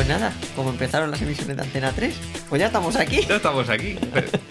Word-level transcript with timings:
Pues 0.00 0.08
nada, 0.08 0.32
como 0.56 0.70
empezaron 0.70 1.10
las 1.10 1.20
emisiones 1.20 1.58
de 1.58 1.62
Antena 1.62 1.92
3, 1.92 2.14
pues 2.48 2.58
ya 2.58 2.68
estamos 2.68 2.96
aquí. 2.96 3.20
Ya 3.28 3.36
estamos 3.36 3.68
aquí. 3.68 3.98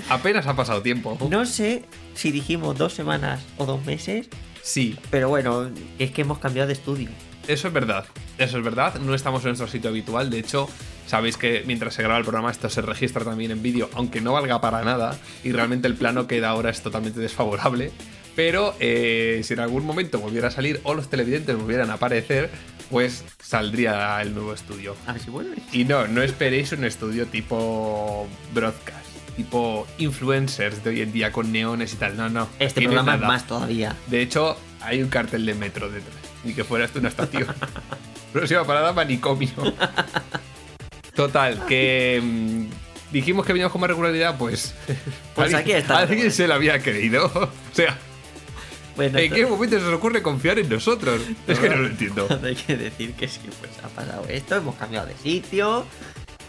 Apenas 0.08 0.46
ha 0.46 0.56
pasado 0.56 0.84
tiempo. 0.84 1.18
No 1.28 1.44
sé 1.48 1.86
si 2.14 2.30
dijimos 2.30 2.78
dos 2.78 2.94
semanas 2.94 3.42
o 3.58 3.66
dos 3.66 3.84
meses, 3.84 4.30
Sí, 4.62 4.96
pero 5.10 5.28
bueno, 5.28 5.72
es 5.98 6.12
que 6.12 6.22
hemos 6.22 6.38
cambiado 6.38 6.68
de 6.68 6.74
estudio. 6.74 7.10
eso 7.48 7.68
es 7.68 7.74
verdad. 7.74 8.06
Eso 8.38 8.60
es 8.60 8.64
verdad. 8.64 9.00
No 9.00 9.16
estamos 9.16 9.42
en 9.42 9.48
nuestro 9.48 9.68
sitio 9.68 9.90
habitual. 9.90 10.30
De 10.30 10.38
hecho, 10.38 10.70
sabéis 11.08 11.36
que 11.36 11.64
mientras 11.66 11.96
se 11.96 12.04
graba 12.04 12.20
el 12.20 12.26
programa 12.26 12.52
esto 12.52 12.70
se 12.70 12.84
registra 12.84 13.26
también 13.26 13.50
en 13.50 13.64
vídeo, 13.64 13.90
aunque 13.96 14.22
no 14.22 14.34
valga 14.34 14.62
para 14.62 14.84
nada. 14.84 15.18
Y 15.44 15.52
realmente 15.52 15.88
el 15.88 15.96
plano 15.96 16.28
que 16.28 16.42
da 16.42 16.50
ahora 16.50 16.70
es 16.70 16.84
totalmente 16.84 17.22
desfavorable. 17.22 17.92
Pero 18.36 18.76
eh, 18.80 19.42
si 19.44 19.56
en 19.56 19.62
algún 19.62 19.84
momento 19.84 20.20
volviera 20.20 20.50
a 20.50 20.52
salir 20.52 20.80
o 20.84 20.94
los 20.94 21.10
televidentes 21.10 21.58
volvieran 21.58 21.90
a 21.90 21.96
aparecer, 21.96 22.52
pues 22.90 23.24
saldría 23.42 24.22
el 24.22 24.34
nuevo 24.34 24.54
estudio. 24.54 24.96
A 25.08 25.14
ver 25.14 25.22
si 25.22 25.30
vuelve. 25.30 25.58
Y 25.72 25.86
no, 25.86 26.08
no 26.08 26.22
esperéis 26.22 26.72
un 26.72 26.84
estudio 26.84 27.28
tipo 27.28 28.28
broadcast, 28.54 29.06
tipo 29.38 29.88
influencers 29.98 30.84
de 30.84 30.90
hoy 30.90 31.02
en 31.02 31.12
día 31.12 31.32
con 31.32 31.52
neones 31.52 31.94
y 31.94 31.98
tal. 31.98 32.18
No, 32.18 32.30
no. 32.30 32.48
Este 32.60 32.82
programa 32.82 33.16
es 33.16 33.22
más 33.22 33.48
todavía. 33.48 33.96
De 34.08 34.22
hecho, 34.22 34.58
hay 34.82 35.02
un 35.02 35.10
cartel 35.10 35.46
de 35.46 35.56
metro 35.56 35.90
detrás. 35.90 36.16
Ni 36.44 36.54
que 36.54 36.64
fuera 36.64 36.86
esto 36.86 37.00
una 37.00 37.10
estación. 37.10 37.48
Próxima 38.34 38.64
parada, 38.64 38.94
manicomio. 38.94 39.50
Total, 41.16 41.66
que 41.66 42.22
mm, 42.24 42.66
dijimos 43.12 43.46
que 43.46 43.54
veníamos 43.54 43.72
con 43.72 43.82
más 43.82 43.90
regularidad, 43.90 44.38
pues. 44.38 44.74
Pues 45.36 45.54
aquí 45.54 45.72
está. 45.72 45.98
Alguien 46.00 46.32
se 46.32 46.48
lo 46.48 46.54
había 46.54 46.80
creído. 46.80 47.30
O 47.72 47.76
sea, 47.76 47.98
Bueno, 49.00 49.18
¿en 49.18 49.32
qué 49.32 49.46
momento 49.46 49.80
se 49.80 49.86
os 49.86 49.94
ocurre 49.94 50.22
confiar 50.22 50.60
en 50.60 50.68
nosotros? 50.68 51.22
Es 51.48 51.58
que 51.58 51.70
no 51.70 51.78
lo 51.78 51.88
entiendo. 51.88 52.28
Hay 52.44 52.56
que 52.56 52.76
decir 52.76 53.14
que 53.14 53.30
sí, 53.30 53.40
pues 53.62 53.72
ha 53.82 53.88
pasado 53.88 54.26
esto, 54.28 54.58
hemos 54.58 54.76
cambiado 54.76 55.08
de 55.08 55.16
sitio. 55.16 55.86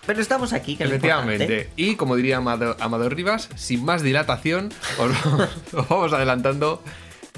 Pero 0.05 0.21
estamos 0.21 0.53
aquí, 0.53 0.75
que 0.77 0.83
es. 0.83 0.91
Efectivamente. 0.91 1.71
Y 1.77 1.95
como 1.95 2.17
diría 2.17 2.39
Amado- 2.39 2.77
Amador 2.81 3.15
Rivas, 3.15 3.49
sin 3.55 3.85
más 3.85 4.03
dilatación, 4.03 4.73
os, 4.99 5.13
os 5.75 5.89
vamos 5.89 6.13
adelantando 6.13 6.83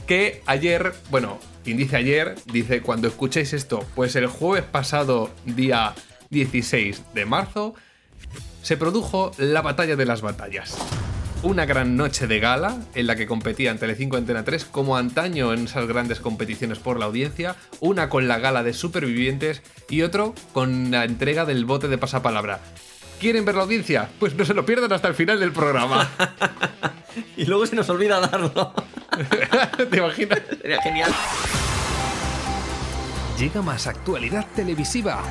que 0.07 0.41
ayer, 0.47 0.95
bueno, 1.11 1.39
quien 1.63 1.77
dice 1.77 1.97
ayer, 1.97 2.35
dice 2.51 2.81
cuando 2.81 3.07
escuchéis 3.09 3.53
esto, 3.53 3.85
pues 3.95 4.17
el 4.17 4.29
jueves 4.29 4.65
pasado, 4.65 5.29
día 5.45 5.93
16 6.31 7.03
de 7.13 7.27
marzo, 7.27 7.75
se 8.63 8.79
produjo 8.79 9.33
la 9.37 9.61
batalla 9.61 9.95
de 9.95 10.07
las 10.07 10.23
batallas. 10.23 10.75
Una 11.43 11.67
gran 11.67 11.97
noche 11.97 12.29
de 12.29 12.39
gala 12.39 12.79
en 12.95 13.09
la 13.09 13.17
que 13.17 13.27
competían 13.27 13.77
Telecinco 13.79 14.17
y 14.17 14.21
Antena 14.21 14.45
3 14.45 14.65
como 14.67 14.97
antaño 14.97 15.53
en 15.53 15.65
esas 15.65 15.89
grandes 15.89 16.21
competiciones 16.21 16.79
por 16.79 17.01
la 17.01 17.07
audiencia, 17.07 17.57
una 17.81 18.09
con 18.09 18.29
la 18.29 18.39
gala 18.39 18.63
de 18.63 18.73
supervivientes 18.73 19.61
y 19.89 20.03
otro 20.03 20.37
con 20.53 20.93
la 20.93 21.05
entrega 21.05 21.45
del 21.45 21.65
bote 21.65 21.89
de 21.89 21.99
pasapalabra. 21.99 22.61
¿Quieren 23.19 23.45
ver 23.45 23.57
la 23.57 23.63
audiencia? 23.63 24.09
Pues 24.21 24.37
no 24.37 24.45
se 24.45 24.55
lo 24.55 24.65
pierdan 24.65 24.93
hasta 24.93 25.09
el 25.09 25.15
final 25.15 25.41
del 25.41 25.53
programa. 25.53 26.09
Y 27.37 27.45
luego 27.45 27.67
se 27.67 27.77
nos 27.77 27.91
olvida 27.91 28.21
darlo. 28.21 28.73
¿Te 29.91 29.99
imaginas? 29.99 30.41
Sería 30.63 30.81
genial. 30.81 31.13
Llega 33.39 33.61
más 33.61 33.87
actualidad 33.87 34.47
televisiva 34.55 35.23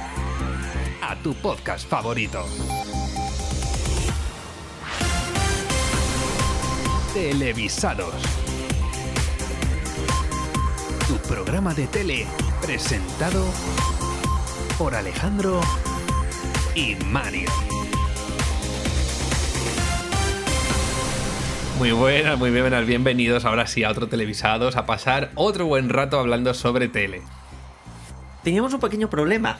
a 1.02 1.16
tu 1.23 1.34
podcast 1.34 1.90
favorito. 1.90 2.46
Televisados. 7.14 8.16
Tu 11.09 11.18
programa 11.28 11.73
de 11.73 11.86
tele 11.88 12.26
presentado 12.62 13.44
por 14.78 14.95
Alejandro 14.95 15.59
y 16.73 16.95
Mario. 17.08 17.50
Muy 21.80 21.92
buenas, 21.92 22.40
muy 22.40 22.50
buenas, 22.50 22.86
bienvenidos 22.86 23.44
ahora 23.44 23.68
sí 23.68 23.84
a 23.84 23.91
otro 23.91 24.08
Televisados, 24.08 24.78
a 24.78 24.85
pasar 24.85 25.31
otro 25.35 25.66
buen 25.66 25.90
rato 25.90 26.18
hablando 26.18 26.53
sobre 26.53 26.88
tele. 26.88 27.24
Teníamos 28.41 28.74
un 28.74 28.80
pequeño 28.80 29.09
problema. 29.09 29.59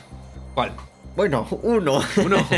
¿Cuál? 0.54 0.72
Bueno, 1.16 1.46
uno. 1.62 2.00
Uno. 2.16 2.48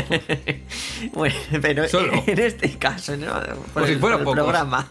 bueno, 1.13 1.35
pero 1.61 1.87
Solo. 1.87 2.13
en 2.27 2.39
este 2.39 2.77
caso, 2.77 3.15
¿no? 3.17 3.27
Por 3.73 3.85
si 3.85 3.93
el- 3.93 3.99
por 3.99 4.23
programa. 4.23 4.87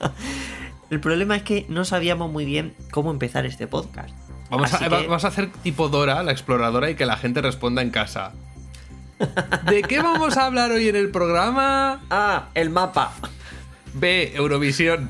El 0.91 1.01
problema 1.01 1.37
es 1.37 1.43
que 1.43 1.67
no 1.69 1.85
sabíamos 1.85 2.31
muy 2.31 2.45
bien 2.45 2.75
cómo 2.91 3.11
empezar 3.11 3.47
este 3.47 3.67
podcast. 3.67 4.11
Vamos 4.51 4.73
a, 4.73 4.77
Así 4.77 4.85
va- 4.89 5.01
que- 5.01 5.07
vamos 5.07 5.25
a 5.25 5.29
hacer 5.29 5.51
tipo 5.63 5.89
Dora, 5.89 6.23
la 6.23 6.33
exploradora, 6.33 6.91
y 6.91 6.95
que 6.95 7.07
la 7.07 7.17
gente 7.17 7.41
responda 7.41 7.83
en 7.83 7.91
casa. 7.91 8.33
¿De 9.71 9.83
qué 9.83 10.01
vamos 10.03 10.37
a 10.37 10.47
hablar 10.47 10.71
hoy 10.73 10.89
en 10.89 10.97
el 10.97 11.11
programa? 11.11 12.03
A. 12.11 12.49
El 12.55 12.71
mapa. 12.71 13.13
B. 13.95 14.33
Eurovisión. 14.35 15.09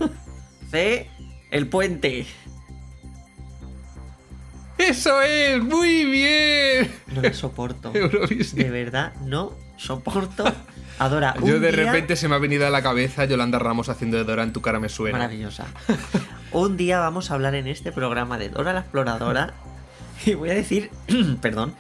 C. 0.70 1.08
El 1.50 1.68
puente. 1.68 2.26
¡Eso 4.78 5.22
es! 5.22 5.62
¡Muy 5.62 6.04
bien! 6.04 6.92
No 7.14 7.22
lo 7.22 7.32
soporto. 7.34 7.90
Eurovisión. 7.94 8.62
De 8.62 8.70
verdad, 8.70 9.14
no 9.24 9.52
soporto. 9.76 10.44
Adora. 10.98 11.34
Yo 11.44 11.56
un 11.56 11.60
de 11.62 11.72
día- 11.72 11.86
repente 11.86 12.16
se 12.16 12.28
me 12.28 12.34
ha 12.34 12.38
venido 12.38 12.66
a 12.66 12.70
la 12.70 12.82
cabeza 12.82 13.24
Yolanda 13.24 13.58
Ramos 13.58 13.88
haciendo 13.88 14.16
de 14.16 14.24
Dora 14.24 14.42
en 14.42 14.52
tu 14.52 14.60
cara 14.62 14.78
me 14.80 14.88
suena. 14.88 15.18
Maravillosa. 15.18 15.66
Un 16.52 16.76
día 16.76 17.00
vamos 17.00 17.30
a 17.30 17.34
hablar 17.34 17.56
en 17.56 17.66
este 17.66 17.90
programa 17.90 18.38
de 18.38 18.48
Dora 18.48 18.72
la 18.72 18.80
Exploradora 18.80 19.54
y 20.24 20.34
voy 20.34 20.50
a 20.50 20.54
decir, 20.54 20.90
perdón, 21.40 21.74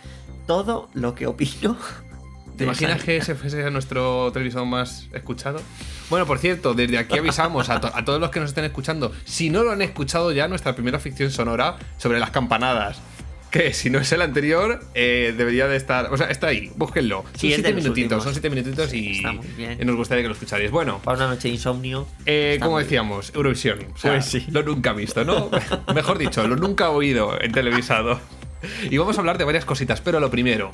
todo 0.46 0.88
lo 0.94 1.14
que 1.14 1.28
opino. 1.28 1.76
¿Te 2.56 2.64
imaginas 2.64 3.02
que 3.02 3.16
ese 3.16 3.34
fuese 3.34 3.68
nuestro 3.70 4.30
televisor 4.32 4.64
más 4.66 5.08
escuchado? 5.12 5.60
Bueno, 6.10 6.24
por 6.26 6.38
cierto, 6.38 6.74
desde 6.74 6.98
aquí 6.98 7.18
avisamos 7.18 7.68
a, 7.70 7.80
to- 7.80 7.90
a 7.94 8.04
todos 8.04 8.20
los 8.20 8.30
que 8.30 8.40
nos 8.40 8.50
estén 8.50 8.64
escuchando, 8.64 9.12
si 9.24 9.50
no 9.50 9.64
lo 9.64 9.72
han 9.72 9.82
escuchado 9.82 10.30
ya, 10.32 10.46
nuestra 10.48 10.74
primera 10.74 10.98
ficción 11.00 11.30
sonora 11.30 11.76
sobre 11.98 12.20
las 12.20 12.30
campanadas. 12.30 13.00
Que 13.50 13.72
si 13.72 13.88
no 13.88 14.00
es 14.00 14.10
el 14.10 14.20
anterior, 14.20 14.80
eh, 14.94 15.32
debería 15.36 15.68
de 15.68 15.76
estar. 15.76 16.12
O 16.12 16.16
sea, 16.16 16.26
está 16.28 16.48
ahí, 16.48 16.72
búsquenlo. 16.74 17.22
Son 17.22 17.40
Sí, 17.40 17.52
siete 17.54 17.72
minutitos, 17.72 18.22
son 18.24 18.32
siete 18.32 18.50
minutitos 18.50 18.92
y, 18.92 19.22
y 19.80 19.84
nos 19.84 19.94
gustaría 19.94 20.22
que 20.22 20.28
lo 20.28 20.34
escucharais. 20.34 20.72
Bueno, 20.72 20.98
Para 21.04 21.18
una 21.18 21.28
noche 21.28 21.46
de 21.48 21.54
insomnio. 21.54 22.06
eh, 22.26 22.58
como 22.60 22.80
decíamos, 22.80 23.30
Eurovisión. 23.32 23.78
O 23.94 23.96
sea, 23.98 24.12
Pues 24.14 24.24
sí. 24.26 24.44
Lo 24.50 24.64
nunca 24.64 24.92
visto, 24.92 25.24
¿no? 25.24 25.50
Mejor 25.94 26.18
dicho, 26.18 26.46
lo 26.48 26.56
nunca 26.56 26.90
oído 26.90 27.40
en 27.40 27.52
televisado. 27.52 28.18
Y 28.90 28.96
vamos 28.98 29.16
a 29.18 29.20
hablar 29.20 29.38
de 29.38 29.44
varias 29.44 29.64
cositas, 29.64 30.00
pero 30.00 30.18
lo 30.18 30.30
primero. 30.32 30.72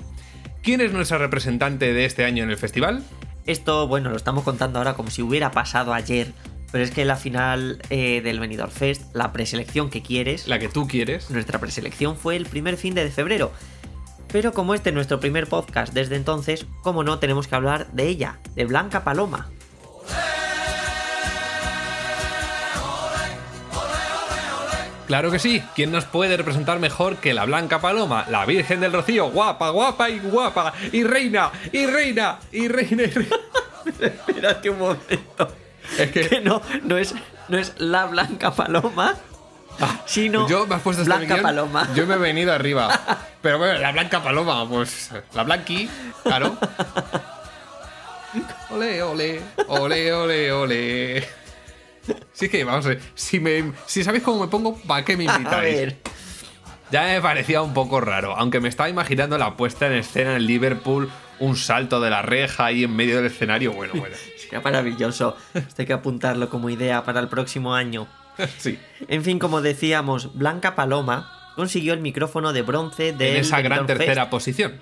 ¿Quién 0.63 0.81
es 0.81 0.93
nuestra 0.93 1.19
representante 1.19 1.93
de 1.93 2.05
este 2.05 2.25
año 2.25 2.45
en 2.45 2.51
el 2.51 2.57
festival? 2.57 3.03
Esto, 3.47 3.89
bueno, 3.89 4.11
lo 4.11 4.17
estamos 4.17 4.45
contando 4.45 4.79
ahora 4.79 4.95
como 4.95 5.11
si 5.11 5.23
hubiera 5.23 5.51
pasado 5.51 5.95
ayer, 5.95 6.33
pero 6.71 6.85
es 6.85 6.91
que 6.91 7.05
la 7.05 7.17
final 7.17 7.81
eh, 7.89 8.21
del 8.23 8.39
Benidorm 8.39 8.71
Fest, 8.71 9.15
la 9.15 9.33
preselección 9.33 9.89
que 9.91 10.03
quieres, 10.03 10.47
La 10.47 10.59
que 10.59 10.69
tú 10.69 10.87
quieres. 10.87 11.31
nuestra 11.31 11.59
preselección 11.59 12.17
fue 12.17 12.37
el 12.37 12.47
primer 12.47 12.77
fin 12.77 12.95
de 12.95 13.09
febrero. 13.11 13.53
Pero 14.31 14.53
como 14.53 14.75
este 14.75 14.91
es 14.91 14.95
nuestro 14.95 15.19
primer 15.19 15.49
podcast 15.49 15.93
desde 15.93 16.15
entonces, 16.17 16.67
como 16.83 17.03
no, 17.03 17.19
tenemos 17.19 17.49
que 17.49 17.57
hablar 17.57 17.91
de 17.93 18.07
ella, 18.07 18.39
de 18.55 18.65
Blanca 18.67 19.03
Paloma. 19.03 19.49
Claro 25.11 25.33
que 25.33 25.41
sí. 25.41 25.61
¿Quién 25.75 25.91
nos 25.91 26.05
puede 26.05 26.37
representar 26.37 26.79
mejor 26.79 27.17
que 27.17 27.35
la 27.35 27.45
Blanca 27.45 27.81
Paloma, 27.81 28.27
la 28.31 28.47
Virgen 28.47 28.79
del 28.79 28.93
Rocío? 28.93 29.29
Guapa, 29.31 29.71
guapa 29.71 30.09
y 30.09 30.21
guapa. 30.21 30.73
Y 30.93 31.03
reina, 31.03 31.51
y 31.73 31.85
reina, 31.85 32.39
y 32.53 32.69
reina, 32.69 33.03
y 33.03 33.07
reina. 33.07 33.37
Espérate 34.01 34.71
un 34.71 34.79
momento. 34.79 35.53
Es 35.99 36.13
que- 36.13 36.29
que 36.29 36.41
no, 36.41 36.63
no 36.85 36.97
es, 36.97 37.13
no 37.49 37.59
es 37.59 37.73
la 37.79 38.07
Blanca 38.07 38.53
Paloma, 38.53 39.17
sino 40.07 40.45
Ah, 40.45 40.47
Yo 40.49 40.65
me 40.69 40.77
has 40.77 40.83
puesto 40.83 41.03
este 41.03 41.13
Blanca 41.13 41.35
guion, 41.35 41.43
Paloma. 41.43 41.89
Yo 41.97 42.07
me 42.07 42.15
he 42.15 42.19
venido 42.31 42.53
arriba. 42.53 42.97
Pero 43.43 43.59
bueno, 43.59 43.81
la 43.81 43.91
Blanca 43.91 44.23
Paloma, 44.23 44.69
pues 44.69 45.11
la 45.35 45.43
Blanqui, 45.43 45.91
claro. 46.23 46.57
Ole, 48.71 49.03
ole, 49.03 49.41
ole, 49.67 50.13
ole, 50.13 50.53
ole. 50.53 51.29
Sí 52.33 52.49
que, 52.49 52.65
vamos 52.65 52.87
a 52.87 52.91
ver, 52.91 53.01
si, 53.15 53.41
me, 53.41 53.73
si 53.87 54.03
sabéis 54.05 54.23
cómo 54.25 54.41
me 54.41 54.49
pongo, 54.49 54.77
¿para 54.87 55.05
qué 55.05 55.17
me 55.17 55.29
A 55.29 55.37
invitáis? 55.37 55.77
ver, 55.77 55.97
Ya 56.91 57.05
me 57.05 57.21
parecía 57.21 57.63
un 57.63 57.75
poco 57.75 58.01
raro, 58.01 58.35
aunque 58.37 58.61
me 58.61 58.69
estaba 58.69 58.89
imaginando 58.89 59.39
la 59.39 59.57
puesta 59.57 59.87
en 59.87 59.93
escena 59.93 60.37
en 60.37 60.47
Liverpool, 60.47 61.11
un 61.39 61.57
salto 61.57 62.01
de 62.01 62.11
la 62.11 62.23
reja 62.23 62.67
ahí 62.67 62.85
en 62.85 62.95
medio 62.97 63.17
del 63.17 63.27
escenario, 63.27 63.73
bueno, 63.73 63.93
bueno. 63.97 64.15
sería 64.39 64.61
maravilloso. 64.61 65.37
Hay 65.79 65.87
que 65.87 65.93
apuntarlo 65.93 66.49
como 66.49 66.71
idea 66.71 67.05
para 67.05 67.21
el 67.21 67.29
próximo 67.29 67.75
año. 67.75 68.07
Sí, 68.59 68.79
En 69.09 69.23
fin, 69.23 69.39
como 69.39 69.61
decíamos, 69.61 70.35
Blanca 70.35 70.75
Paloma 70.75 71.53
consiguió 71.57 71.93
el 71.93 72.01
micrófono 72.01 72.55
de 72.55 72.63
bronce 72.63 73.13
de 73.13 73.33
en 73.33 73.37
esa 73.43 73.61
gran 73.61 73.87
tercera 73.87 74.31
posición. 74.31 74.81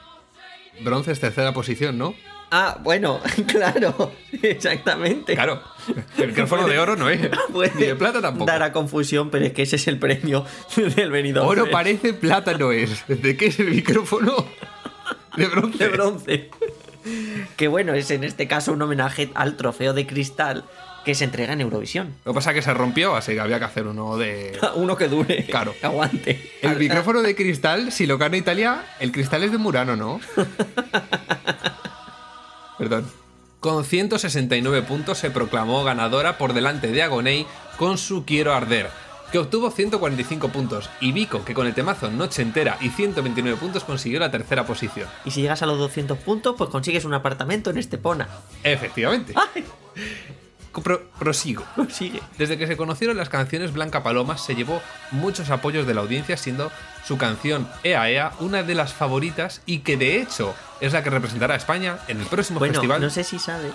Bronce 0.80 1.10
es 1.10 1.18
tercera 1.18 1.52
posición, 1.52 1.98
¿no? 1.98 2.14
Ah, 2.50 2.78
bueno, 2.82 3.20
claro, 3.46 4.12
exactamente. 4.42 5.34
Claro, 5.34 5.60
el 6.16 6.28
micrófono 6.28 6.66
de 6.66 6.78
oro 6.78 6.96
no 6.96 7.10
es, 7.10 7.28
Puede 7.52 7.72
ni 7.74 7.84
de 7.84 7.94
plata 7.94 8.20
tampoco. 8.20 8.46
Dar 8.46 8.62
a 8.62 8.72
confusión, 8.72 9.30
pero 9.30 9.44
es 9.44 9.52
que 9.52 9.62
ese 9.62 9.76
es 9.76 9.86
el 9.88 9.98
premio 9.98 10.44
del 10.96 11.10
venido. 11.10 11.46
Oro 11.46 11.70
parece, 11.70 12.14
plata 12.14 12.56
no 12.56 12.72
es. 12.72 13.04
¿De 13.06 13.36
qué 13.36 13.46
es 13.46 13.58
el 13.60 13.70
micrófono? 13.70 14.46
De 15.36 15.46
bronce. 15.46 15.78
de 15.78 15.88
bronce. 15.90 16.50
Que 17.56 17.68
bueno, 17.68 17.94
es 17.94 18.10
en 18.10 18.24
este 18.24 18.48
caso 18.48 18.72
un 18.72 18.82
homenaje 18.82 19.30
al 19.34 19.56
trofeo 19.56 19.92
de 19.92 20.06
cristal 20.06 20.64
que 21.04 21.14
se 21.14 21.24
entrega 21.24 21.52
en 21.52 21.60
Eurovisión. 21.60 22.14
Lo 22.24 22.32
que 22.32 22.34
pasa 22.36 22.50
es 22.50 22.56
que 22.56 22.62
se 22.62 22.74
rompió, 22.74 23.14
así 23.14 23.32
que 23.32 23.40
había 23.40 23.58
que 23.58 23.64
hacer 23.64 23.86
uno 23.86 24.16
de. 24.16 24.58
Uno 24.74 24.96
que 24.96 25.08
dure. 25.08 25.46
Claro. 25.46 25.74
Que 25.78 25.86
aguante. 25.86 26.52
El 26.60 26.76
micrófono 26.76 27.22
de 27.22 27.34
cristal, 27.34 27.92
si 27.92 28.06
lo 28.06 28.18
gana 28.18 28.36
Italia, 28.36 28.84
el 29.00 29.12
cristal 29.12 29.42
es 29.44 29.52
de 29.52 29.58
Murano, 29.58 29.96
¿no? 29.96 30.20
Perdón. 32.78 33.06
Con 33.60 33.84
169 33.84 34.82
puntos 34.82 35.18
se 35.18 35.30
proclamó 35.30 35.82
ganadora 35.82 36.38
por 36.38 36.52
delante 36.52 36.88
de 36.88 37.02
Agonei 37.02 37.46
con 37.76 37.98
su 37.98 38.24
Quiero 38.24 38.54
Arder, 38.54 38.88
que 39.32 39.38
obtuvo 39.38 39.70
145 39.70 40.48
puntos, 40.48 40.88
y 41.00 41.12
Vico, 41.12 41.44
que 41.44 41.54
con 41.54 41.66
el 41.66 41.74
temazo 41.74 42.10
Noche 42.10 42.42
Entera 42.42 42.78
y 42.80 42.90
129 42.90 43.58
puntos 43.58 43.84
consiguió 43.84 44.20
la 44.20 44.30
tercera 44.30 44.64
posición. 44.64 45.08
Y 45.24 45.32
si 45.32 45.42
llegas 45.42 45.62
a 45.62 45.66
los 45.66 45.78
200 45.78 46.18
puntos, 46.18 46.54
pues 46.56 46.70
consigues 46.70 47.04
un 47.04 47.14
apartamento 47.14 47.70
en 47.70 47.78
Estepona. 47.78 48.28
Efectivamente. 48.62 49.34
¡Ay! 49.36 49.64
Pro- 50.82 51.08
prosigo. 51.18 51.64
Sigue. 51.90 52.20
Desde 52.38 52.56
que 52.58 52.66
se 52.66 52.76
conocieron 52.76 53.16
las 53.16 53.28
canciones 53.28 53.72
Blanca 53.72 54.02
Paloma 54.02 54.38
se 54.38 54.54
llevó 54.54 54.82
muchos 55.10 55.50
apoyos 55.50 55.86
de 55.86 55.94
la 55.94 56.00
audiencia, 56.00 56.36
siendo 56.36 56.70
su 57.06 57.16
canción 57.18 57.68
Ea 57.82 58.08
Ea 58.10 58.32
una 58.40 58.62
de 58.62 58.74
las 58.74 58.92
favoritas 58.92 59.62
y 59.66 59.80
que 59.80 59.96
de 59.96 60.20
hecho 60.20 60.54
es 60.80 60.92
la 60.92 61.02
que 61.02 61.10
representará 61.10 61.54
a 61.54 61.56
España 61.56 61.98
en 62.08 62.20
el 62.20 62.26
próximo 62.26 62.58
Bueno, 62.58 62.74
festival 62.74 63.00
no 63.00 63.10
sé 63.10 63.24
si 63.24 63.38
sabes 63.38 63.74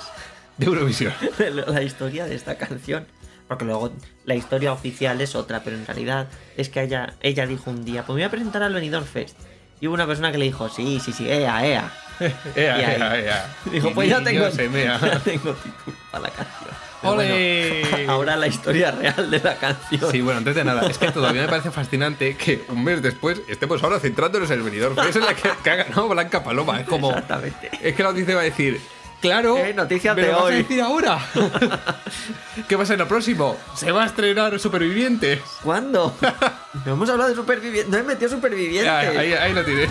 de 0.57 0.65
Eurovisión. 0.67 1.13
la 1.67 1.81
historia 1.81 2.25
de 2.25 2.35
esta 2.35 2.55
canción. 2.57 3.07
Porque 3.47 3.65
luego 3.65 3.91
la 4.25 4.35
historia 4.35 4.71
oficial 4.71 5.19
es 5.19 5.35
otra, 5.35 5.63
pero 5.63 5.75
en 5.75 5.85
realidad 5.85 6.27
es 6.55 6.69
que 6.69 6.81
ella, 6.81 7.13
ella 7.21 7.45
dijo 7.45 7.69
un 7.69 7.83
día, 7.83 8.03
pues 8.05 8.15
me 8.15 8.21
voy 8.21 8.23
a 8.23 8.29
presentar 8.31 8.63
al 8.63 8.73
Benidorm 8.73 9.05
Fest. 9.05 9.37
Y 9.81 9.87
hubo 9.87 9.95
una 9.95 10.07
persona 10.07 10.31
que 10.31 10.37
le 10.37 10.45
dijo, 10.45 10.69
sí, 10.69 11.01
sí, 11.03 11.11
sí, 11.11 11.29
ea, 11.29 11.65
ea. 11.67 11.91
Ea, 12.55 12.79
ea, 12.95 13.19
ea. 13.19 13.55
Dijo, 13.69 13.91
pues 13.93 14.07
ya 14.09 14.23
tengo, 14.23 14.47
ya 14.47 15.19
tengo 15.19 15.53
título 15.55 15.97
para 16.11 16.23
la 16.23 16.29
canción. 16.29 16.69
Pero 17.03 17.13
¡Ole! 17.13 17.85
bueno, 17.91 18.11
ahora 18.13 18.35
la 18.35 18.47
historia 18.47 18.91
real 18.91 19.29
de 19.29 19.39
la 19.39 19.55
canción. 19.57 20.11
Sí, 20.11 20.21
bueno, 20.21 20.39
antes 20.39 20.55
de 20.55 20.63
nada, 20.63 20.87
es 20.87 20.97
que 20.97 21.11
todavía 21.11 21.43
me 21.43 21.47
parece 21.47 21.69
fascinante 21.69 22.35
que 22.35 22.63
un 22.69 22.83
mes 22.83 23.01
después 23.03 23.41
estemos 23.47 23.83
ahora 23.83 23.99
centrándonos 23.99 24.49
en 24.49 24.57
el 24.59 24.63
venidor. 24.63 24.95
Es 25.07 25.15
la 25.17 25.33
que, 25.35 25.49
que 25.63 25.69
ha 25.69 25.75
ganado 25.75 26.07
Blanca 26.09 26.43
Paloma. 26.43 26.79
Es 26.79 26.87
como. 26.87 27.09
Exactamente. 27.09 27.69
Es 27.81 27.93
que 27.95 28.01
la 28.03 28.09
audiencia 28.09 28.35
va 28.35 28.41
a 28.41 28.45
decir. 28.45 28.81
Claro, 29.21 29.55
Eh, 29.57 29.73
noticias 29.73 30.15
¿me 30.17 30.23
de 30.23 30.29
vas 30.33 30.41
hoy". 30.41 30.53
a 30.53 30.57
decir 30.57 30.81
ahora? 30.81 31.17
¿Qué 32.67 32.75
va 32.75 32.83
a 32.83 32.85
ser 32.85 32.99
lo 32.99 33.07
próximo? 33.07 33.55
Se 33.73 33.89
va 33.91 34.03
a 34.03 34.05
estrenar 34.07 34.59
Supervivientes. 34.59 35.39
¿Cuándo? 35.63 36.13
No 36.85 36.93
hemos 36.93 37.07
hablado 37.09 37.29
de 37.29 37.35
supervivientes. 37.35 37.87
No 37.89 37.97
he 37.99 38.03
metido 38.03 38.29
supervivientes. 38.31 38.83
Ya, 38.85 38.99
ahí, 38.99 39.31
ahí 39.33 39.53
lo 39.53 39.63
tienes. 39.63 39.89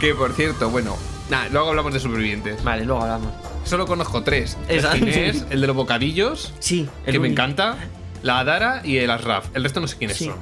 Que 0.00 0.14
por 0.14 0.32
cierto, 0.32 0.70
bueno, 0.70 0.96
nada, 1.28 1.48
luego 1.50 1.68
hablamos 1.68 1.92
de 1.92 2.00
Supervivientes. 2.00 2.64
Vale, 2.64 2.84
luego 2.86 3.02
hablamos. 3.02 3.32
Solo 3.70 3.86
conozco 3.86 4.22
tres: 4.24 4.58
Exacto. 4.68 4.96
el 5.06 5.12
Ginés, 5.12 5.46
el 5.50 5.60
de 5.60 5.66
los 5.68 5.76
bocadillos, 5.76 6.52
Sí, 6.58 6.88
el 7.06 7.12
que 7.12 7.18
me 7.20 7.28
encanta, 7.28 7.76
la 8.22 8.40
Adara 8.40 8.82
y 8.84 8.96
el 8.98 9.10
Asraf. 9.10 9.46
El 9.54 9.62
resto 9.62 9.80
no 9.80 9.86
sé 9.86 9.96
quiénes 9.96 10.16
Sí. 10.16 10.24
son. 10.26 10.34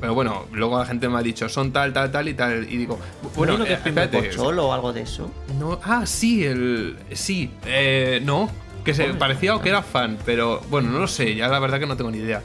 Pero 0.00 0.14
bueno, 0.14 0.44
luego 0.52 0.78
la 0.78 0.84
gente 0.86 1.08
me 1.08 1.18
ha 1.18 1.22
dicho, 1.22 1.48
son 1.48 1.72
tal, 1.72 1.92
tal, 1.92 2.12
tal 2.12 2.28
y 2.28 2.34
tal. 2.34 2.70
Y 2.70 2.76
digo, 2.76 2.98
Bueno, 3.34 3.54
bueno, 3.54 3.64
que 3.64 3.72
eh, 3.72 3.78
espérate, 3.84 4.22
pocholo 4.22 4.68
o 4.68 4.72
algo 4.72 4.92
de 4.92 5.00
eso. 5.02 5.30
No, 5.58 5.80
ah, 5.82 6.06
sí, 6.06 6.44
el. 6.44 6.96
Sí, 7.12 7.50
eh, 7.64 8.20
no. 8.22 8.48
Que 8.84 8.94
se 8.94 9.02
Hombre. 9.04 9.18
parecía 9.18 9.56
o 9.56 9.60
que 9.60 9.70
era 9.70 9.82
fan, 9.82 10.16
pero 10.24 10.60
bueno, 10.70 10.90
no 10.90 11.00
lo 11.00 11.08
sé, 11.08 11.34
ya 11.34 11.48
la 11.48 11.58
verdad 11.58 11.80
que 11.80 11.86
no 11.86 11.96
tengo 11.96 12.10
ni 12.12 12.18
idea. 12.18 12.42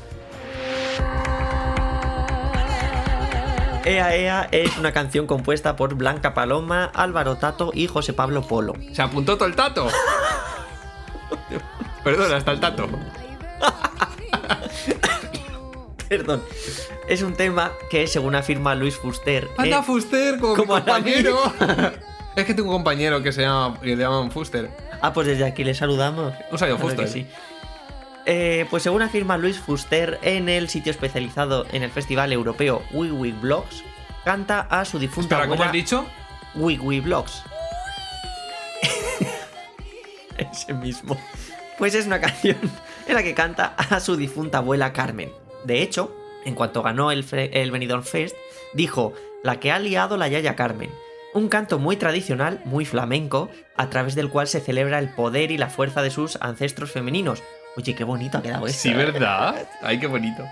Ea 3.83 4.15
Ea 4.15 4.47
es 4.51 4.77
una 4.77 4.91
canción 4.91 5.25
compuesta 5.25 5.75
por 5.75 5.95
Blanca 5.95 6.33
Paloma, 6.33 6.91
Álvaro 6.93 7.37
Tato 7.37 7.71
y 7.73 7.87
José 7.87 8.13
Pablo 8.13 8.43
Polo. 8.43 8.73
Se 8.93 9.01
apuntó 9.01 9.37
todo 9.37 9.47
el 9.47 9.55
tato. 9.55 9.87
Perdón, 12.03 12.33
hasta 12.33 12.51
el 12.51 12.59
tato. 12.59 12.87
Perdón. 16.09 16.43
Es 17.07 17.23
un 17.23 17.35
tema 17.35 17.71
que, 17.89 18.05
según 18.05 18.35
afirma 18.35 18.75
Luis 18.75 18.95
Fuster, 18.95 19.49
Anda 19.57 19.79
eh, 19.79 19.83
Fuster 19.83 20.39
como, 20.39 20.55
como 20.55 20.75
mi 20.75 20.81
compañero. 20.81 21.37
es 22.35 22.45
que 22.45 22.53
tengo 22.53 22.69
un 22.69 22.75
compañero 22.75 23.23
que 23.23 23.31
se 23.31 23.41
llama 23.41 23.79
que 23.81 23.95
le 23.95 24.03
llaman 24.03 24.31
Fuster. 24.31 24.69
Ah, 25.01 25.13
pues 25.13 25.27
desde 25.27 25.45
aquí 25.45 25.63
le 25.63 25.73
saludamos. 25.73 26.33
Un 26.51 26.57
saludo, 26.59 26.77
Claro 26.77 26.77
que 26.77 26.83
Fuster. 27.03 27.07
sí. 27.07 27.27
Eh, 28.25 28.65
pues 28.69 28.83
según 28.83 29.01
afirma 29.01 29.37
Luis 29.37 29.59
Fuster, 29.59 30.19
en 30.21 30.47
el 30.49 30.69
sitio 30.69 30.91
especializado 30.91 31.65
en 31.71 31.83
el 31.83 31.89
Festival 31.89 32.31
Europeo 32.31 32.83
Wii 32.91 33.31
Blogs, 33.33 33.83
canta 34.23 34.61
a 34.61 34.85
su 34.85 34.99
difunta 34.99 35.35
Espera, 35.35 35.43
¿cómo 35.43 35.53
abuela 35.55 35.65
has 35.65 35.73
dicho? 35.73 36.05
Wii 36.55 36.99
Blogs. 36.99 37.43
Ese 40.37 40.73
mismo. 40.73 41.17
Pues 41.77 41.95
es 41.95 42.05
una 42.05 42.21
canción 42.21 42.57
en 43.07 43.15
la 43.15 43.23
que 43.23 43.33
canta 43.33 43.75
a 43.75 43.99
su 43.99 44.15
difunta 44.15 44.59
abuela 44.59 44.93
Carmen. 44.93 45.31
De 45.63 45.81
hecho, 45.81 46.15
en 46.45 46.55
cuanto 46.55 46.83
ganó 46.83 47.11
el, 47.11 47.25
el 47.31 47.71
Benidorm 47.71 48.03
Fest, 48.03 48.35
dijo, 48.73 49.13
la 49.43 49.59
que 49.59 49.71
ha 49.71 49.79
liado 49.79 50.17
la 50.17 50.27
Yaya 50.27 50.55
Carmen. 50.55 50.91
Un 51.33 51.47
canto 51.47 51.79
muy 51.79 51.95
tradicional, 51.95 52.61
muy 52.65 52.85
flamenco, 52.85 53.49
a 53.77 53.89
través 53.89 54.15
del 54.15 54.29
cual 54.29 54.47
se 54.47 54.59
celebra 54.59 54.99
el 54.99 55.09
poder 55.09 55.51
y 55.51 55.57
la 55.57 55.69
fuerza 55.69 56.01
de 56.01 56.11
sus 56.11 56.35
ancestros 56.41 56.91
femeninos. 56.91 57.41
Oye, 57.77 57.95
qué 57.95 58.03
bonito 58.03 58.37
ha 58.37 58.41
quedado 58.41 58.67
esto. 58.67 58.81
Sí, 58.81 58.89
¿eh? 58.89 58.95
¿verdad? 58.95 59.67
Ay, 59.81 59.99
qué 59.99 60.07
bonito. 60.07 60.45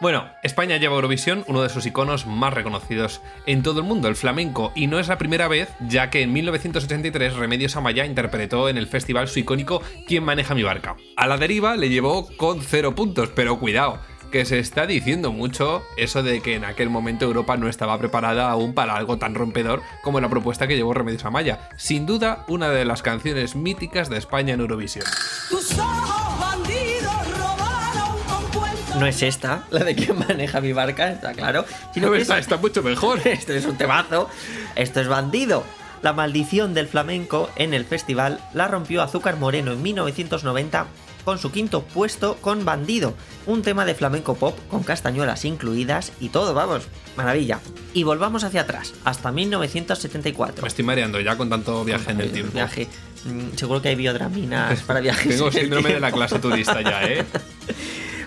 Bueno, 0.00 0.28
España 0.42 0.76
lleva 0.76 0.94
a 0.94 0.96
Eurovisión 0.96 1.44
uno 1.48 1.62
de 1.62 1.68
sus 1.68 1.84
iconos 1.84 2.26
más 2.26 2.54
reconocidos 2.54 3.20
en 3.46 3.62
todo 3.62 3.80
el 3.80 3.86
mundo, 3.86 4.08
el 4.08 4.16
flamenco, 4.16 4.72
y 4.74 4.86
no 4.86 5.00
es 5.00 5.08
la 5.08 5.18
primera 5.18 5.48
vez, 5.48 5.68
ya 5.80 6.10
que 6.10 6.22
en 6.22 6.32
1983 6.32 7.34
Remedios 7.34 7.76
Amaya 7.76 8.06
interpretó 8.06 8.68
en 8.68 8.78
el 8.78 8.86
festival 8.86 9.28
su 9.28 9.40
icónico 9.40 9.82
¿Quién 10.06 10.24
maneja 10.24 10.54
mi 10.54 10.62
barca? 10.62 10.96
A 11.16 11.26
la 11.26 11.36
deriva 11.36 11.76
le 11.76 11.88
llevó 11.88 12.28
con 12.36 12.62
cero 12.62 12.94
puntos, 12.94 13.30
pero 13.34 13.58
cuidado, 13.58 13.98
que 14.30 14.44
se 14.44 14.58
está 14.58 14.86
diciendo 14.86 15.32
mucho 15.32 15.82
eso 15.96 16.22
de 16.22 16.40
que 16.40 16.54
en 16.54 16.64
aquel 16.64 16.88
momento 16.88 17.24
Europa 17.24 17.56
no 17.56 17.68
estaba 17.68 17.98
preparada 17.98 18.50
aún 18.50 18.74
para 18.74 18.94
algo 18.94 19.18
tan 19.18 19.34
rompedor 19.34 19.82
como 20.02 20.20
la 20.20 20.28
propuesta 20.28 20.66
que 20.66 20.76
llevó 20.76 20.94
Remedios 20.94 21.24
Amaya. 21.24 21.68
Sin 21.76 22.06
duda, 22.06 22.44
una 22.48 22.70
de 22.70 22.84
las 22.84 23.02
canciones 23.02 23.56
míticas 23.56 24.08
de 24.08 24.18
España 24.18 24.54
en 24.54 24.60
Eurovisión. 24.60 25.04
Tus 25.48 25.78
ojos 25.78 25.99
No 29.00 29.06
es 29.06 29.22
esta, 29.22 29.64
la 29.70 29.84
de 29.84 29.94
quien 29.96 30.18
maneja 30.18 30.60
mi 30.60 30.72
barca, 30.72 31.10
está 31.10 31.32
claro. 31.32 31.64
Sino 31.94 32.06
No, 32.06 32.12
que 32.12 32.20
está, 32.22 32.36
es- 32.38 32.42
está 32.42 32.56
mucho 32.56 32.82
mejor. 32.82 33.20
Esto 33.26 33.52
es 33.52 33.64
un 33.64 33.76
temazo. 33.76 34.28
Esto 34.76 35.00
es 35.00 35.08
bandido. 35.08 35.64
La 36.02 36.12
maldición 36.14 36.72
del 36.72 36.88
flamenco 36.88 37.50
en 37.56 37.74
el 37.74 37.84
festival 37.84 38.40
la 38.54 38.68
rompió 38.68 39.02
Azúcar 39.02 39.36
Moreno 39.36 39.72
en 39.72 39.82
1990 39.82 40.86
con 41.26 41.38
su 41.38 41.52
quinto 41.52 41.82
puesto 41.82 42.36
con 42.36 42.64
Bandido, 42.64 43.12
un 43.44 43.60
tema 43.60 43.84
de 43.84 43.94
flamenco 43.94 44.36
pop 44.36 44.58
con 44.70 44.82
castañuelas 44.82 45.44
incluidas 45.44 46.12
y 46.18 46.30
todo, 46.30 46.54
vamos, 46.54 46.84
maravilla. 47.14 47.60
Y 47.92 48.04
volvamos 48.04 48.42
hacia 48.42 48.62
atrás, 48.62 48.94
hasta 49.04 49.30
1974. 49.30 50.62
Me 50.62 50.68
estoy 50.68 50.82
mareando 50.86 51.20
ya 51.20 51.36
con 51.36 51.50
tanto 51.50 51.84
viaje 51.84 52.12
en 52.12 52.20
el 52.22 52.32
tiempo. 52.32 52.52
Viaje. 52.54 52.88
Mm, 53.26 53.54
Seguro 53.56 53.82
que 53.82 53.90
hay 53.90 53.96
biodraminas 53.96 54.80
para 54.80 55.00
viajes. 55.02 55.36
Tengo 55.36 55.52
síndrome 55.52 55.90
de 55.92 56.00
la 56.00 56.10
clase 56.10 56.38
turista 56.38 56.80
ya, 56.80 57.04
¿eh? 57.04 57.26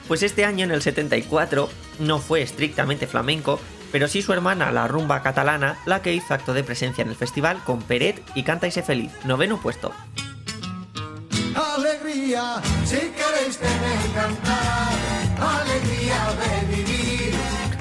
Pues 0.08 0.22
este 0.22 0.46
año, 0.46 0.66
en 0.66 0.72
el 0.72 0.82
74, 0.82 1.70
no 2.00 2.20
fue 2.20 2.42
estrictamente 2.42 3.08
flamenco, 3.08 3.60
pero 3.92 4.08
sí 4.08 4.22
su 4.22 4.34
hermana, 4.34 4.72
la 4.72 4.88
rumba 4.88 5.22
catalana, 5.24 5.78
la 5.86 6.02
que 6.02 6.14
hizo 6.14 6.34
acto 6.34 6.54
de 6.54 6.64
presencia 6.64 7.02
en 7.04 7.10
el 7.10 7.16
festival 7.16 7.64
con 7.64 7.82
Peret 7.82 8.22
y 8.36 8.44
Canta 8.44 8.68
y 8.68 8.72
sé 8.72 8.84
feliz, 8.84 9.12
noveno 9.26 9.62
puesto. 9.62 9.94
Alegría, 11.56 12.62
si 12.84 12.98
queréis 12.98 13.58
tener 13.58 14.12
cantar, 14.14 14.94
alegría 15.40 16.26
de 16.42 16.76
vivir. 16.76 17.36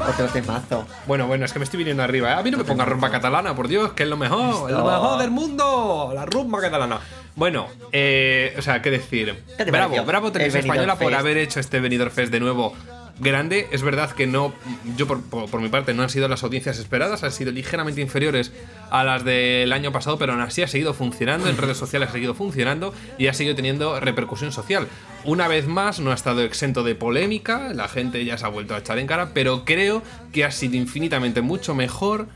Otro 0.07 0.27
temazo. 0.29 0.87
Bueno, 1.07 1.27
bueno, 1.27 1.45
es 1.45 1.53
que 1.53 1.59
me 1.59 1.65
estoy 1.65 1.79
viniendo 1.79 2.03
arriba. 2.03 2.31
¿eh? 2.31 2.35
A 2.35 2.43
mí 2.43 2.51
no 2.51 2.59
me 2.59 2.65
ponga 2.65 2.85
rumba 2.85 3.11
catalana, 3.11 3.55
por 3.57 3.69
Dios, 3.69 3.93
que 3.93 4.03
es 4.03 4.09
lo 4.09 4.17
mejor. 4.17 4.71
Es 4.71 4.77
lo 4.77 4.85
mejor 4.85 5.19
del 5.19 5.31
mundo. 5.31 6.13
La 6.15 6.27
rumba 6.27 6.61
catalana. 6.61 7.01
Bueno, 7.35 7.67
eh, 7.93 8.55
o 8.59 8.63
sea, 8.63 8.83
¿qué 8.83 8.91
decir? 8.91 9.35
¿Qué 9.57 9.65
te 9.65 9.71
bravo, 9.71 9.91
pareció 9.93 10.05
bravo 10.07 10.33
Televisión 10.33 10.65
Española 10.65 10.97
por 10.97 11.15
haber 11.15 11.39
hecho 11.39 11.61
este 11.61 11.81
Benidorm 11.81 12.11
Fest 12.11 12.31
de 12.31 12.41
nuevo 12.41 12.75
grande. 13.21 13.69
Es 13.73 13.83
verdad 13.83 14.11
que 14.11 14.27
no, 14.27 14.53
yo 14.97 15.07
por, 15.07 15.23
por- 15.23 15.49
por 15.49 15.61
mi 15.61 15.69
parte 15.69 15.95
no 15.95 16.03
han 16.03 16.09
sido 16.11 16.29
las 16.29 16.43
audiencias 16.43 16.79
esperadas, 16.79 17.23
han 17.23 17.31
sido 17.33 17.53
ligeramente 17.53 18.01
inferiores 18.01 18.53
a 18.91 19.05
las 19.05 19.25
del 19.25 19.73
año 19.73 19.93
pasado, 19.93 20.19
pero 20.19 20.33
aún 20.33 20.41
así 20.43 20.63
ha 20.63 20.67
seguido 20.69 20.93
funcionando, 20.93 21.49
en 21.49 21.57
redes 21.57 21.77
sociales 21.77 22.09
ha 22.09 22.13
seguido 22.13 22.35
funcionando 22.35 22.93
y 23.19 23.29
ha 23.29 23.35
seguido 23.35 23.55
teniendo 23.55 23.99
repercusión 24.01 24.51
social. 24.53 24.89
Una 25.25 25.47
vez 25.49 25.67
más, 25.69 26.01
no 26.01 26.11
ha 26.11 26.15
estado 26.15 26.43
exento 26.43 26.83
de 26.83 26.95
polémica, 26.95 27.73
la 27.75 27.87
gente 27.89 28.25
ya 28.25 28.37
se 28.39 28.45
ha 28.45 28.49
vuelto 28.49 28.75
a 28.75 28.79
echar 28.79 28.99
en 28.99 29.07
cara, 29.07 29.31
pero 29.33 29.65
creo 29.65 30.03
que 30.33 30.45
ha 30.45 30.51
sido 30.51 30.77
infinitamente 30.77 31.41
mucho 31.43 31.75
mejor 31.75 32.27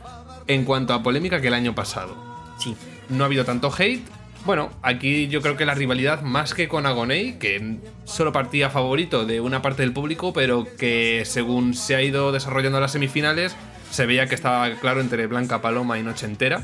en 0.47 0.65
cuanto 0.65 0.95
a 0.95 1.03
polémica 1.03 1.41
que 1.41 1.49
el 1.49 1.55
año 1.55 1.75
pasado 1.75 2.17
Sí. 2.59 2.77
no 3.09 3.25
ha 3.25 3.27
habido 3.27 3.45
tanto 3.45 3.73
hate. 3.77 4.03
Bueno, 4.47 4.71
aquí 4.83 5.27
yo 5.29 5.43
creo 5.43 5.57
que 5.57 5.67
la 5.67 5.75
rivalidad 5.75 6.23
más 6.23 6.55
que 6.55 6.69
con 6.69 6.87
Agonei, 6.87 7.39
que 7.39 7.79
solo 8.05 8.33
partía 8.33 8.71
favorito 8.71 9.27
de 9.27 9.41
una 9.41 9.61
parte 9.61 9.83
del 9.83 9.93
público, 9.93 10.33
pero 10.33 10.67
que 10.79 11.23
según 11.27 11.75
se 11.75 11.97
ha 11.97 12.03
ido 12.03 12.31
desarrollando 12.31 12.81
las 12.81 12.93
semifinales, 12.93 13.57
se 13.91 14.07
veía 14.07 14.27
que 14.29 14.37
estaba 14.37 14.71
claro 14.77 15.01
entre 15.01 15.27
Blanca 15.27 15.61
Paloma 15.61 15.99
y 15.99 16.03
Noche 16.05 16.27
Entera. 16.27 16.63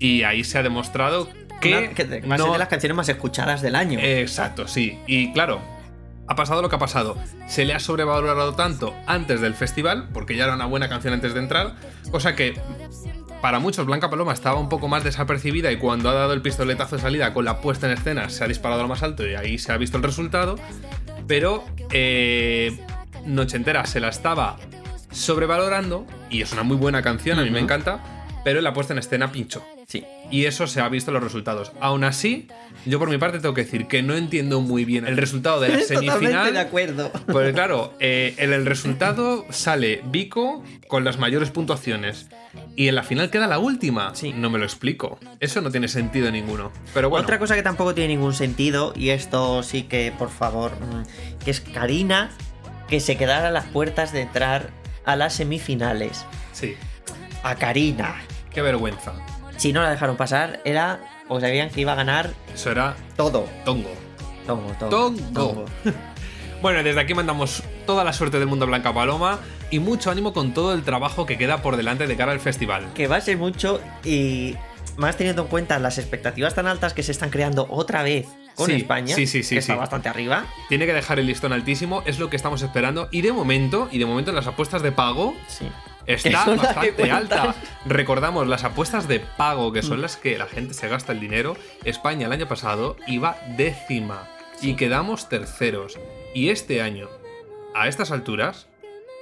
Y 0.00 0.24
ahí 0.24 0.42
se 0.44 0.58
ha 0.58 0.62
demostrado 0.62 1.28
que 1.60 1.76
una- 1.78 1.88
que 1.90 2.04
ser 2.06 2.26
no- 2.26 2.52
de 2.52 2.58
las 2.58 2.68
canciones 2.68 2.96
más 2.96 3.08
escuchadas 3.08 3.62
del 3.62 3.76
año. 3.76 3.98
Exacto, 4.02 4.66
sí. 4.68 4.98
Y 5.06 5.32
claro, 5.32 5.60
ha 6.26 6.34
pasado 6.34 6.60
lo 6.62 6.68
que 6.68 6.76
ha 6.76 6.80
pasado. 6.80 7.16
Se 7.46 7.64
le 7.64 7.74
ha 7.74 7.78
sobrevalorado 7.80 8.54
tanto 8.54 8.92
antes 9.06 9.40
del 9.40 9.54
festival, 9.54 10.08
porque 10.12 10.36
ya 10.36 10.44
era 10.44 10.54
una 10.54 10.66
buena 10.66 10.88
canción 10.88 11.14
antes 11.14 11.32
de 11.32 11.40
entrar, 11.40 11.74
cosa 12.10 12.34
que 12.34 12.54
para 13.46 13.60
muchos 13.60 13.86
Blanca 13.86 14.10
Paloma 14.10 14.32
estaba 14.32 14.58
un 14.58 14.68
poco 14.68 14.88
más 14.88 15.04
desapercibida 15.04 15.70
y 15.70 15.76
cuando 15.76 16.10
ha 16.10 16.14
dado 16.14 16.32
el 16.32 16.42
pistoletazo 16.42 16.96
de 16.96 17.02
salida 17.02 17.32
con 17.32 17.44
la 17.44 17.60
puesta 17.60 17.86
en 17.86 17.92
escena 17.92 18.28
se 18.28 18.42
ha 18.42 18.48
disparado 18.48 18.80
a 18.80 18.82
lo 18.82 18.88
más 18.88 19.04
alto 19.04 19.24
y 19.24 19.36
ahí 19.36 19.56
se 19.56 19.70
ha 19.70 19.76
visto 19.76 19.98
el 19.98 20.02
resultado. 20.02 20.56
Pero 21.28 21.64
eh, 21.92 22.76
Noche 23.24 23.56
Entera 23.56 23.86
se 23.86 24.00
la 24.00 24.08
estaba 24.08 24.56
sobrevalorando 25.12 26.08
y 26.28 26.42
es 26.42 26.52
una 26.52 26.64
muy 26.64 26.76
buena 26.76 27.02
canción, 27.02 27.38
a 27.38 27.42
mí 27.42 27.50
me 27.50 27.60
encanta, 27.60 28.15
pero 28.46 28.60
la 28.60 28.72
puesta 28.72 28.92
en 28.92 29.00
escena 29.00 29.32
pinchó. 29.32 29.66
Sí. 29.88 30.04
Y 30.30 30.44
eso 30.44 30.68
se 30.68 30.80
ha 30.80 30.88
visto 30.88 31.10
en 31.10 31.14
los 31.14 31.24
resultados. 31.24 31.72
Aún 31.80 32.04
así, 32.04 32.46
yo 32.84 33.00
por 33.00 33.10
mi 33.10 33.18
parte 33.18 33.40
tengo 33.40 33.54
que 33.54 33.64
decir 33.64 33.88
que 33.88 34.04
no 34.04 34.14
entiendo 34.14 34.60
muy 34.60 34.84
bien 34.84 35.04
el 35.04 35.16
resultado 35.16 35.60
de 35.60 35.70
la 35.70 35.78
Totalmente 35.80 36.12
de 36.12 36.20
semifinal. 36.20 36.56
acuerdo. 36.56 37.10
Porque 37.26 37.52
claro, 37.52 37.94
eh, 37.98 38.36
en 38.38 38.52
el 38.52 38.64
resultado 38.64 39.44
sale 39.50 40.00
Vico 40.04 40.62
con 40.86 41.02
las 41.02 41.18
mayores 41.18 41.50
puntuaciones. 41.50 42.28
Y 42.76 42.86
en 42.86 42.94
la 42.94 43.02
final 43.02 43.30
queda 43.30 43.48
la 43.48 43.58
última. 43.58 44.14
Sí. 44.14 44.32
No 44.32 44.48
me 44.48 44.60
lo 44.60 44.64
explico. 44.64 45.18
Eso 45.40 45.60
no 45.60 45.72
tiene 45.72 45.88
sentido 45.88 46.30
ninguno. 46.30 46.70
Pero 46.94 47.10
bueno. 47.10 47.24
Otra 47.24 47.40
cosa 47.40 47.56
que 47.56 47.64
tampoco 47.64 47.96
tiene 47.96 48.14
ningún 48.14 48.32
sentido, 48.32 48.92
y 48.94 49.08
esto 49.08 49.64
sí 49.64 49.82
que, 49.82 50.12
por 50.16 50.30
favor, 50.30 50.70
mm, 50.70 51.42
que 51.44 51.50
es 51.50 51.60
Karina, 51.60 52.30
que 52.88 53.00
se 53.00 53.16
quedara 53.16 53.48
a 53.48 53.50
las 53.50 53.64
puertas 53.64 54.12
de 54.12 54.20
entrar 54.20 54.70
a 55.04 55.16
las 55.16 55.34
semifinales. 55.34 56.24
Sí. 56.52 56.76
A 57.42 57.56
Karina. 57.56 58.14
Qué 58.56 58.62
vergüenza. 58.62 59.12
Si 59.58 59.70
no 59.74 59.82
la 59.82 59.90
dejaron 59.90 60.16
pasar, 60.16 60.62
era. 60.64 60.98
O 61.28 61.38
sabían 61.40 61.68
que 61.68 61.82
iba 61.82 61.92
a 61.92 61.94
ganar 61.94 62.30
Eso 62.54 62.70
era 62.70 62.96
todo. 63.16 63.46
tongo. 63.66 63.90
Tongo, 64.46 64.70
tongo. 64.78 64.90
Tongo. 64.90 65.20
tongo. 65.34 65.64
Bueno, 66.62 66.82
desde 66.82 66.98
aquí 66.98 67.12
mandamos 67.12 67.62
toda 67.84 68.02
la 68.02 68.14
suerte 68.14 68.38
del 68.38 68.48
mundo 68.48 68.64
a 68.64 68.68
Blanca 68.68 68.94
Paloma 68.94 69.40
y 69.70 69.78
mucho 69.78 70.10
ánimo 70.10 70.32
con 70.32 70.54
todo 70.54 70.72
el 70.72 70.84
trabajo 70.84 71.26
que 71.26 71.36
queda 71.36 71.60
por 71.60 71.76
delante 71.76 72.06
de 72.06 72.16
cara 72.16 72.32
al 72.32 72.40
festival. 72.40 72.94
Que 72.94 73.08
va 73.08 73.16
a 73.16 73.20
ser 73.20 73.36
mucho 73.36 73.78
y. 74.02 74.56
Más 74.96 75.18
teniendo 75.18 75.42
en 75.42 75.48
cuenta 75.48 75.78
las 75.78 75.98
expectativas 75.98 76.54
tan 76.54 76.66
altas 76.66 76.94
que 76.94 77.02
se 77.02 77.12
están 77.12 77.28
creando 77.28 77.66
otra 77.68 78.02
vez 78.02 78.26
con 78.54 78.66
Sí, 78.68 78.72
España, 78.76 79.14
sí, 79.14 79.26
sí, 79.26 79.42
sí, 79.42 79.56
que 79.56 79.58
está 79.58 79.74
bastante 79.76 80.08
arriba. 80.08 80.46
Tiene 80.70 80.86
que 80.86 80.94
dejar 80.94 81.18
el 81.18 81.26
listón 81.26 81.52
altísimo, 81.52 82.02
es 82.06 82.18
lo 82.18 82.30
que 82.30 82.36
estamos 82.36 82.62
esperando. 82.62 83.08
Y 83.12 83.20
de 83.20 83.32
momento, 83.32 83.90
y 83.92 83.98
de 83.98 84.06
momento 84.06 84.30
en 84.30 84.36
las 84.36 84.46
apuestas 84.46 84.80
de 84.80 84.92
pago, 84.92 85.34
Sí. 85.48 85.68
Está 86.06 86.44
bastante 86.46 87.10
alta. 87.10 87.54
Recordamos, 87.84 88.46
las 88.46 88.64
apuestas 88.64 89.08
de 89.08 89.20
pago, 89.20 89.72
que 89.72 89.82
son 89.82 90.00
las 90.02 90.16
que 90.16 90.38
la 90.38 90.46
gente 90.46 90.74
se 90.74 90.88
gasta 90.88 91.12
el 91.12 91.20
dinero, 91.20 91.56
España 91.84 92.26
el 92.26 92.32
año 92.32 92.48
pasado 92.48 92.96
iba 93.06 93.36
décima 93.56 94.28
y 94.60 94.74
quedamos 94.74 95.28
terceros. 95.28 95.98
Y 96.34 96.50
este 96.50 96.82
año, 96.82 97.08
a 97.74 97.88
estas 97.88 98.10
alturas, 98.10 98.66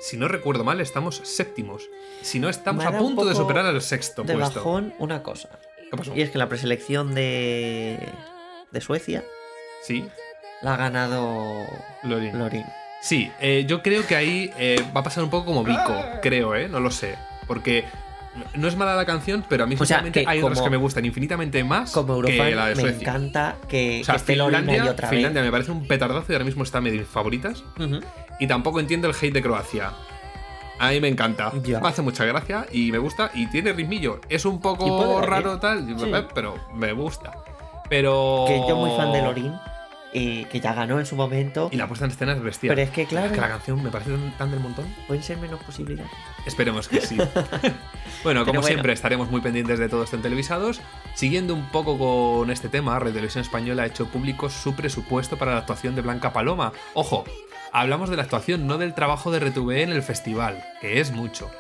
si 0.00 0.17
no 0.17 0.29
recuerdo 0.29 0.64
mal, 0.64 0.81
estamos 0.81 1.21
séptimos. 1.25 1.88
Si 2.23 2.38
no, 2.41 2.49
estamos 2.49 2.85
a 2.85 2.99
punto 2.99 3.25
de 3.25 3.35
superar 3.35 3.67
al 3.67 3.81
sexto 3.81 4.23
De 4.23 4.35
puesto. 4.35 4.61
bajón, 4.61 4.95
una 4.99 5.23
cosa. 5.23 5.59
¿Qué 5.91 5.97
pasó? 5.97 6.12
Y 6.14 6.23
es 6.23 6.31
que 6.31 6.38
la 6.38 6.49
preselección 6.49 7.14
de. 7.14 7.99
de 8.71 8.81
Suecia 8.81 9.25
Sí, 9.83 10.07
la 10.62 10.75
ha 10.75 10.76
ganado. 10.76 11.55
Lorin. 12.03 12.38
Lorin. 12.38 12.64
Sí, 13.04 13.30
eh, 13.38 13.66
yo 13.68 13.82
creo 13.82 14.06
que 14.06 14.16
ahí 14.16 14.50
eh, 14.58 14.82
va 14.96 15.00
a 15.00 15.04
pasar 15.04 15.23
un 15.25 15.28
poco 15.28 15.44
como 15.44 15.62
Vico, 15.62 15.94
creo, 16.23 16.54
¿eh? 16.54 16.68
No 16.70 16.80
lo 16.80 16.90
sé. 16.90 17.16
Porque 17.46 17.84
no 18.54 18.66
es 18.66 18.76
mala 18.76 18.96
la 18.96 19.04
canción, 19.04 19.44
pero 19.46 19.64
a 19.64 19.66
mí 19.66 19.75
O 19.75 19.76
sea, 19.76 19.84
sinceramente 19.99 20.23
que 20.25 20.26
hay 20.30 20.42
otras 20.42 20.62
que 20.62 20.70
me 20.70 20.78
gustan 20.78 21.04
infinitamente 21.04 21.62
más 21.64 21.92
Como 21.92 22.23
que 22.23 22.54
la 22.54 22.68
de 22.68 22.75
me 22.82 22.88
encanta 22.88 23.56
que, 23.68 24.00
O 24.00 24.04
sea, 24.04 24.14
que 24.14 24.20
esté 24.20 24.32
Finlandia, 24.32 24.90
otra 24.90 25.08
Finlandia 25.08 25.42
me 25.42 25.50
parece 25.50 25.70
un 25.70 25.87
petardazo 25.87 26.32
y 26.32 26.34
ahora 26.34 26.46
mismo 26.46 26.62
está 26.62 26.80
medio 26.80 27.04
favoritas. 27.04 27.62
Ujú. 27.78 28.00
Y 28.40 28.46
tampoco 28.46 28.80
entiendo 28.80 29.06
el 29.06 29.14
hate 29.14 29.34
de 29.34 29.42
Croacia. 29.42 29.92
A 30.78 30.90
mí 30.90 31.00
me 31.00 31.08
encanta. 31.08 31.52
Ya. 31.62 31.80
Me 31.80 31.88
hace 31.88 32.00
mucha 32.00 32.25
gracia 32.25 32.66
y 32.73 32.90
me 32.90 32.96
gusta. 32.99 33.30
Y 33.34 33.49
tiene 33.49 33.75
ritmillo. 33.75 34.20
Es 34.30 34.46
un 34.46 34.54
Y 34.54 34.58
poco 34.61 35.20
raro 35.20 35.58
venir. 35.58 35.61
tal, 35.61 35.99
Sí. 36.00 36.11
eh, 36.12 36.26
pero 36.34 36.54
me 36.75 36.92
gusta. 36.94 37.32
Pero. 37.90 38.46
Que 38.49 38.64
yo 38.66 38.76
muy 38.76 38.96
fan 38.96 39.12
de 39.12 39.20
Lorin, 39.23 39.52
eh, 40.14 40.47
que 40.50 40.61
ya 40.61 40.73
ganó 40.73 40.99
en 41.00 41.06
su 41.06 41.16
momento. 41.16 41.68
Y 41.73 41.76
la 41.76 41.87
puesta 41.88 42.04
en 42.06 42.12
escena 42.12 42.33
es 42.33 42.40
bestial. 42.42 42.75
Pero 42.75 42.87
es 42.88 42.94
que, 42.94 43.04
claro, 43.06 43.33
que 43.33 43.40
la 43.40 43.49
canción 43.49 43.83
me 43.83 43.90
parece 43.90 44.12
tan, 44.12 44.30
tan 44.38 44.50
del 44.52 44.61
montón. 44.61 44.87
pueden 45.06 45.23
ser 45.23 45.37
menos 45.38 45.61
posibilidades. 45.64 46.11
Esperemos 46.47 46.88
que 46.88 47.00
sí. 47.00 47.16
bueno, 48.23 48.40
como 48.44 48.61
bueno. 48.61 48.66
siempre, 48.66 48.92
estaremos 48.92 49.30
muy 49.30 49.40
pendientes 49.40 49.78
de 49.78 49.88
todo 49.88 50.04
esto 50.04 50.16
en 50.16 50.23
televisados. 50.23 50.80
Siguiendo 51.14 51.54
un 51.54 51.68
poco 51.71 51.99
con 51.99 52.50
este 52.50 52.68
tema, 52.68 52.99
Radio 52.99 53.12
Televisión 53.14 53.42
Española 53.42 53.83
ha 53.83 53.87
hecho 53.87 54.06
público 54.06 54.49
su 54.49 54.75
presupuesto 54.75 55.37
para 55.37 55.52
la 55.52 55.59
actuación 55.59 55.94
de 55.94 56.02
Blanca 56.02 56.33
Paloma. 56.33 56.73
Ojo, 56.94 57.25
hablamos 57.73 58.09
de 58.11 58.16
la 58.16 58.23
actuación, 58.23 58.66
no 58.66 58.78
del 58.78 58.94
trabajo 58.94 59.30
de 59.30 59.40
RTV 59.40 59.71
en 59.83 59.90
el 59.90 60.02
festival, 60.02 60.62
que 60.80 61.00
es 61.00 61.11
mucho. 61.12 61.50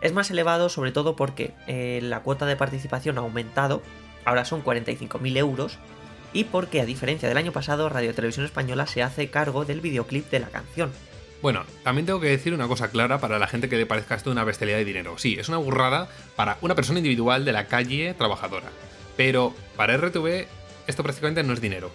Es 0.00 0.12
más 0.12 0.30
elevado 0.30 0.68
sobre 0.68 0.92
todo 0.92 1.16
porque 1.16 1.54
eh, 1.66 2.00
la 2.02 2.20
cuota 2.20 2.46
de 2.46 2.56
participación 2.56 3.18
ha 3.18 3.22
aumentado, 3.22 3.82
ahora 4.24 4.44
son 4.44 4.62
45.000 4.62 5.36
euros, 5.38 5.78
y 6.36 6.44
porque 6.44 6.80
a 6.80 6.84
diferencia 6.84 7.28
del 7.28 7.38
año 7.38 7.52
pasado, 7.52 7.88
Radio 7.88 8.14
Televisión 8.14 8.44
Española 8.44 8.86
se 8.86 9.02
hace 9.02 9.30
cargo 9.30 9.64
del 9.64 9.80
videoclip 9.80 10.30
de 10.30 10.40
la 10.40 10.48
canción. 10.48 10.92
Bueno, 11.42 11.64
también 11.82 12.04
tengo 12.06 12.20
que 12.20 12.28
decir 12.28 12.52
una 12.52 12.66
cosa 12.68 12.90
clara 12.90 13.20
para 13.20 13.38
la 13.38 13.46
gente 13.46 13.68
que 13.68 13.76
le 13.76 13.86
parezca 13.86 14.14
esto 14.14 14.30
una 14.30 14.44
bestialidad 14.44 14.78
de 14.78 14.84
dinero. 14.84 15.16
Sí, 15.18 15.36
es 15.38 15.48
una 15.48 15.58
burrada 15.58 16.08
para 16.34 16.58
una 16.60 16.74
persona 16.74 16.98
individual 16.98 17.44
de 17.44 17.52
la 17.52 17.66
calle 17.68 18.14
trabajadora. 18.14 18.68
Pero 19.16 19.54
para 19.76 19.96
RTV 19.96 20.46
esto 20.86 21.02
prácticamente 21.02 21.42
no 21.42 21.52
es 21.54 21.60
dinero. 21.60 21.90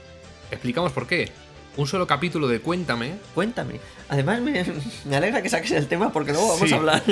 Explicamos 0.51 0.91
por 0.91 1.05
qué. 1.07 1.29
Un 1.77 1.87
solo 1.87 2.05
capítulo 2.05 2.47
de 2.47 2.59
Cuéntame 2.59 3.13
Cuéntame. 3.33 3.79
Además, 4.09 4.41
me, 4.41 4.65
me 5.05 5.15
alegra 5.15 5.41
que 5.41 5.49
saques 5.49 5.71
el 5.71 5.87
tema 5.87 6.11
porque 6.11 6.31
luego 6.33 6.47
vamos 6.49 6.67
Sí. 6.67 6.73
a 6.73 6.77
hablar. 6.77 7.03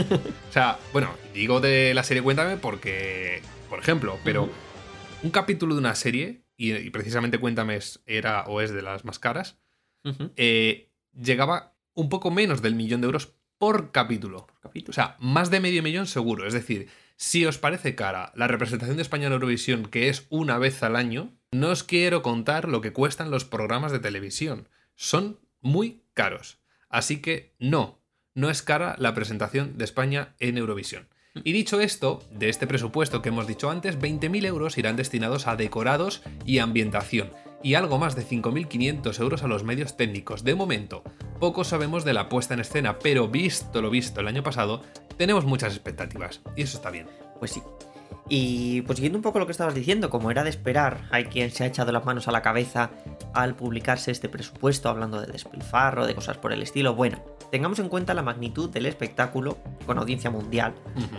O 0.49 0.51
sea, 0.53 0.77
bueno, 0.93 1.11
digo 1.33 1.59
de 1.61 1.93
la 1.93 2.03
serie 2.03 2.21
Cuéntame 2.23 2.57
porque, 2.57 3.41
por 3.69 3.79
ejemplo, 3.79 4.17
pero 4.23 4.49
un 5.23 5.29
capítulo 5.31 5.75
de 5.75 5.79
una 5.79 5.95
serie, 5.95 6.41
y, 6.59 6.73
y 6.75 6.89
precisamente 6.91 7.39
Cuéntame 7.39 7.75
es- 7.77 8.01
era 8.05 8.43
o 8.43 8.59
es 8.61 8.71
de 8.71 8.81
las 8.83 9.05
más 9.05 9.17
caras, 9.17 9.57
eh, 10.35 10.89
llegaba 11.13 11.73
un 11.93 12.09
poco 12.09 12.31
menos 12.31 12.61
del 12.61 12.75
millón 12.75 13.01
de 13.01 13.05
euros 13.05 13.33
por 13.57 13.91
capítulo. 13.91 14.47
O 14.91 14.93
sea, 14.93 15.15
más 15.19 15.49
de 15.51 15.59
medio 15.59 15.83
millón 15.83 16.07
seguro. 16.07 16.45
Es 16.47 16.53
decir, 16.53 16.87
si 17.17 17.45
os 17.45 17.57
parece 17.57 17.95
cara 17.95 18.31
la 18.35 18.47
representación 18.47 18.95
de 18.97 19.01
España 19.03 19.27
en 19.27 19.33
Eurovisión, 19.33 19.85
que 19.85 20.07
es 20.09 20.25
una 20.29 20.57
vez 20.57 20.81
al 20.83 20.95
año, 20.95 21.33
no 21.51 21.69
os 21.69 21.83
quiero 21.83 22.21
contar 22.21 22.67
lo 22.69 22.79
que 22.81 22.93
cuestan 22.93 23.31
los 23.31 23.43
programas 23.45 23.91
de 23.91 23.99
televisión. 23.99 24.69
Son 24.95 25.39
muy 25.61 26.03
caros. 26.13 26.59
Así 26.89 27.21
que 27.21 27.53
no, 27.59 27.99
no 28.33 28.49
es 28.49 28.61
cara 28.61 28.95
la 28.99 29.13
presentación 29.13 29.77
de 29.77 29.83
España 29.85 30.35
en 30.39 30.57
Eurovisión. 30.57 31.07
Y 31.35 31.51
dicho 31.51 31.79
esto, 31.79 32.23
de 32.31 32.49
este 32.49 32.65
presupuesto 32.65 33.21
que 33.21 33.29
hemos 33.29 33.45
dicho 33.45 33.69
antes, 33.69 33.99
20.000 33.99 34.45
euros 34.45 34.77
irán 34.79 34.95
destinados 34.95 35.45
a 35.45 35.55
decorados 35.55 36.23
y 36.43 36.57
ambientación, 36.57 37.31
y 37.61 37.75
algo 37.75 37.99
más 37.99 38.15
de 38.15 38.25
5.500 38.25 39.19
euros 39.19 39.43
a 39.43 39.47
los 39.47 39.63
medios 39.63 39.95
técnicos. 39.95 40.43
De 40.43 40.55
momento, 40.55 41.03
poco 41.39 41.63
sabemos 41.63 42.03
de 42.03 42.13
la 42.13 42.29
puesta 42.29 42.55
en 42.55 42.61
escena, 42.61 42.97
pero 42.97 43.27
visto 43.27 43.81
lo 43.81 43.91
visto 43.91 44.21
el 44.21 44.27
año 44.27 44.41
pasado, 44.41 44.81
tenemos 45.17 45.45
muchas 45.45 45.73
expectativas, 45.73 46.41
y 46.55 46.63
eso 46.63 46.77
está 46.77 46.89
bien. 46.89 47.07
Pues 47.37 47.51
sí. 47.51 47.61
Y 48.27 48.81
pues 48.83 48.97
siguiendo 48.97 49.17
un 49.17 49.23
poco 49.23 49.39
lo 49.39 49.45
que 49.45 49.51
estabas 49.51 49.75
diciendo, 49.75 50.09
como 50.09 50.31
era 50.31 50.43
de 50.43 50.49
esperar, 50.49 51.07
hay 51.11 51.25
quien 51.25 51.51
se 51.51 51.63
ha 51.63 51.67
echado 51.67 51.91
las 51.91 52.05
manos 52.05 52.27
a 52.27 52.31
la 52.31 52.41
cabeza 52.41 52.89
al 53.33 53.55
publicarse 53.55 54.11
este 54.11 54.29
presupuesto, 54.29 54.89
hablando 54.89 55.21
de 55.21 55.31
despilfarro, 55.31 56.07
de 56.07 56.15
cosas 56.15 56.37
por 56.37 56.53
el 56.53 56.61
estilo. 56.61 56.95
Bueno, 56.95 57.23
tengamos 57.51 57.79
en 57.79 57.89
cuenta 57.89 58.13
la 58.13 58.21
magnitud 58.21 58.69
del 58.69 58.85
espectáculo 58.85 59.57
con 59.85 59.97
audiencia 59.97 60.29
mundial, 60.29 60.73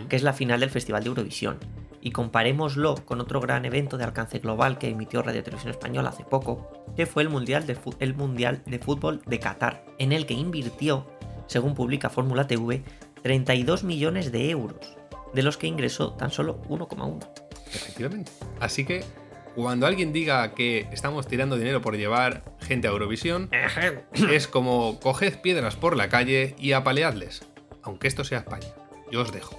que 0.08 0.16
es 0.16 0.22
la 0.22 0.32
final 0.32 0.60
del 0.60 0.70
Festival 0.70 1.02
de 1.02 1.08
Eurovisión. 1.08 1.58
Y 2.02 2.12
comparémoslo 2.12 2.94
con 3.04 3.20
otro 3.20 3.40
gran 3.40 3.66
evento 3.66 3.98
de 3.98 4.04
alcance 4.04 4.38
global 4.38 4.78
que 4.78 4.88
emitió 4.88 5.22
Radio 5.22 5.42
Televisión 5.42 5.70
Española 5.70 6.08
hace 6.08 6.24
poco, 6.24 6.84
que 6.96 7.04
fue 7.04 7.22
el 7.22 7.28
Mundial 7.28 7.66
de, 7.66 7.76
el 7.98 8.14
mundial 8.14 8.62
de 8.64 8.78
Fútbol 8.78 9.20
de 9.26 9.38
Qatar, 9.38 9.84
en 9.98 10.12
el 10.12 10.24
que 10.24 10.34
invirtió, 10.34 11.06
según 11.46 11.74
publica 11.74 12.08
Fórmula 12.08 12.46
TV, 12.46 12.82
32 13.22 13.84
millones 13.84 14.32
de 14.32 14.48
euros, 14.48 14.96
de 15.34 15.42
los 15.42 15.58
que 15.58 15.66
ingresó 15.66 16.12
tan 16.14 16.30
solo 16.30 16.62
1,1. 16.68 17.18
Efectivamente. 17.66 18.32
Así 18.60 18.84
que 18.84 19.04
cuando 19.54 19.86
alguien 19.86 20.12
diga 20.12 20.54
que 20.54 20.86
estamos 20.92 21.26
tirando 21.26 21.56
dinero 21.56 21.82
por 21.82 21.96
llevar 21.96 22.44
gente 22.60 22.88
a 22.88 22.90
Eurovisión, 22.90 23.50
es 24.30 24.46
como 24.46 25.00
coged 25.00 25.40
piedras 25.40 25.76
por 25.76 25.96
la 25.96 26.08
calle 26.08 26.54
y 26.58 26.72
apaleadles. 26.72 27.42
Aunque 27.82 28.08
esto 28.08 28.24
sea 28.24 28.38
España. 28.38 28.68
Yo 29.10 29.22
os 29.22 29.32
dejo. 29.32 29.58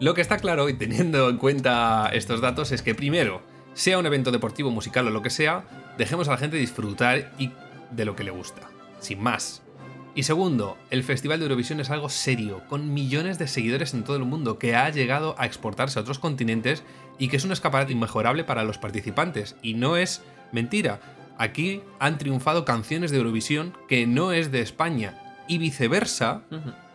Lo 0.00 0.14
que 0.14 0.20
está 0.20 0.38
claro, 0.38 0.68
y 0.68 0.74
teniendo 0.74 1.28
en 1.28 1.38
cuenta 1.38 2.10
estos 2.12 2.40
datos, 2.40 2.72
es 2.72 2.82
que 2.82 2.94
primero, 2.94 3.40
sea 3.74 3.98
un 3.98 4.06
evento 4.06 4.32
deportivo, 4.32 4.70
musical 4.70 5.06
o 5.06 5.10
lo 5.10 5.22
que 5.22 5.30
sea, 5.30 5.64
dejemos 5.96 6.28
a 6.28 6.32
la 6.32 6.38
gente 6.38 6.56
disfrutar 6.56 7.32
y 7.38 7.52
de 7.90 8.04
lo 8.04 8.16
que 8.16 8.24
le 8.24 8.30
gusta. 8.30 8.62
Sin 9.00 9.22
más. 9.22 9.62
Y 10.14 10.24
segundo, 10.24 10.76
el 10.90 11.04
Festival 11.04 11.38
de 11.38 11.46
Eurovisión 11.46 11.80
es 11.80 11.88
algo 11.88 12.10
serio, 12.10 12.62
con 12.68 12.92
millones 12.92 13.38
de 13.38 13.48
seguidores 13.48 13.94
en 13.94 14.04
todo 14.04 14.16
el 14.16 14.24
mundo, 14.24 14.58
que 14.58 14.76
ha 14.76 14.90
llegado 14.90 15.34
a 15.38 15.46
exportarse 15.46 15.98
a 15.98 16.02
otros 16.02 16.18
continentes 16.18 16.82
y 17.22 17.28
que 17.28 17.36
es 17.36 17.44
un 17.44 17.52
escaparate 17.52 17.92
inmejorable 17.92 18.42
para 18.42 18.64
los 18.64 18.78
participantes. 18.78 19.54
Y 19.62 19.74
no 19.74 19.96
es 19.96 20.22
mentira. 20.50 20.98
Aquí 21.38 21.80
han 22.00 22.18
triunfado 22.18 22.64
canciones 22.64 23.12
de 23.12 23.18
Eurovisión 23.18 23.74
que 23.86 24.08
no 24.08 24.32
es 24.32 24.50
de 24.50 24.60
España 24.60 25.22
y 25.46 25.58
viceversa 25.58 26.42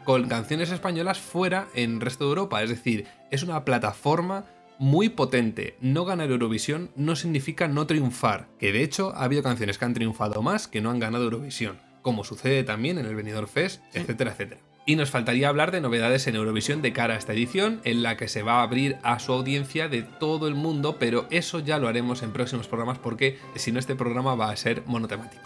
con 0.03 0.27
canciones 0.27 0.69
españolas 0.69 1.17
fuera 1.17 1.69
en 1.75 2.01
resto 2.01 2.25
de 2.25 2.31
Europa. 2.31 2.61
Es 2.61 2.69
decir, 2.69 3.07
es 3.31 3.41
una 3.41 3.63
plataforma 3.63 4.43
muy 4.79 5.07
potente. 5.07 5.77
No 5.79 6.03
ganar 6.03 6.29
Eurovisión 6.29 6.91
no 6.97 7.15
significa 7.15 7.69
no 7.69 7.87
triunfar, 7.87 8.49
que 8.59 8.73
de 8.73 8.83
hecho 8.83 9.13
ha 9.15 9.23
habido 9.23 9.43
canciones 9.43 9.77
que 9.77 9.85
han 9.85 9.93
triunfado 9.93 10.41
más 10.41 10.67
que 10.67 10.81
no 10.81 10.89
han 10.91 10.99
ganado 10.99 11.23
Eurovisión, 11.23 11.77
como 12.01 12.25
sucede 12.25 12.65
también 12.65 12.97
en 12.97 13.05
el 13.05 13.15
Benidorm 13.15 13.47
Fest, 13.47 13.81
etcétera, 13.93 14.31
etcétera. 14.31 14.66
Y 14.89 14.95
nos 14.95 15.09
faltaría 15.09 15.49
hablar 15.49 15.71
de 15.71 15.81
novedades 15.81 16.27
en 16.27 16.37
Eurovisión 16.37 16.81
de 16.81 16.93
cara 16.93 17.15
a 17.15 17.17
esta 17.17 17.33
edición, 17.33 17.81
en 17.83 18.03
la 18.03 18.15
que 18.15 18.29
se 18.29 18.41
va 18.41 18.59
a 18.59 18.63
abrir 18.63 18.95
a 19.03 19.19
su 19.19 19.33
audiencia 19.33 19.89
de 19.89 20.01
todo 20.01 20.47
el 20.47 20.55
mundo, 20.55 20.95
pero 20.97 21.27
eso 21.29 21.59
ya 21.59 21.77
lo 21.77 21.89
haremos 21.89 22.23
en 22.23 22.31
próximos 22.31 22.69
programas 22.69 22.97
porque 22.97 23.37
si 23.55 23.73
no 23.73 23.79
este 23.79 23.95
programa 23.95 24.35
va 24.35 24.49
a 24.49 24.55
ser 24.55 24.83
monotemático. 24.85 25.43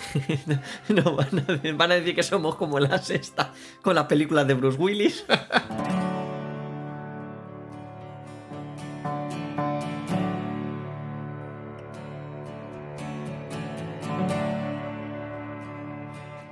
No, 0.90 1.16
van 1.16 1.92
a, 1.92 1.96
decir 1.96 2.14
que 2.14 2.22
somos 2.22 2.56
como 2.56 2.80
la 2.80 3.00
sexta 3.00 3.52
con 3.82 3.96
las 3.96 4.06
películas 4.06 4.46
de 4.46 4.54
Bruce 4.54 4.78
Willis. 4.78 5.26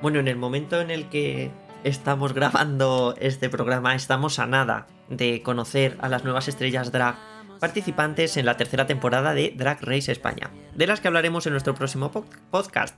Bueno, 0.02 0.20
en 0.20 0.30
el 0.30 0.38
momento 0.38 0.80
en 0.80 0.92
el 0.92 1.10
que 1.10 1.52
estamos 1.84 2.34
grabando 2.34 3.16
este 3.20 3.50
programa, 3.50 3.96
estamos 3.96 4.40
a 4.40 4.46
nada 4.48 4.88
de 5.10 5.42
conocer 5.42 5.98
a 6.02 6.10
las 6.10 6.24
nuevas 6.24 6.48
estrellas 6.48 6.92
drag 6.92 7.16
participantes 7.60 8.38
en 8.38 8.46
la 8.46 8.56
tercera 8.58 8.88
temporada 8.88 9.34
de 9.34 9.54
Drag 9.58 9.80
Race 9.82 10.12
España, 10.12 10.50
de 10.76 10.88
las 10.88 11.02
que 11.02 11.08
hablaremos 11.08 11.46
en 11.46 11.52
nuestro 11.54 11.76
próximo 11.76 12.12
po- 12.12 12.26
podcast. 12.52 12.98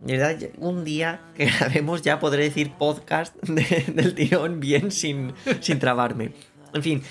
Verdad, 0.00 0.36
un 0.58 0.84
día 0.84 1.20
que 1.36 1.46
grabemos 1.58 2.02
ya 2.02 2.18
podré 2.18 2.44
decir 2.44 2.72
podcast 2.72 3.36
de- 3.42 3.92
del 3.94 4.14
tirón 4.14 4.60
bien 4.60 4.90
sin, 4.90 5.34
sin 5.60 5.78
trabarme. 5.78 6.32
En 6.72 6.82
fin, 6.82 7.02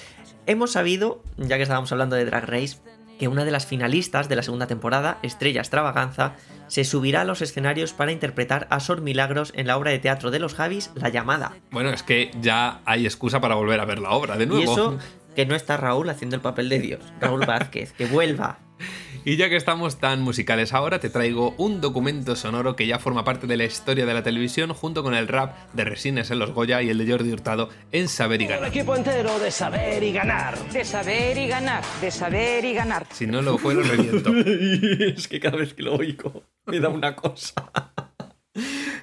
hemos 0.48 0.72
sabido, 0.72 1.24
ya 1.38 1.58
que 1.58 1.64
estábamos 1.64 1.92
hablando 1.92 2.16
de 2.16 2.26
Drag 2.26 2.46
Race, 2.50 2.78
que 3.22 3.28
una 3.28 3.46
de 3.46 3.52
las 3.52 3.68
finalistas 3.68 4.30
de 4.30 4.36
la 4.36 4.42
segunda 4.42 4.66
temporada, 4.66 5.20
Estrella 5.22 5.62
Extravaganza, 5.62 6.34
se 6.66 6.84
subirá 6.84 7.22
a 7.22 7.24
los 7.24 7.44
escenarios 7.44 7.94
para 7.94 8.12
interpretar 8.12 8.66
a 8.72 8.80
Sor 8.80 9.02
Milagros 9.02 9.54
en 9.56 9.68
la 9.68 9.78
obra 9.78 9.92
de 9.92 10.00
teatro 10.00 10.32
de 10.32 10.40
los 10.40 10.56
Javis, 10.56 10.90
La 10.96 11.10
Llamada. 11.10 11.52
Bueno, 11.70 11.92
es 11.92 12.02
que 12.02 12.32
ya 12.42 12.82
hay 12.84 13.06
excusa 13.06 13.40
para 13.40 13.54
volver 13.54 13.80
a 13.80 13.86
ver 13.86 14.00
la 14.00 14.10
obra 14.10 14.38
de 14.38 14.48
nuevo. 14.48 14.64
Y 14.64 14.74
eso 14.74 14.98
que 15.36 15.46
no 15.46 15.54
está 15.54 15.78
Raúl 15.78 16.10
haciendo 16.10 16.36
el 16.36 16.42
papel 16.42 16.68
de 16.68 16.80
Dios, 16.80 17.04
Raúl 17.20 17.46
Vázquez, 17.46 17.94
que 17.94 18.08
vuelva. 18.08 18.58
Y 19.24 19.38
ya 19.38 19.50
que 19.50 19.56
estamos 19.56 20.00
tan 20.00 20.22
musicales 20.22 20.74
ahora, 20.74 21.00
te 21.00 21.10
traigo 21.12 21.54
un 21.58 21.80
documento 21.80 22.36
sonoro 22.36 22.76
que 22.76 22.88
ya 22.88 22.98
forma 22.98 23.24
parte 23.24 23.46
de 23.46 23.56
la 23.56 23.66
historia 23.66 24.08
de 24.08 24.14
la 24.16 24.24
televisión 24.24 24.74
junto 24.74 25.04
con 25.04 25.14
el 25.14 25.28
rap 25.28 25.56
de 25.74 25.86
Resines 25.86 26.32
en 26.32 26.40
los 26.40 26.52
Goya 26.52 26.82
y 26.82 26.90
el 26.90 26.98
de 26.98 27.12
Jordi 27.12 27.32
Hurtado 27.32 27.70
en 27.92 28.08
Saber 28.08 28.42
y 28.42 28.46
El 28.46 28.50
Ganar. 28.52 28.70
equipo 28.70 28.96
entero 28.96 29.38
de 29.38 29.52
saber 29.52 30.02
y 30.02 30.12
ganar. 30.12 30.58
De 30.70 30.84
saber 30.84 31.38
y 31.38 31.48
ganar, 31.48 31.84
de 32.02 32.10
saber 32.10 32.66
y 32.66 32.74
ganar. 32.74 33.06
Si 33.12 33.28
no 33.28 33.44
lo 33.44 33.60
fue, 33.60 33.76
lo 33.76 33.84
reviento. 33.84 34.34
es 34.36 35.28
que 35.28 35.40
cada 35.40 35.58
vez 35.58 35.76
que 35.76 35.84
lo 35.84 35.96
oigo 35.96 36.44
me 36.66 36.80
da 36.80 36.90
una 36.90 37.16
cosa. 37.16 37.54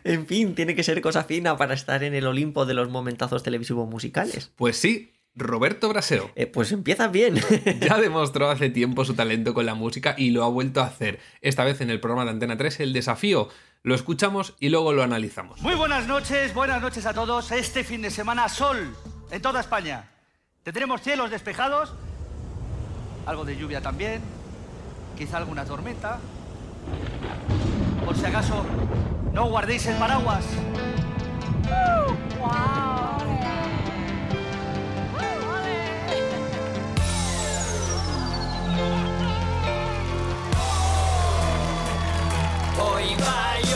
En 0.02 0.26
fin, 0.26 0.54
tiene 0.56 0.74
que 0.74 0.82
ser 0.82 1.00
cosa 1.00 1.22
fina 1.24 1.56
para 1.56 1.74
estar 1.74 2.02
en 2.02 2.14
el 2.14 2.26
Olimpo 2.26 2.66
de 2.66 2.74
los 2.74 2.88
momentazos 2.90 3.42
televisivos 3.44 3.88
musicales. 3.88 4.52
Pues 4.56 4.76
sí, 4.76 5.12
Roberto 5.38 5.88
Brasero. 5.88 6.30
Eh, 6.34 6.46
pues 6.46 6.72
empiezas 6.72 7.10
bien. 7.10 7.40
Ya 7.80 7.98
demostró 7.98 8.50
hace 8.50 8.70
tiempo 8.70 9.04
su 9.04 9.14
talento 9.14 9.54
con 9.54 9.66
la 9.66 9.74
música 9.74 10.14
y 10.18 10.30
lo 10.30 10.44
ha 10.44 10.48
vuelto 10.48 10.80
a 10.80 10.86
hacer. 10.86 11.20
Esta 11.40 11.64
vez 11.64 11.80
en 11.80 11.90
el 11.90 12.00
programa 12.00 12.24
de 12.24 12.30
Antena 12.30 12.56
3, 12.56 12.80
El 12.80 12.92
Desafío. 12.92 13.48
Lo 13.82 13.94
escuchamos 13.94 14.54
y 14.58 14.68
luego 14.68 14.92
lo 14.92 15.02
analizamos. 15.02 15.60
Muy 15.62 15.74
buenas 15.74 16.06
noches, 16.06 16.52
buenas 16.52 16.82
noches 16.82 17.06
a 17.06 17.14
todos. 17.14 17.52
Este 17.52 17.84
fin 17.84 18.02
de 18.02 18.10
semana 18.10 18.48
sol 18.48 18.94
en 19.30 19.42
toda 19.42 19.60
España. 19.60 20.10
Tendremos 20.64 21.00
cielos 21.00 21.30
despejados, 21.30 21.94
algo 23.24 23.44
de 23.44 23.56
lluvia 23.56 23.80
también, 23.80 24.20
quizá 25.16 25.38
alguna 25.38 25.64
tormenta. 25.64 26.18
Por 28.04 28.16
si 28.16 28.24
acaso, 28.24 28.64
no 29.32 29.48
guardéis 29.48 29.86
el 29.86 29.96
paraguas. 29.96 30.44
A 42.80 43.60
llover, 43.60 43.67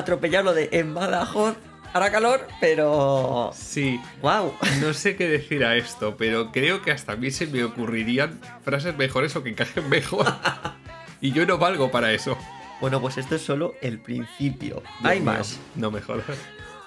atropellado 0.00 0.46
lo 0.46 0.54
de 0.54 0.68
en 0.72 0.94
Badajoz 0.94 1.56
hará 1.92 2.10
calor, 2.10 2.46
pero. 2.60 3.50
Sí, 3.54 4.00
¡Wow! 4.22 4.54
no 4.80 4.92
sé 4.92 5.16
qué 5.16 5.28
decir 5.28 5.64
a 5.64 5.76
esto, 5.76 6.16
pero 6.16 6.52
creo 6.52 6.82
que 6.82 6.92
hasta 6.92 7.12
a 7.12 7.16
mí 7.16 7.30
se 7.30 7.46
me 7.46 7.64
ocurrirían 7.64 8.40
frases 8.62 8.96
mejores 8.96 9.34
o 9.36 9.42
que 9.42 9.50
encajen 9.50 9.88
mejor. 9.88 10.26
Y 11.22 11.32
yo 11.32 11.44
no 11.44 11.58
valgo 11.58 11.90
para 11.90 12.14
eso. 12.14 12.38
Bueno, 12.80 12.98
pues 12.98 13.18
esto 13.18 13.34
es 13.34 13.42
solo 13.42 13.74
el 13.82 14.00
principio. 14.00 14.82
Hay 15.02 15.20
Dios 15.20 15.26
mío, 15.26 15.38
más. 15.38 15.60
No 15.74 15.90
me 15.90 16.00
jodas. 16.00 16.24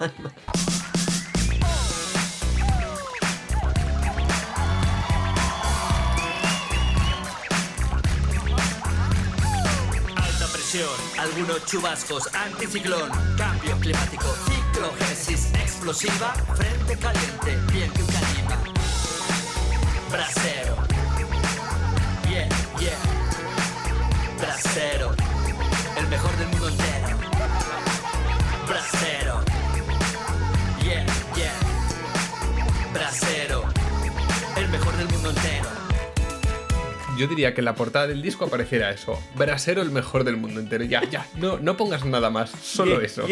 Alta 10.16 10.46
presión, 10.52 10.88
algunos 11.24 11.64
chubascos, 11.64 12.28
anticiclón, 12.34 13.10
cambio 13.38 13.74
climático, 13.78 14.26
ciclogénesis 14.46 15.54
explosiva, 15.54 16.34
frente 16.54 16.98
caliente, 16.98 17.58
piel 17.72 17.90
que 17.92 18.02
calima. 18.12 18.58
Brasero. 20.10 20.76
Yeah, 22.28 22.48
yeah. 22.78 22.98
Brasero. 24.38 25.14
El 25.96 26.08
mejor 26.08 26.36
del 26.36 26.48
mundo 26.48 26.68
entero. 26.68 27.18
Brasero. 28.68 29.40
Yeah, 30.82 31.06
yeah. 31.34 31.52
Brasero. 32.92 33.64
El 34.56 34.68
mejor 34.68 34.96
del 34.98 35.08
mundo 35.08 35.30
entero. 35.30 35.73
Yo 37.18 37.26
diría 37.28 37.54
que 37.54 37.60
en 37.60 37.64
la 37.66 37.74
portada 37.74 38.06
del 38.06 38.22
disco 38.22 38.44
apareciera 38.46 38.90
eso. 38.90 39.20
Brasero 39.36 39.82
el 39.82 39.90
mejor 39.90 40.24
del 40.24 40.36
mundo 40.36 40.60
entero. 40.60 40.84
Ya, 40.84 41.02
ya. 41.08 41.26
No, 41.36 41.58
no 41.58 41.76
pongas 41.76 42.04
nada 42.04 42.30
más. 42.30 42.50
Solo 42.50 43.00
eso. 43.00 43.26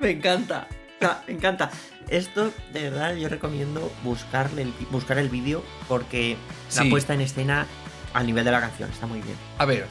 Me 0.00 0.10
encanta. 0.10 0.68
Ah, 1.00 1.22
Me 1.26 1.34
encanta. 1.34 1.70
Esto, 2.08 2.52
de 2.72 2.82
verdad, 2.90 3.14
yo 3.16 3.28
recomiendo 3.28 3.90
buscarle 4.04 4.62
el, 4.62 4.74
buscar 4.90 5.18
el 5.18 5.28
vídeo 5.28 5.62
porque 5.88 6.36
la 6.76 6.82
Sí. 6.82 6.90
puesta 6.90 7.14
en 7.14 7.20
escena 7.22 7.66
al 8.12 8.26
nivel 8.26 8.44
de 8.44 8.50
la 8.50 8.60
canción 8.60 8.90
está 8.90 9.06
muy 9.06 9.20
bien. 9.22 9.36
A 9.58 9.64
ver, 9.64 9.86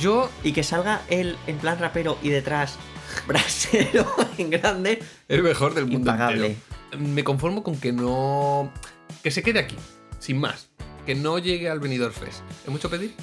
yo 0.00 0.30
Y 0.42 0.52
que 0.52 0.62
salga 0.62 1.02
él 1.08 1.36
en 1.46 1.58
plan 1.58 1.78
rapero 1.78 2.18
y 2.22 2.30
detrás 2.30 2.78
brasero 3.26 4.06
en 4.38 4.50
grande. 4.50 5.02
el 5.28 5.42
mejor 5.42 5.74
del 5.74 5.84
mundo 5.86 6.10
Impagable. 6.10 6.46
entero. 6.46 6.62
Me 7.12 7.22
conformo 7.24 7.62
con 7.62 7.78
que 7.78 7.92
no. 7.92 8.72
Que 9.22 9.30
se 9.30 9.42
quede 9.42 9.58
aquí, 9.60 9.76
sin 10.18 10.38
más. 10.38 10.68
Que 11.06 11.14
no 11.14 11.38
llegue 11.38 11.70
al 11.70 11.78
Benidorm 11.80 12.12
Fest. 12.12 12.40
¿Es 12.64 12.68
mucho 12.70 12.90
pedir? 12.90 13.14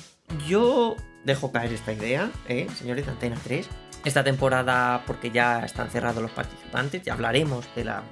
Yo 0.48 0.96
dejo 1.26 1.52
caer 1.52 1.74
esta 1.74 1.91
idea, 1.93 2.32
¿eh? 2.48 2.67
señores 2.78 3.06
de 3.06 3.12
Antena 3.12 3.38
3. 3.43 3.67
Esta 4.06 4.24
temporada, 4.24 5.04
porque 5.06 5.32
ya 5.32 5.60
están 5.65 5.89
cerrados 5.89 6.22
los 6.22 6.32
participantes, 6.32 7.04
ya 7.04 7.13
hablaremos 7.13 7.65
de 7.76 7.86
la 7.86 8.04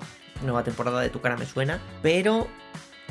nueva 0.43 0.63
temporada 0.63 1.01
de 1.01 1.09
Tu 1.09 1.19
cara 1.21 1.35
me 1.37 1.45
suena, 1.45 1.79
pero 2.01 2.47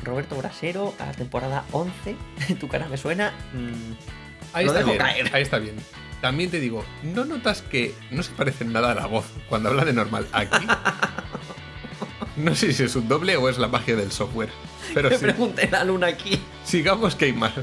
Roberto 0.03 0.35
Brasero 0.35 0.93
a 0.99 1.05
la 1.07 1.11
temporada 1.13 1.63
11 1.71 2.15
de 2.47 2.55
Tu 2.55 2.67
cara 2.67 2.87
me 2.87 2.97
suena. 2.97 3.31
mm, 3.53 4.53
Ahí 4.53 4.65
Lo 4.65 4.71
está 4.71 4.79
dejo 4.79 4.91
bien. 4.91 4.97
caer. 5.03 5.29
Ahí 5.35 5.41
está 5.43 5.59
bien. 5.59 5.75
También 6.21 6.51
te 6.51 6.59
digo, 6.59 6.83
¿no 7.03 7.25
notas 7.25 7.61
que 7.63 7.95
no 8.11 8.21
se 8.21 8.31
parecen 8.33 8.71
nada 8.71 8.91
a 8.91 8.95
la 8.95 9.07
voz 9.07 9.25
cuando 9.49 9.69
habla 9.69 9.85
de 9.85 9.93
normal 9.93 10.27
aquí? 10.31 10.65
No 12.37 12.55
sé 12.55 12.71
si 12.73 12.83
es 12.83 12.95
un 12.95 13.07
doble 13.09 13.35
o 13.35 13.49
es 13.49 13.57
la 13.57 13.67
magia 13.67 13.95
del 13.95 14.11
software. 14.11 14.49
Pero 14.93 15.09
me 15.09 15.17
sí, 15.17 15.21
pregunté 15.23 15.69
la 15.71 15.83
luna 15.83 16.07
aquí. 16.07 16.41
sigamos 16.63 17.15
que 17.15 17.25
hay 17.25 17.33
más. 17.33 17.53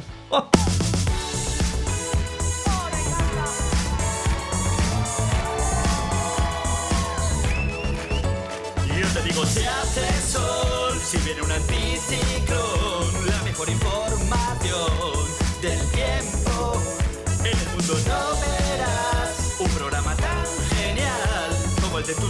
Yo 8.88 9.06
te 9.14 9.22
digo, 9.28 9.46
si 9.46 9.64
hace 9.64 10.22
sol, 10.32 10.98
si 11.04 11.18
viene 11.18 11.42
un 11.42 11.52
anticiclón, 11.52 13.26
la 13.26 13.42
mejor 13.44 13.68
información 13.68 15.28
del 15.62 15.78
tiempo. 15.90 16.82
En 17.40 17.46
el 17.58 17.68
mundo 17.74 17.94
no 18.08 18.40
verás 18.40 19.56
un 19.60 19.68
programa 19.70 20.16
tan 20.16 20.44
genial 20.76 21.50
como 21.80 21.98
el 21.98 22.06
de 22.06 22.14
tu 22.14 22.28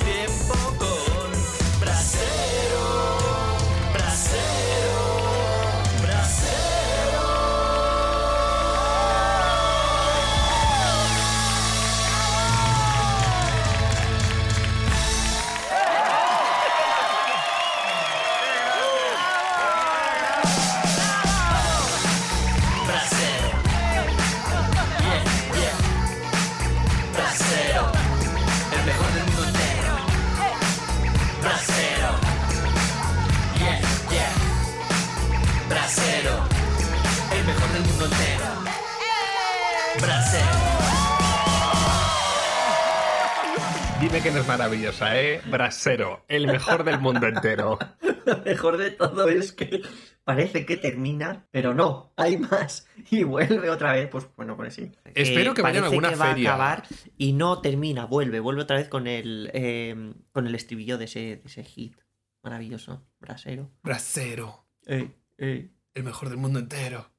Que 44.23 44.33
no 44.33 44.41
es 44.41 44.49
maravillosa, 44.49 45.21
¿eh? 45.21 45.41
Brasero, 45.49 46.25
el 46.29 46.47
mejor 46.49 46.83
del 46.83 46.99
mundo 46.99 47.27
entero. 47.29 47.79
Lo 48.27 48.39
mejor 48.43 48.77
de 48.77 48.91
todo 48.91 49.29
es 49.29 49.53
que 49.53 49.81
parece 50.25 50.67
que 50.67 50.77
termina, 50.77 51.47
pero 51.53 51.73
no, 51.73 52.13
hay 52.17 52.37
más. 52.37 52.89
Y 53.11 53.23
vuelve 53.23 53.71
otra 53.71 53.93
vez, 53.93 54.09
pues 54.09 54.27
bueno, 54.37 54.57
pues 54.57 54.75
sí. 54.75 54.91
Espero 55.15 55.55
que 55.55 55.63
vayan 55.63 55.85
a 55.85 55.87
alguna 55.87 56.11
que 56.11 56.17
va 56.17 56.27
feria. 56.31 56.51
a 56.51 56.55
acabar 56.55 56.85
y 57.17 57.33
no 57.33 57.61
termina, 57.61 58.07
vuelve, 58.07 58.41
vuelve 58.41 58.63
otra 58.63 58.77
vez 58.77 58.89
con 58.89 59.07
el, 59.07 59.51
eh, 59.55 60.13
con 60.33 60.47
el 60.49 60.55
estribillo 60.55 60.99
de 60.99 61.05
ese, 61.05 61.21
de 61.21 61.43
ese 61.45 61.63
hit. 61.63 61.97
Maravilloso, 62.43 63.07
brasero. 63.21 63.71
Brasero, 63.83 64.67
Ey, 64.85 65.15
ey. 65.37 65.71
el 65.95 66.03
mejor 66.03 66.29
del 66.29 66.39
mundo 66.39 66.59
entero. 66.59 67.11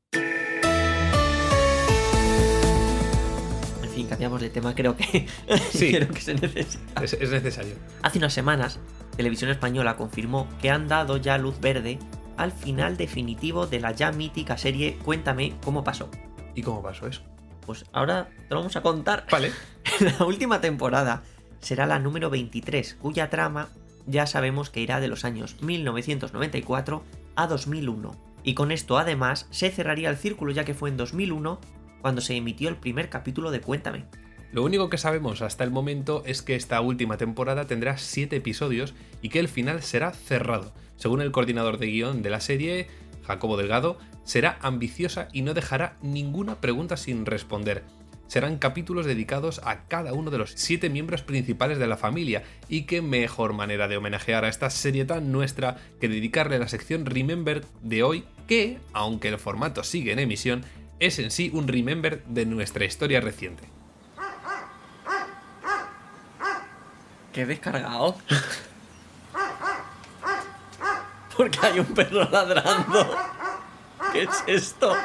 Fin, 4.00 4.08
cambiamos 4.08 4.42
de 4.42 4.50
tema, 4.50 4.74
creo 4.76 4.96
que, 4.96 5.28
Sí. 5.72 5.92
creo 5.94 6.08
que 6.08 6.22
se 6.22 6.34
necesita. 6.34 7.04
Es, 7.04 7.14
es 7.14 7.30
necesario. 7.30 7.76
Hace 8.02 8.18
unas 8.18 8.34
semanas, 8.34 8.80
Televisión 9.16 9.52
Española 9.52 9.98
confirmó 9.98 10.48
que 10.62 10.70
han 10.70 10.88
dado 10.88 11.18
ya 11.18 11.38
luz 11.38 11.60
verde 11.60 12.00
al 12.38 12.52
final 12.54 12.96
definitivo 12.96 13.68
de 13.68 13.82
la 13.82 13.92
ya 13.92 14.12
mítica 14.14 14.58
serie 14.58 14.98
Cuéntame 15.04 15.56
cómo 15.64 15.84
pasó. 15.84 16.10
¿Y 16.56 16.62
cómo 16.62 16.82
pasó 16.82 17.08
eso? 17.08 17.22
Pues 17.66 17.86
ahora 17.92 18.30
te 18.48 18.56
lo 18.56 18.58
vamos 18.62 18.76
a 18.76 18.82
contar. 18.82 19.26
Vale. 19.30 19.52
La 20.00 20.26
última 20.26 20.62
temporada 20.62 21.24
será 21.60 21.86
la 21.86 22.00
número 22.00 22.30
23, 22.30 22.96
cuya 22.96 23.30
trama 23.30 23.70
ya 24.08 24.26
sabemos 24.26 24.70
que 24.70 24.80
irá 24.80 25.00
de 25.02 25.10
los 25.10 25.26
años 25.26 25.58
1994 25.62 27.04
a 27.36 27.48
2001. 27.48 28.16
Y 28.44 28.54
con 28.54 28.72
esto 28.72 28.98
además 28.98 29.48
se 29.52 29.70
cerraría 29.70 30.10
el 30.10 30.18
círculo 30.18 30.52
ya 30.54 30.64
que 30.64 30.74
fue 30.74 30.90
en 30.90 30.98
2001 30.98 31.60
cuando 32.02 32.22
se 32.22 32.36
emitió 32.36 32.70
el 32.70 32.76
primer 32.76 33.10
capítulo 33.10 33.52
de 33.52 33.62
Cuéntame. 33.62 34.06
Lo 34.52 34.64
único 34.64 34.90
que 34.90 34.98
sabemos 34.98 35.42
hasta 35.44 35.64
el 35.64 35.70
momento 35.70 36.24
es 36.26 36.42
que 36.42 36.56
esta 36.56 36.82
última 36.82 37.18
temporada 37.18 37.68
tendrá 37.68 37.98
7 37.98 38.36
episodios 38.36 38.96
y 39.22 39.30
que 39.30 39.40
el 39.40 39.48
final 39.48 39.84
será 39.84 40.12
cerrado. 40.12 40.74
Según 40.96 41.22
el 41.22 41.32
coordinador 41.32 41.78
de 41.78 41.88
guion 41.88 42.24
de 42.24 42.30
la 42.32 42.42
serie, 42.42 42.88
Jacobo 43.28 43.58
Delgado, 43.58 44.00
será 44.24 44.58
ambiciosa 44.62 45.28
y 45.32 45.44
no 45.44 45.54
dejará 45.54 45.98
ninguna 46.02 46.62
pregunta 46.62 46.98
sin 46.98 47.28
responder. 47.28 47.84
Serán 48.26 48.58
capítulos 48.58 49.08
dedicados 49.08 49.60
a 49.64 49.88
cada 49.88 50.14
uno 50.14 50.30
de 50.30 50.38
los 50.38 50.52
7 50.56 50.90
miembros 50.90 51.24
principales 51.24 51.80
de 51.80 51.88
la 51.88 51.98
familia 51.98 52.44
y 52.68 52.84
qué 52.84 53.02
mejor 53.02 53.54
manera 53.54 53.88
de 53.88 53.98
homenajear 53.98 54.46
a 54.46 54.50
esta 54.50 54.70
serie 54.70 55.06
tan 55.06 55.32
nuestra 55.32 55.78
que 56.00 56.10
dedicarle 56.10 56.60
la 56.60 56.68
sección 56.68 57.06
Remember 57.06 57.66
de 57.82 58.04
hoy 58.04 58.24
que, 58.48 58.80
aunque 58.94 59.30
el 59.30 59.40
formato 59.40 59.84
sigue 59.84 60.12
en 60.12 60.20
emisión, 60.20 60.64
es 61.00 61.20
en 61.20 61.32
sí 61.32 61.50
un 61.54 61.68
Remember 61.68 62.24
de 62.26 62.46
nuestra 62.46 62.86
historia 62.86 63.22
reciente. 63.22 63.70
¿Qué 67.34 67.46
descargado? 67.46 68.18
Porque 71.38 71.60
hay 71.62 71.80
un 71.80 71.86
perro 71.94 72.28
ladrando. 72.30 73.16
¿Qué 74.12 74.24
es 74.24 74.44
esto? 74.48 74.96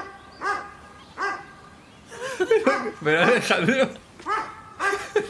Pero 3.02 3.22
Alejandro, 3.22 3.90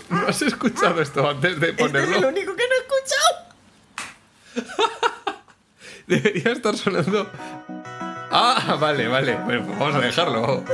¿no 0.08 0.26
has 0.28 0.40
escuchado 0.42 1.02
esto 1.02 1.28
antes 1.28 1.60
de 1.60 1.70
Este 1.70 1.82
es 1.84 1.88
el 1.88 1.92
ponerlo? 2.06 2.28
único 2.28 2.54
que 2.56 2.62
no 2.68 2.74
he 2.74 2.78
escuchado. 2.86 3.34
Debería 6.06 6.52
estar 6.52 6.76
sonando. 6.76 7.30
Ah, 8.36 8.76
vale, 8.80 9.06
vale. 9.06 9.36
Bueno, 9.44 9.64
pues 9.64 9.78
vamos 9.78 9.94
a 9.94 10.00
dejarlo. 10.00 10.64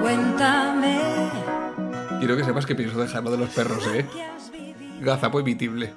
Cuéntame 0.00 1.00
Quiero 2.20 2.36
que 2.36 2.44
sepas 2.44 2.64
que 2.64 2.76
pienso 2.76 3.00
dejarlo 3.00 3.32
de 3.32 3.38
los 3.38 3.48
perros, 3.48 3.84
¿eh? 3.88 4.06
Gazapo 5.00 5.40
emitible. 5.40 5.92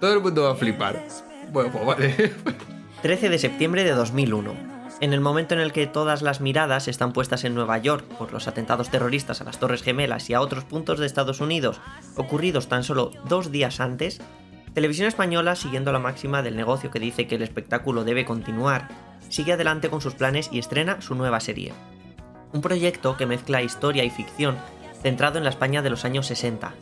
Todo 0.00 0.14
el 0.14 0.20
mundo 0.20 0.42
va 0.42 0.52
a 0.52 0.56
flipar. 0.56 1.00
Bueno, 1.52 1.70
pues 1.70 1.86
vale. 1.86 2.34
13 3.02 3.28
de 3.28 3.38
septiembre 3.38 3.84
de 3.84 3.92
2001. 3.92 4.79
En 5.00 5.14
el 5.14 5.22
momento 5.22 5.54
en 5.54 5.60
el 5.60 5.72
que 5.72 5.86
todas 5.86 6.20
las 6.20 6.42
miradas 6.42 6.86
están 6.86 7.14
puestas 7.14 7.44
en 7.44 7.54
Nueva 7.54 7.78
York 7.78 8.04
por 8.18 8.34
los 8.34 8.46
atentados 8.48 8.90
terroristas 8.90 9.40
a 9.40 9.44
las 9.44 9.58
Torres 9.58 9.82
Gemelas 9.82 10.28
y 10.28 10.34
a 10.34 10.42
otros 10.42 10.64
puntos 10.64 10.98
de 10.98 11.06
Estados 11.06 11.40
Unidos, 11.40 11.80
ocurridos 12.16 12.68
tan 12.68 12.84
solo 12.84 13.10
dos 13.26 13.50
días 13.50 13.80
antes, 13.80 14.20
Televisión 14.74 15.08
Española, 15.08 15.56
siguiendo 15.56 15.90
la 15.90 15.98
máxima 15.98 16.42
del 16.42 16.54
negocio 16.54 16.90
que 16.90 17.00
dice 17.00 17.26
que 17.26 17.36
el 17.36 17.42
espectáculo 17.42 18.04
debe 18.04 18.26
continuar, 18.26 18.88
sigue 19.30 19.54
adelante 19.54 19.88
con 19.88 20.02
sus 20.02 20.14
planes 20.14 20.50
y 20.52 20.58
estrena 20.58 21.00
su 21.00 21.14
nueva 21.14 21.40
serie. 21.40 21.72
Un 22.52 22.60
proyecto 22.60 23.16
que 23.16 23.26
mezcla 23.26 23.62
historia 23.62 24.04
y 24.04 24.10
ficción 24.10 24.58
centrado 25.02 25.38
en 25.38 25.44
la 25.44 25.50
España 25.50 25.80
de 25.80 25.90
los 25.90 26.04
años 26.04 26.26
60. 26.26 26.74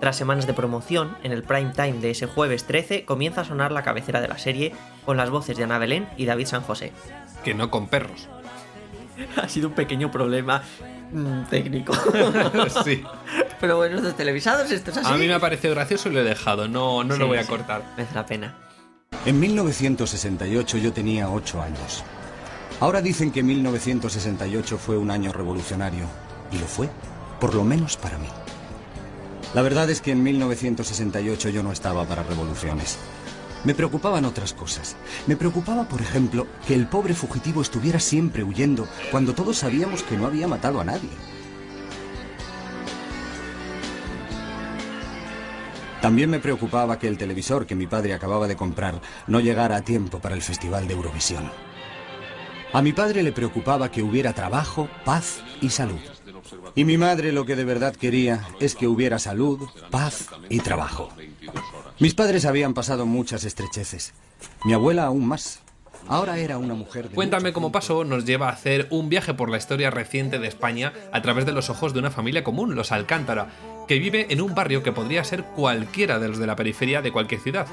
Tras 0.00 0.16
semanas 0.16 0.46
de 0.46 0.54
promoción, 0.54 1.16
en 1.24 1.32
el 1.32 1.42
prime 1.42 1.72
time 1.74 1.94
de 1.94 2.10
ese 2.10 2.26
jueves 2.26 2.64
13 2.64 3.04
comienza 3.04 3.40
a 3.40 3.44
sonar 3.44 3.72
la 3.72 3.82
cabecera 3.82 4.20
de 4.20 4.28
la 4.28 4.38
serie 4.38 4.72
con 5.04 5.16
las 5.16 5.30
voces 5.30 5.56
de 5.56 5.64
Ana 5.64 5.78
Belén 5.78 6.08
y 6.16 6.24
David 6.24 6.46
San 6.46 6.62
José. 6.62 6.92
Que 7.44 7.54
no 7.54 7.70
con 7.70 7.88
perros. 7.88 8.28
Ha 9.36 9.48
sido 9.48 9.66
un 9.66 9.74
pequeño 9.74 10.12
problema 10.12 10.62
mm, 11.12 11.42
técnico. 11.50 11.92
Sí. 12.84 13.02
Pero 13.60 13.76
bueno, 13.76 13.96
estos 13.96 14.16
televisados, 14.16 14.70
esto 14.70 14.92
es 14.92 14.98
así. 14.98 15.12
A 15.12 15.16
mí 15.16 15.26
me 15.26 15.34
ha 15.34 15.40
parecido 15.40 15.74
gracioso 15.74 16.08
y 16.08 16.12
lo 16.12 16.20
he 16.20 16.24
dejado, 16.24 16.68
no, 16.68 17.02
no 17.02 17.14
Sí, 17.14 17.20
lo 17.20 17.26
voy 17.26 17.38
a 17.38 17.42
sí, 17.42 17.48
cortar. 17.48 17.82
Merece 17.96 18.14
la 18.14 18.24
pena. 18.26 18.54
En 19.26 19.40
1968 19.40 20.78
yo 20.78 20.92
tenía 20.92 21.28
8 21.30 21.60
años. 21.60 22.04
Ahora 22.78 23.02
dicen 23.02 23.32
que 23.32 23.42
1968 23.42 24.78
fue 24.78 24.96
un 24.96 25.10
año 25.10 25.32
revolucionario. 25.32 26.06
Y 26.52 26.58
lo 26.58 26.66
fue, 26.66 26.88
por 27.40 27.54
lo 27.54 27.64
menos 27.64 27.96
para 27.96 28.18
mí. 28.18 28.28
La 29.54 29.62
verdad 29.62 29.88
es 29.88 30.00
que 30.02 30.12
en 30.12 30.22
1968 30.22 31.48
yo 31.48 31.62
no 31.62 31.72
estaba 31.72 32.04
para 32.04 32.22
revoluciones. 32.22 32.98
Me 33.64 33.74
preocupaban 33.74 34.24
otras 34.24 34.52
cosas. 34.52 34.96
Me 35.26 35.36
preocupaba, 35.36 35.88
por 35.88 36.00
ejemplo, 36.00 36.46
que 36.66 36.74
el 36.74 36.86
pobre 36.86 37.14
fugitivo 37.14 37.62
estuviera 37.62 37.98
siempre 37.98 38.44
huyendo 38.44 38.86
cuando 39.10 39.34
todos 39.34 39.58
sabíamos 39.58 40.02
que 40.02 40.16
no 40.16 40.26
había 40.26 40.46
matado 40.46 40.80
a 40.80 40.84
nadie. 40.84 41.10
También 46.02 46.30
me 46.30 46.38
preocupaba 46.38 46.98
que 46.98 47.08
el 47.08 47.18
televisor 47.18 47.66
que 47.66 47.74
mi 47.74 47.88
padre 47.88 48.14
acababa 48.14 48.46
de 48.46 48.56
comprar 48.56 49.00
no 49.26 49.40
llegara 49.40 49.76
a 49.76 49.82
tiempo 49.82 50.20
para 50.20 50.36
el 50.36 50.42
Festival 50.42 50.86
de 50.86 50.94
Eurovisión. 50.94 51.50
A 52.72 52.82
mi 52.82 52.92
padre 52.92 53.22
le 53.22 53.32
preocupaba 53.32 53.90
que 53.90 54.02
hubiera 54.02 54.34
trabajo, 54.34 54.88
paz 55.04 55.40
y 55.60 55.70
salud. 55.70 55.98
Y 56.74 56.84
mi 56.84 56.98
madre 56.98 57.32
lo 57.32 57.44
que 57.44 57.56
de 57.56 57.64
verdad 57.64 57.94
quería 57.94 58.48
es 58.60 58.74
que 58.74 58.86
hubiera 58.86 59.18
salud, 59.18 59.68
paz 59.90 60.28
y 60.48 60.60
trabajo. 60.60 61.10
Mis 61.98 62.14
padres 62.14 62.44
habían 62.44 62.74
pasado 62.74 63.06
muchas 63.06 63.44
estrecheces. 63.44 64.14
Mi 64.64 64.72
abuela 64.72 65.04
aún 65.04 65.26
más. 65.26 65.60
Ahora 66.06 66.38
era 66.38 66.58
una 66.58 66.74
mujer 66.74 67.08
de... 67.08 67.14
Cuéntame 67.14 67.52
cómo 67.52 67.72
pasó 67.72 68.04
nos 68.04 68.24
lleva 68.24 68.48
a 68.48 68.52
hacer 68.52 68.86
un 68.90 69.08
viaje 69.08 69.34
por 69.34 69.50
la 69.50 69.58
historia 69.58 69.90
reciente 69.90 70.38
de 70.38 70.48
España 70.48 70.92
a 71.12 71.20
través 71.22 71.44
de 71.44 71.52
los 71.52 71.70
ojos 71.70 71.92
de 71.92 71.98
una 71.98 72.10
familia 72.10 72.44
común, 72.44 72.74
los 72.74 72.92
Alcántara, 72.92 73.48
que 73.86 73.98
vive 73.98 74.26
en 74.30 74.40
un 74.40 74.54
barrio 74.54 74.82
que 74.82 74.92
podría 74.92 75.24
ser 75.24 75.44
cualquiera 75.44 76.18
de 76.18 76.28
los 76.28 76.38
de 76.38 76.46
la 76.46 76.56
periferia 76.56 77.02
de 77.02 77.12
cualquier 77.12 77.40
ciudad. 77.40 77.66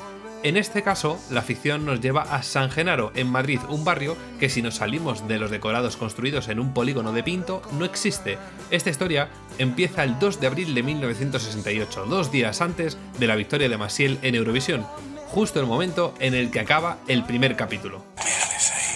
En 0.45 0.57
este 0.57 0.83
caso, 0.83 1.19
la 1.31 1.41
ficción 1.41 1.87
nos 1.87 2.01
lleva 2.01 2.21
a 2.21 2.43
San 2.43 2.69
Genaro, 2.69 3.11
en 3.15 3.25
Madrid, 3.25 3.59
un 3.67 3.83
barrio 3.83 4.15
que 4.39 4.47
si 4.47 4.61
nos 4.61 4.75
salimos 4.75 5.27
de 5.27 5.39
los 5.39 5.49
decorados 5.49 5.97
construidos 5.97 6.49
en 6.49 6.59
un 6.59 6.71
polígono 6.71 7.13
de 7.13 7.23
Pinto, 7.23 7.63
no 7.71 7.83
existe. 7.83 8.37
Esta 8.69 8.91
historia 8.91 9.29
empieza 9.57 10.03
el 10.03 10.19
2 10.19 10.39
de 10.39 10.45
abril 10.45 10.75
de 10.75 10.83
1968, 10.83 12.05
dos 12.05 12.31
días 12.31 12.61
antes 12.61 12.95
de 13.17 13.25
la 13.25 13.35
victoria 13.35 13.69
de 13.69 13.77
Maciel 13.79 14.19
en 14.21 14.35
Eurovisión, 14.35 14.85
justo 15.29 15.59
el 15.59 15.65
momento 15.65 16.13
en 16.19 16.35
el 16.35 16.51
que 16.51 16.59
acaba 16.59 16.99
el 17.07 17.23
primer 17.23 17.55
capítulo. 17.55 18.05
Mírales 18.23 18.71
ahí, 18.71 18.95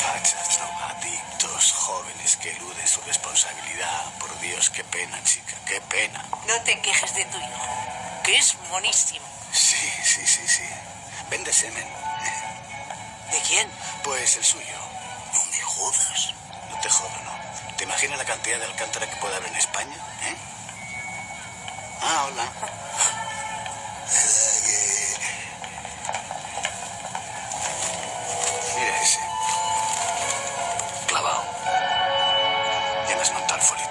fachas, 0.00 0.60
drogadictos, 0.60 1.72
jóvenes 1.72 2.36
que 2.36 2.50
eluden 2.50 2.86
su 2.86 3.00
responsabilidad. 3.00 4.16
Por 4.20 4.30
Dios, 4.40 4.70
qué 4.70 4.84
pena, 4.84 5.20
chica, 5.24 5.56
qué 5.66 5.80
pena. 5.90 6.24
No 6.46 6.54
te 6.64 6.80
quejes 6.80 7.16
de 7.16 7.24
tu 7.24 7.38
hijo, 7.38 8.22
que 8.22 8.36
es 8.36 8.56
monísimo. 8.70 9.26
Sí, 9.52 9.73
sí, 10.14 10.26
sí, 10.26 10.46
sí. 10.46 10.62
Vende 11.28 11.52
semen. 11.52 11.84
¿De 13.32 13.38
quién? 13.48 13.68
Pues 14.04 14.36
el 14.36 14.44
suyo. 14.44 14.78
No 15.32 15.44
me 15.50 15.60
jodas. 15.62 16.34
No 16.70 16.80
te 16.80 16.88
jodo, 16.88 17.18
¿no? 17.24 17.76
¿Te 17.76 17.84
imaginas 17.84 18.18
la 18.18 18.24
cantidad 18.24 18.58
de 18.58 18.64
alcántara 18.66 19.10
que 19.10 19.16
puede 19.16 19.34
haber 19.34 19.48
en 19.48 19.56
España? 19.56 19.96
¿Eh? 20.22 20.36
Ah, 22.00 22.28
hola. 22.28 22.52
Mira 28.76 29.02
ese. 29.02 29.20
Clavado. 31.08 31.44
Ya 33.08 33.16
me 33.16 33.22
has 33.22 33.32
montado 33.32 33.60
el. 33.60 33.88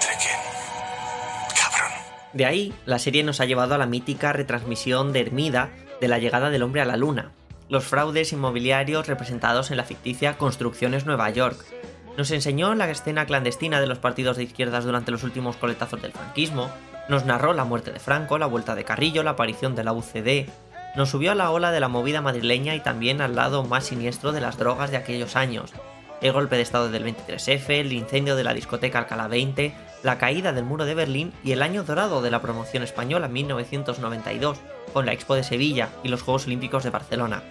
Cabrón. 1.54 1.92
De 2.32 2.46
ahí, 2.46 2.74
la 2.86 2.98
serie 2.98 3.22
nos 3.24 3.40
ha 3.40 3.44
llevado 3.44 3.74
a 3.74 3.78
la 3.78 3.86
mítica 3.86 4.32
retransmisión 4.32 5.12
de 5.12 5.20
Hermida 5.20 5.70
de 6.04 6.08
la 6.08 6.18
llegada 6.18 6.50
del 6.50 6.62
hombre 6.62 6.82
a 6.82 6.84
la 6.84 6.98
luna, 6.98 7.32
los 7.70 7.84
fraudes 7.84 8.30
inmobiliarios 8.34 9.06
representados 9.06 9.70
en 9.70 9.78
la 9.78 9.84
ficticia 9.84 10.36
Construcciones 10.36 11.06
Nueva 11.06 11.30
York. 11.30 11.64
Nos 12.18 12.30
enseñó 12.30 12.74
la 12.74 12.90
escena 12.90 13.24
clandestina 13.24 13.80
de 13.80 13.86
los 13.86 14.00
partidos 14.00 14.36
de 14.36 14.42
izquierdas 14.42 14.84
durante 14.84 15.12
los 15.12 15.22
últimos 15.22 15.56
coletazos 15.56 16.02
del 16.02 16.12
franquismo, 16.12 16.70
nos 17.08 17.24
narró 17.24 17.54
la 17.54 17.64
muerte 17.64 17.90
de 17.90 18.00
Franco, 18.00 18.36
la 18.36 18.44
vuelta 18.44 18.74
de 18.74 18.84
Carrillo, 18.84 19.22
la 19.22 19.30
aparición 19.30 19.74
de 19.74 19.84
la 19.84 19.94
UCD, 19.94 20.46
nos 20.94 21.08
subió 21.08 21.32
a 21.32 21.34
la 21.34 21.50
ola 21.50 21.72
de 21.72 21.80
la 21.80 21.88
movida 21.88 22.20
madrileña 22.20 22.74
y 22.74 22.80
también 22.80 23.22
al 23.22 23.34
lado 23.34 23.64
más 23.64 23.84
siniestro 23.84 24.32
de 24.32 24.42
las 24.42 24.58
drogas 24.58 24.90
de 24.90 24.98
aquellos 24.98 25.34
años, 25.34 25.72
el 26.20 26.32
golpe 26.32 26.56
de 26.56 26.62
estado 26.62 26.90
del 26.90 27.06
23F, 27.06 27.70
el 27.70 27.94
incendio 27.94 28.36
de 28.36 28.44
la 28.44 28.52
discoteca 28.52 28.98
Alcalá 28.98 29.26
20, 29.26 29.74
la 30.04 30.18
caída 30.18 30.52
del 30.52 30.64
muro 30.64 30.84
de 30.84 30.94
Berlín 30.94 31.32
y 31.42 31.52
el 31.52 31.62
año 31.62 31.82
dorado 31.82 32.22
de 32.22 32.30
la 32.30 32.42
promoción 32.42 32.82
española 32.82 33.26
1992, 33.26 34.58
con 34.92 35.06
la 35.06 35.12
Expo 35.12 35.34
de 35.34 35.42
Sevilla 35.42 35.88
y 36.04 36.08
los 36.08 36.22
Juegos 36.22 36.46
Olímpicos 36.46 36.84
de 36.84 36.90
Barcelona. 36.90 37.42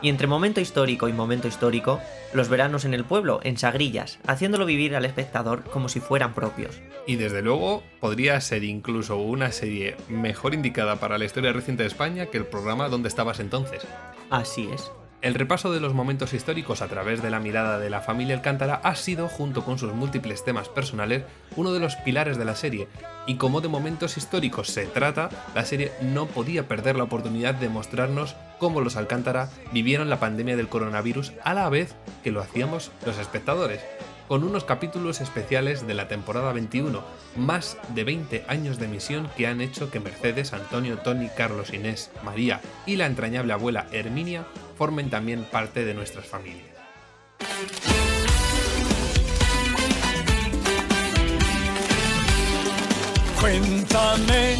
Y 0.00 0.10
entre 0.10 0.28
momento 0.28 0.60
histórico 0.60 1.08
y 1.08 1.12
momento 1.12 1.48
histórico, 1.48 1.98
los 2.32 2.48
veranos 2.48 2.84
en 2.84 2.94
el 2.94 3.04
pueblo, 3.04 3.40
en 3.42 3.56
Sagrillas, 3.56 4.18
haciéndolo 4.26 4.66
vivir 4.66 4.94
al 4.94 5.06
espectador 5.06 5.64
como 5.64 5.88
si 5.88 5.98
fueran 5.98 6.34
propios. 6.34 6.78
Y 7.06 7.16
desde 7.16 7.42
luego 7.42 7.82
podría 8.00 8.40
ser 8.40 8.64
incluso 8.64 9.16
una 9.16 9.50
serie 9.50 9.96
mejor 10.08 10.54
indicada 10.54 10.96
para 10.96 11.18
la 11.18 11.24
historia 11.24 11.52
reciente 11.52 11.82
de 11.82 11.88
España 11.88 12.26
que 12.26 12.36
el 12.36 12.46
programa 12.46 12.90
donde 12.90 13.08
estabas 13.08 13.40
entonces. 13.40 13.82
Así 14.30 14.68
es. 14.72 14.92
El 15.20 15.34
repaso 15.34 15.72
de 15.72 15.80
los 15.80 15.94
momentos 15.94 16.32
históricos 16.32 16.80
a 16.80 16.86
través 16.86 17.22
de 17.22 17.30
la 17.30 17.40
mirada 17.40 17.80
de 17.80 17.90
la 17.90 18.00
familia 18.00 18.36
Alcántara 18.36 18.80
ha 18.84 18.94
sido, 18.94 19.28
junto 19.28 19.64
con 19.64 19.76
sus 19.76 19.92
múltiples 19.92 20.44
temas 20.44 20.68
personales, 20.68 21.24
uno 21.56 21.72
de 21.72 21.80
los 21.80 21.96
pilares 21.96 22.38
de 22.38 22.44
la 22.44 22.54
serie, 22.54 22.86
y 23.26 23.34
como 23.34 23.60
de 23.60 23.66
momentos 23.66 24.16
históricos 24.16 24.68
se 24.68 24.86
trata, 24.86 25.28
la 25.56 25.64
serie 25.64 25.90
no 26.02 26.26
podía 26.26 26.68
perder 26.68 26.94
la 26.94 27.02
oportunidad 27.02 27.54
de 27.54 27.68
mostrarnos 27.68 28.36
cómo 28.60 28.80
los 28.80 28.94
Alcántara 28.94 29.50
vivieron 29.72 30.08
la 30.08 30.20
pandemia 30.20 30.56
del 30.56 30.68
coronavirus 30.68 31.32
a 31.42 31.52
la 31.52 31.68
vez 31.68 31.96
que 32.22 32.30
lo 32.30 32.40
hacíamos 32.40 32.92
los 33.04 33.18
espectadores, 33.18 33.80
con 34.28 34.44
unos 34.44 34.64
capítulos 34.64 35.20
especiales 35.20 35.86
de 35.86 35.94
la 35.94 36.06
temporada 36.06 36.52
21, 36.52 37.02
más 37.36 37.78
de 37.94 38.04
20 38.04 38.44
años 38.46 38.78
de 38.78 38.84
emisión 38.84 39.30
que 39.36 39.46
han 39.46 39.62
hecho 39.62 39.90
que 39.90 40.00
Mercedes, 40.00 40.52
Antonio, 40.52 40.98
Tony, 40.98 41.28
Carlos, 41.34 41.72
Inés, 41.72 42.10
María 42.22 42.60
y 42.86 42.96
la 42.96 43.06
entrañable 43.06 43.54
abuela 43.54 43.86
Herminia 43.90 44.44
formen 44.76 45.08
también 45.10 45.44
parte 45.44 45.84
de 45.84 45.94
nuestras 45.94 46.26
familias. 46.26 46.68
Cuéntame 53.40 54.56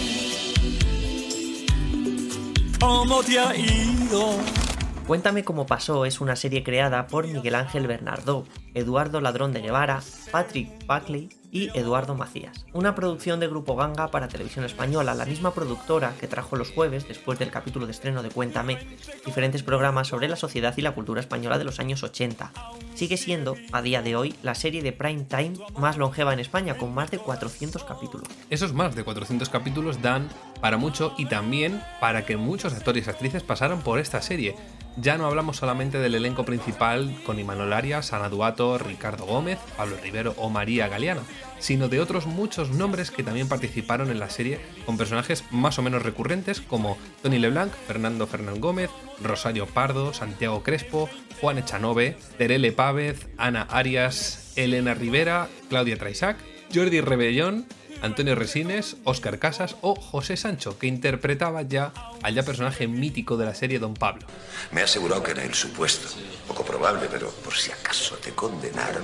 cómo 2.81 3.22
te 3.22 3.38
ha 3.38 3.54
ido. 3.54 4.67
Cuéntame 5.09 5.42
cómo 5.42 5.64
pasó 5.64 6.05
es 6.05 6.21
una 6.21 6.37
serie 6.37 6.62
creada 6.62 7.07
por 7.07 7.27
Miguel 7.27 7.55
Ángel 7.55 7.87
Bernardó, 7.87 8.44
Eduardo 8.75 9.23
Ladrón 9.23 9.55
de 9.55 9.62
Guevara, 9.62 10.03
Patrick 10.31 10.87
Buckley 10.87 11.31
y 11.51 11.71
Eduardo 11.79 12.14
Macías. 12.14 12.66
Una 12.75 12.94
producción 12.94 13.40
de 13.40 13.49
Grupo 13.49 13.75
Ganga 13.75 14.11
para 14.11 14.29
Televisión 14.29 14.66
Española, 14.66 15.14
la 15.14 15.25
misma 15.25 15.55
productora 15.55 16.12
que 16.21 16.29
trajo 16.29 16.57
los 16.57 16.71
jueves, 16.73 17.09
después 17.09 17.38
del 17.38 17.51
capítulo 17.51 17.87
de 17.87 17.92
estreno 17.92 18.23
de 18.23 18.29
Cuéntame, 18.29 18.79
diferentes 19.25 19.62
programas 19.62 20.09
sobre 20.09 20.29
la 20.29 20.37
sociedad 20.37 20.75
y 20.77 20.83
la 20.83 20.92
cultura 20.92 21.23
española 21.23 21.57
de 21.57 21.64
los 21.64 21.81
años 21.81 22.03
80. 22.03 22.53
Sigue 22.94 23.16
siendo, 23.16 23.57
a 23.73 23.81
día 23.81 24.03
de 24.03 24.14
hoy, 24.14 24.35
la 24.42 24.55
serie 24.55 24.83
de 24.83 24.92
prime 24.92 25.25
time 25.25 25.55
más 25.79 25.97
longeva 25.97 26.35
en 26.35 26.40
España, 26.40 26.77
con 26.77 26.92
más 26.92 27.11
de 27.11 27.18
400 27.18 27.83
capítulos. 27.85 28.29
Esos 28.51 28.75
más 28.75 28.94
de 28.94 29.05
400 29.05 29.49
capítulos 29.49 30.03
dan 30.03 30.29
para 30.61 30.77
mucho 30.77 31.14
y 31.16 31.27
también 31.27 31.83
para 32.01 32.27
que 32.27 32.37
muchos 32.37 32.75
actores 32.75 33.07
y 33.07 33.11
actrices 33.11 33.42
pasaran 33.42 33.81
por 33.81 34.01
esta 34.01 34.21
serie. 34.21 34.55
Ya 35.00 35.16
no 35.16 35.26
hablamos 35.26 35.58
solamente 35.58 35.98
del 35.98 36.16
elenco 36.16 36.44
principal 36.44 37.14
con 37.24 37.38
Imanol 37.38 37.72
Arias, 37.72 38.12
Ana 38.12 38.28
Duato, 38.28 38.78
Ricardo 38.78 39.26
Gómez, 39.26 39.61
Pablo 39.76 39.96
Rivero 40.02 40.34
o 40.38 40.50
María 40.50 40.88
Galeana, 40.88 41.22
sino 41.61 41.88
de 41.88 42.00
otros 42.00 42.26
muchos 42.26 42.70
nombres 42.70 43.12
que 43.12 43.22
también 43.22 43.48
participaron 43.48 44.11
en 44.11 44.18
la 44.18 44.28
serie 44.28 44.58
con 44.87 44.98
personajes 44.98 45.44
más 45.52 45.78
o 45.78 45.82
menos 45.82 46.02
recurrentes 46.02 46.61
como 46.61 46.98
Tony 47.22 47.38
Leblanc, 47.38 47.72
Fernando 47.87 48.26
Fernán 48.26 48.61
Gómez, 48.61 48.90
Rosario 49.22 49.66
Pardo, 49.66 50.12
Santiago 50.12 50.64
Crespo, 50.64 51.08
Juan 51.40 51.58
Echanove, 51.58 52.16
Terele 52.37 52.72
Pávez, 52.72 53.28
Ana 53.37 53.62
Arias, 53.70 54.52
Elena 54.56 54.94
Rivera, 54.94 55.46
Claudia 55.68 55.96
Traisac, 55.96 56.38
Jordi 56.74 57.00
Rebellón, 57.00 57.66
Antonio 58.02 58.34
Resines, 58.34 58.96
Óscar 59.04 59.38
Casas 59.38 59.76
o 59.80 59.94
José 59.94 60.37
Sancho, 60.37 60.78
que 60.78 60.87
interpretaba 60.87 61.62
ya 61.62 61.92
al 62.22 62.34
ya 62.34 62.42
personaje 62.42 62.87
mítico 62.87 63.37
de 63.37 63.46
la 63.46 63.54
serie 63.54 63.78
Don 63.78 63.94
Pablo. 63.94 64.26
Me 64.72 64.82
ha 64.82 64.84
asegurado 64.84 65.22
que 65.22 65.32
en 65.32 65.38
el 65.38 65.54
supuesto, 65.54 66.08
poco 66.46 66.64
probable, 66.64 67.08
pero 67.11 67.30
por 67.30 67.54
si 67.54 67.72
acaso 67.72 68.16
te 68.16 68.32
condenaran, 68.32 69.02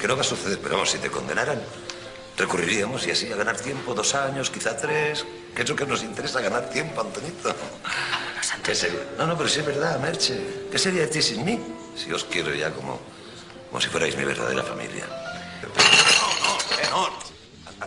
que 0.00 0.08
no 0.08 0.16
va 0.16 0.20
a 0.20 0.24
suceder, 0.24 0.58
pero 0.62 0.74
vamos, 0.74 0.90
si 0.90 0.98
te 0.98 1.10
condenaran, 1.10 1.60
recurriríamos 2.36 3.06
y 3.06 3.12
así 3.12 3.32
a 3.32 3.36
ganar 3.36 3.56
tiempo, 3.56 3.94
dos 3.94 4.14
años, 4.14 4.50
quizá 4.50 4.76
tres, 4.76 5.24
que 5.54 5.62
es 5.62 5.68
lo 5.68 5.76
que 5.76 5.86
nos 5.86 6.02
interesa, 6.02 6.40
ganar 6.40 6.68
tiempo, 6.68 7.00
Antonito. 7.00 7.54
¿Qué 8.62 8.74
sería? 8.74 9.00
No, 9.18 9.26
no, 9.26 9.36
pero 9.36 9.48
sí 9.48 9.60
es 9.60 9.66
verdad, 9.66 9.98
Merche. 10.00 10.68
¿Qué 10.70 10.78
sería 10.78 11.02
de 11.02 11.08
ti 11.08 11.22
sin 11.22 11.44
mí? 11.44 11.58
Si 11.96 12.10
os 12.12 12.24
quiero 12.24 12.54
ya 12.54 12.70
como, 12.70 13.00
como 13.68 13.80
si 13.80 13.88
fuerais 13.88 14.16
mi 14.16 14.24
verdadera 14.24 14.62
familia. 14.62 15.06
No, 15.62 15.68
no, 15.68 16.58
eh, 16.82 16.88
no. 16.90 17.23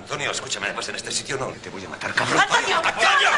Antonio. 0.07 0.27
Antonio, 0.27 0.31
escúchame, 0.31 0.67
además 0.67 0.87
en 0.87 0.95
este 0.95 1.11
sitio 1.11 1.37
no. 1.37 1.47
Te 1.47 1.69
voy 1.69 1.83
a 1.83 1.89
matar, 1.89 2.13
cabrón. 2.13 2.39
¡Antonio! 2.39 2.77
¡Antonio! 2.77 3.29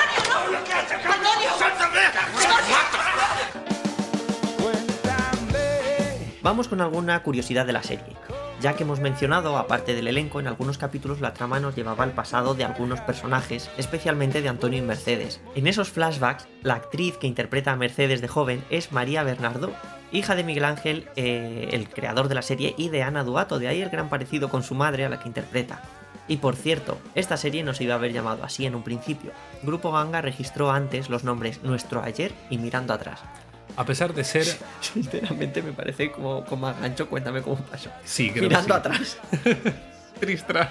Vamos 6.43 6.67
con 6.67 6.79
alguna 6.81 7.23
curiosidad 7.23 7.65
de 7.65 7.73
la 7.73 7.81
serie. 7.81 8.15
Ya 8.61 8.75
que 8.75 8.83
hemos 8.83 8.99
mencionado, 8.99 9.57
aparte 9.57 9.95
del 9.95 10.07
elenco, 10.07 10.39
en 10.39 10.45
algunos 10.45 10.77
capítulos 10.77 11.21
la 11.21 11.33
trama 11.33 11.59
nos 11.59 11.75
llevaba 11.75 12.03
al 12.03 12.11
pasado 12.11 12.53
de 12.53 12.65
algunos 12.65 13.01
personajes, 13.01 13.71
especialmente 13.77 14.43
de 14.43 14.49
Antonio 14.49 14.77
y 14.77 14.83
Mercedes. 14.83 15.41
En 15.55 15.65
esos 15.65 15.89
flashbacks, 15.89 16.47
la 16.61 16.75
actriz 16.75 17.17
que 17.17 17.25
interpreta 17.25 17.71
a 17.71 17.77
Mercedes 17.77 18.21
de 18.21 18.27
joven 18.27 18.63
es 18.69 18.91
María 18.91 19.23
Bernardo, 19.23 19.73
hija 20.11 20.35
de 20.35 20.43
Miguel 20.43 20.65
Ángel, 20.65 21.09
eh, 21.15 21.69
el 21.71 21.89
creador 21.89 22.27
de 22.27 22.35
la 22.35 22.43
serie, 22.43 22.75
y 22.77 22.89
de 22.89 23.01
Ana 23.01 23.23
Duato, 23.23 23.57
de 23.57 23.69
ahí 23.69 23.81
el 23.81 23.89
gran 23.89 24.09
parecido 24.09 24.49
con 24.49 24.61
su 24.61 24.75
madre 24.75 25.05
a 25.05 25.09
la 25.09 25.19
que 25.19 25.27
interpreta. 25.27 25.81
Y 26.29 26.37
por 26.37 26.55
cierto, 26.55 26.97
esta 27.15 27.35
serie 27.35 27.63
no 27.63 27.73
se 27.73 27.83
iba 27.83 27.95
a 27.95 27.97
haber 27.97 28.13
llamado 28.13 28.43
así 28.45 28.65
en 28.65 28.75
un 28.75 28.83
principio. 28.83 29.31
Grupo 29.63 29.91
Ganga 29.91 30.21
registró 30.21 30.71
antes 30.71 31.09
los 31.09 31.23
nombres 31.25 31.61
Nuestro 31.63 32.01
Ayer 32.03 32.31
y 32.49 32.57
Mirando 32.59 32.93
Atrás. 32.93 33.19
A 33.75 33.83
pesar 33.85 34.13
de 34.13 34.23
ser. 34.23 34.45
Sinceramente 34.81 35.61
me 35.61 35.73
parece 35.73 36.11
como, 36.11 36.45
como 36.45 36.67
a 36.67 36.73
gancho, 36.73 37.09
cuéntame 37.09 37.41
cómo 37.41 37.57
pasó. 37.57 37.89
Sí, 38.05 38.29
creo 38.29 38.43
Mirando 38.43 38.81
que 38.81 39.05
sí. 39.05 39.17
atrás. 39.41 39.73
Tristras. 40.19 40.69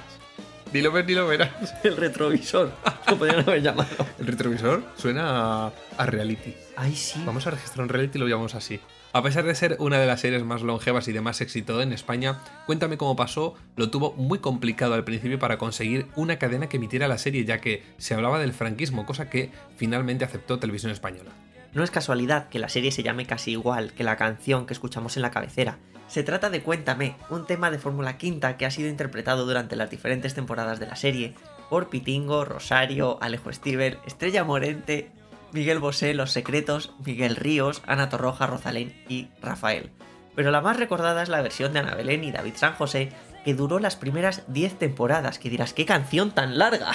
Ni 0.72 0.80
lo 0.82 0.92
ves 0.92 1.06
ni 1.06 1.14
lo 1.14 1.26
verás. 1.26 1.50
El 1.82 1.96
retrovisor. 1.96 2.70
Lo 3.08 3.16
podrían 3.18 3.40
haber 3.40 3.62
llamado. 3.62 3.88
El 4.18 4.26
retrovisor 4.26 4.82
suena 4.96 5.66
a, 5.66 5.72
a 5.96 6.06
reality. 6.06 6.54
Ay, 6.76 6.94
sí. 6.94 7.22
Vamos 7.24 7.46
a 7.46 7.50
registrar 7.50 7.82
un 7.84 7.88
reality 7.88 8.18
y 8.18 8.20
lo 8.20 8.28
llamamos 8.28 8.54
así. 8.54 8.78
A 9.10 9.22
pesar 9.22 9.44
de 9.44 9.54
ser 9.54 9.76
una 9.78 9.98
de 9.98 10.06
las 10.06 10.20
series 10.20 10.44
más 10.44 10.60
longevas 10.60 11.08
y 11.08 11.12
de 11.12 11.22
más 11.22 11.40
éxito 11.40 11.80
en 11.80 11.94
España, 11.94 12.40
Cuéntame 12.66 12.98
cómo 12.98 13.16
pasó 13.16 13.54
lo 13.74 13.88
tuvo 13.88 14.12
muy 14.12 14.38
complicado 14.40 14.92
al 14.92 15.04
principio 15.04 15.38
para 15.38 15.56
conseguir 15.56 16.08
una 16.14 16.38
cadena 16.38 16.68
que 16.68 16.76
emitiera 16.76 17.08
la 17.08 17.16
serie, 17.16 17.46
ya 17.46 17.58
que 17.58 17.82
se 17.96 18.12
hablaba 18.12 18.38
del 18.38 18.52
franquismo, 18.52 19.06
cosa 19.06 19.30
que 19.30 19.50
finalmente 19.76 20.26
aceptó 20.26 20.58
Televisión 20.58 20.92
Española. 20.92 21.30
No 21.72 21.82
es 21.82 21.90
casualidad 21.90 22.50
que 22.50 22.58
la 22.58 22.68
serie 22.68 22.92
se 22.92 23.02
llame 23.02 23.24
casi 23.24 23.52
igual 23.52 23.92
que 23.92 24.04
la 24.04 24.16
canción 24.16 24.66
que 24.66 24.74
escuchamos 24.74 25.16
en 25.16 25.22
la 25.22 25.30
cabecera. 25.30 25.78
Se 26.06 26.22
trata 26.22 26.50
de 26.50 26.62
Cuéntame, 26.62 27.16
un 27.30 27.46
tema 27.46 27.70
de 27.70 27.78
Fórmula 27.78 28.18
Quinta 28.18 28.58
que 28.58 28.66
ha 28.66 28.70
sido 28.70 28.90
interpretado 28.90 29.46
durante 29.46 29.76
las 29.76 29.90
diferentes 29.90 30.34
temporadas 30.34 30.80
de 30.80 30.86
la 30.86 30.96
serie 30.96 31.34
por 31.70 31.88
Pitingo, 31.88 32.44
Rosario, 32.44 33.18
Alejo 33.22 33.52
Stivel, 33.52 33.98
Estrella 34.06 34.44
Morente, 34.44 35.10
Miguel 35.52 35.78
Bosé, 35.78 36.14
Los 36.14 36.32
Secretos, 36.32 36.92
Miguel 37.04 37.36
Ríos, 37.36 37.82
Ana 37.86 38.08
Torroja, 38.08 38.46
Rosalén 38.46 38.94
y 39.08 39.28
Rafael. 39.40 39.90
Pero 40.34 40.50
la 40.50 40.60
más 40.60 40.76
recordada 40.76 41.22
es 41.22 41.28
la 41.28 41.42
versión 41.42 41.72
de 41.72 41.80
Ana 41.80 41.94
Belén 41.94 42.22
y 42.24 42.32
David 42.32 42.54
San 42.56 42.74
José, 42.74 43.10
que 43.44 43.54
duró 43.54 43.78
las 43.78 43.96
primeras 43.96 44.42
10 44.48 44.78
temporadas, 44.78 45.38
que 45.38 45.50
dirás, 45.50 45.72
¿qué 45.72 45.84
canción 45.84 46.32
tan 46.32 46.58
larga? 46.58 46.92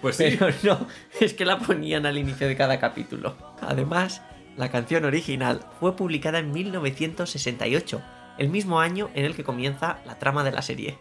Pues 0.00 0.16
sí. 0.16 0.36
Pero 0.38 0.54
no, 0.62 0.86
es 1.20 1.32
que 1.34 1.46
la 1.46 1.58
ponían 1.58 2.06
al 2.06 2.18
inicio 2.18 2.46
de 2.46 2.56
cada 2.56 2.78
capítulo. 2.78 3.34
Además, 3.62 4.22
la 4.56 4.70
canción 4.70 5.04
original 5.04 5.66
fue 5.80 5.96
publicada 5.96 6.38
en 6.38 6.52
1968, 6.52 8.02
el 8.38 8.48
mismo 8.50 8.80
año 8.80 9.10
en 9.14 9.24
el 9.24 9.34
que 9.34 9.42
comienza 9.42 9.98
la 10.04 10.18
trama 10.18 10.44
de 10.44 10.52
la 10.52 10.62
serie. 10.62 10.98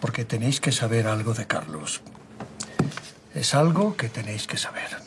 Porque 0.00 0.24
tenéis 0.24 0.60
que 0.60 0.72
saber 0.72 1.08
algo 1.08 1.34
de 1.34 1.46
Carlos. 1.46 2.00
Es 3.34 3.54
algo 3.54 3.96
que 3.96 4.08
tenéis 4.08 4.46
que 4.46 4.56
saber. 4.56 5.05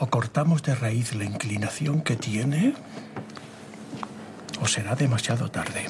O 0.00 0.08
cortamos 0.08 0.62
de 0.62 0.74
raíz 0.74 1.14
la 1.14 1.24
inclinación 1.24 2.00
que 2.00 2.16
tiene, 2.16 2.74
o 4.62 4.66
será 4.66 4.96
demasiado 4.96 5.50
tarde. 5.50 5.86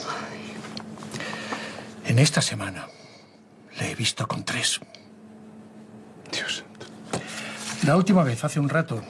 En 2.04 2.18
esta 2.18 2.42
semana 2.42 2.88
le 3.78 3.92
he 3.92 3.94
visto 3.94 4.26
con 4.26 4.44
tres. 4.44 4.80
Dios. 6.32 6.64
La 7.84 7.96
última 7.96 8.24
vez, 8.24 8.42
hace 8.42 8.58
un 8.58 8.68
rato, 8.68 9.00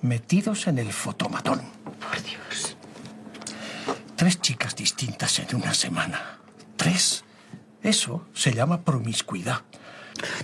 metidos 0.00 0.68
en 0.68 0.78
el 0.78 0.92
fotomatón. 0.92 1.60
Por 1.98 2.22
Dios. 2.22 2.76
Tres 4.14 4.40
chicas 4.40 4.76
distintas 4.76 5.40
en 5.40 5.56
una 5.56 5.74
semana. 5.74 6.38
Tres. 6.76 7.24
Eso 7.82 8.26
se 8.32 8.52
llama 8.52 8.82
promiscuidad. 8.82 9.62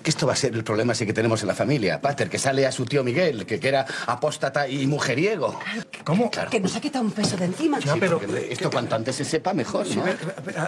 Que 0.02 0.10
esto 0.10 0.26
va 0.26 0.32
a 0.32 0.36
ser 0.36 0.54
el 0.54 0.64
problema 0.64 0.92
ese 0.92 1.06
que 1.06 1.12
tenemos 1.12 1.40
en 1.42 1.48
la 1.48 1.54
familia. 1.54 2.00
Pater, 2.00 2.28
que 2.28 2.38
sale 2.38 2.66
a 2.66 2.72
su 2.72 2.84
tío 2.86 3.02
Miguel, 3.04 3.46
que, 3.46 3.58
que 3.60 3.68
era 3.68 3.86
apóstata 4.06 4.68
y 4.68 4.86
mujeriego. 4.86 5.58
¿Cómo? 6.04 6.30
Claro. 6.30 6.50
Que 6.50 6.60
nos 6.60 6.74
ha 6.76 6.80
quitado 6.80 7.04
un 7.04 7.12
peso 7.12 7.36
de 7.36 7.46
encima. 7.46 7.80
Sí, 7.80 7.88
porque 7.98 8.48
esto 8.50 8.70
cuanto 8.70 8.94
antes 8.96 9.16
se 9.16 9.24
sepa, 9.24 9.52
mejor, 9.54 9.86
Sí, 9.86 9.96
¿no? 9.96 10.04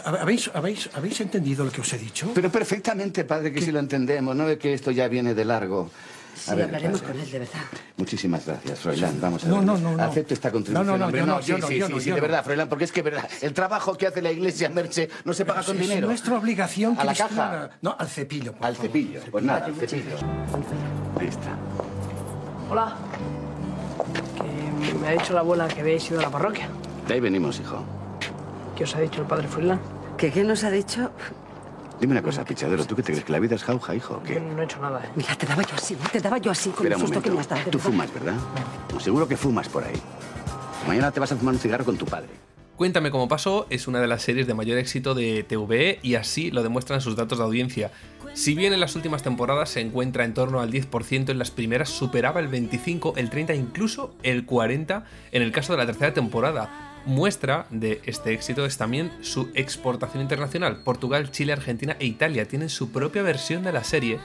¿habéis, 0.05 0.51
habéis, 0.55 0.88
¿Habéis 0.94 1.21
entendido 1.21 1.64
lo 1.64 1.71
que 1.71 1.81
os 1.81 1.92
he 1.92 1.99
dicho? 1.99 2.31
Pero 2.35 2.51
perfectamente, 2.51 3.25
padre, 3.25 3.53
que 3.53 3.61
sí 3.61 3.71
lo 3.73 3.79
entendemos, 3.79 4.35
¿no? 4.35 4.47
De 4.47 4.59
que 4.59 4.75
esto 4.75 4.90
ya 4.90 5.09
viene 5.09 5.35
de 5.35 5.44
largo. 5.44 5.90
Sí, 6.38 6.55
ver, 6.55 6.64
hablaremos 6.66 7.03
con 7.03 7.18
él, 7.18 7.31
de 7.31 7.38
verdad. 7.40 7.61
Muchísimas 7.96 8.46
gracias, 8.46 8.79
Froilán. 8.81 9.20
Vamos 9.20 9.44
a 9.44 9.48
No, 9.48 9.57
ver. 9.57 9.64
no, 9.64 9.79
no, 9.79 9.96
no. 9.96 10.03
Acepto 10.05 10.35
esta 10.35 10.51
contribución. 10.51 10.87
No, 10.87 10.92
no, 10.92 10.98
no, 10.98 11.05
hombre. 11.07 11.20
yo 11.20 11.27
no, 11.27 11.42
sí, 11.42 11.48
yo 11.48 11.59
no, 11.59 11.66
sí, 11.66 11.79
yo 11.79 11.87
sí, 11.87 11.92
no, 11.92 12.01
sí, 12.01 12.09
yo 12.11 12.14
de 12.14 12.20
no. 12.20 12.27
verdad, 12.29 12.44
Froilán, 12.44 12.68
porque 12.68 12.85
es 12.85 12.92
que, 12.92 13.03
verdad, 13.03 13.29
el 13.42 13.53
trabajo 13.53 13.96
que 13.96 14.07
hace 14.07 14.22
la 14.22 14.31
iglesia 14.31 14.68
Merche 14.70 15.09
no 15.24 15.33
se 15.35 15.44
paga 15.44 15.62
con 15.62 15.77
Si 15.77 15.83
es 15.83 15.88
dinero. 15.88 16.07
nuestra 16.07 16.37
obligación 16.38 16.92
A 16.98 17.05
la 17.05 17.12
cristiana. 17.14 17.35
caja. 17.37 17.70
No, 17.83 17.96
al 17.98 18.09
cepillo. 18.09 18.53
por 18.53 18.66
Al 18.66 18.74
favor. 18.77 18.87
cepillo. 18.90 19.20
Pues 19.31 19.44
nada, 19.44 19.66
al 19.66 19.74
cepillo. 19.74 20.16
Ahí 21.18 21.27
está. 21.29 21.51
Hola. 22.70 22.96
Que 24.87 24.94
me 24.94 25.09
ha 25.09 25.11
dicho 25.12 25.33
la 25.35 25.40
abuela 25.40 25.68
que 25.68 25.81
habéis 25.81 26.09
ido 26.11 26.20
a 26.20 26.22
la 26.22 26.31
parroquia. 26.31 26.68
De 27.07 27.14
ahí 27.14 27.20
venimos, 27.20 27.59
hijo. 27.61 27.83
¿Qué 28.77 28.85
os 28.85 28.94
ha 28.94 29.01
dicho 29.01 29.20
el 29.22 29.27
padre 29.27 29.48
Furlan? 29.48 29.81
¿Que 30.16 30.31
qué 30.31 30.44
nos 30.44 30.62
ha 30.64 30.70
dicho? 30.70 31.11
Dime 32.00 32.12
una 32.12 32.22
cosa, 32.22 32.44
pichadero. 32.44 32.84
¿Tú 32.84 32.94
qué 32.94 33.02
te 33.02 33.12
crees? 33.12 33.24
¿Que 33.24 33.32
la 33.32 33.40
vida 33.40 33.56
es 33.56 33.64
jauja, 33.64 33.94
hijo? 33.94 34.22
¿Qué? 34.22 34.38
no 34.38 34.62
he 34.62 34.64
hecho 34.64 34.80
nada, 34.80 35.04
¿eh? 35.04 35.11
Mira, 35.16 35.34
te 35.34 35.46
daba 35.46 35.62
yo 35.62 35.74
así, 35.74 35.96
te 36.12 36.20
daba 36.20 36.38
yo 36.38 36.50
así 36.50 36.70
con 36.70 36.87
Espera 36.87 36.94
el 36.94 37.00
susto 37.00 37.22
que 37.22 37.30
me 37.30 37.40
has 37.40 37.48
dado. 37.48 37.70
Tú 37.70 37.78
fumas, 37.78 38.12
¿verdad? 38.14 38.34
No, 38.92 39.00
seguro 39.00 39.26
que 39.26 39.37
fumas 39.37 39.68
por 39.68 39.82
ahí. 39.84 40.00
Mañana 40.87 41.11
te 41.11 41.18
vas 41.20 41.32
a 41.32 41.37
fumar 41.37 41.54
un 41.54 41.61
cigarro 41.61 41.84
con 41.84 41.96
tu 41.96 42.06
padre. 42.06 42.47
Cuéntame 42.78 43.10
cómo 43.10 43.26
pasó 43.26 43.66
es 43.70 43.88
una 43.88 44.00
de 44.00 44.06
las 44.06 44.22
series 44.22 44.46
de 44.46 44.54
mayor 44.54 44.78
éxito 44.78 45.12
de 45.12 45.42
TVE 45.42 45.98
y 46.00 46.14
así 46.14 46.52
lo 46.52 46.62
demuestran 46.62 47.00
sus 47.00 47.16
datos 47.16 47.38
de 47.38 47.44
audiencia. 47.44 47.90
Si 48.34 48.54
bien 48.54 48.72
en 48.72 48.78
las 48.78 48.94
últimas 48.94 49.24
temporadas 49.24 49.70
se 49.70 49.80
encuentra 49.80 50.24
en 50.24 50.32
torno 50.32 50.60
al 50.60 50.70
10%, 50.70 51.30
en 51.30 51.38
las 51.40 51.50
primeras 51.50 51.88
superaba 51.88 52.38
el 52.38 52.46
25, 52.46 53.14
el 53.16 53.30
30, 53.30 53.56
incluso 53.56 54.14
el 54.22 54.46
40 54.46 55.04
en 55.32 55.42
el 55.42 55.50
caso 55.50 55.72
de 55.72 55.78
la 55.78 55.86
tercera 55.86 56.14
temporada. 56.14 57.00
Muestra 57.04 57.66
de 57.70 58.00
este 58.04 58.32
éxito 58.32 58.64
es 58.64 58.76
también 58.76 59.10
su 59.22 59.50
exportación 59.54 60.22
internacional. 60.22 60.84
Portugal, 60.84 61.32
Chile, 61.32 61.54
Argentina 61.54 61.96
e 61.98 62.06
Italia 62.06 62.46
tienen 62.46 62.68
su 62.68 62.92
propia 62.92 63.22
versión 63.22 63.64
de 63.64 63.72
la 63.72 63.82
serie. 63.82 64.20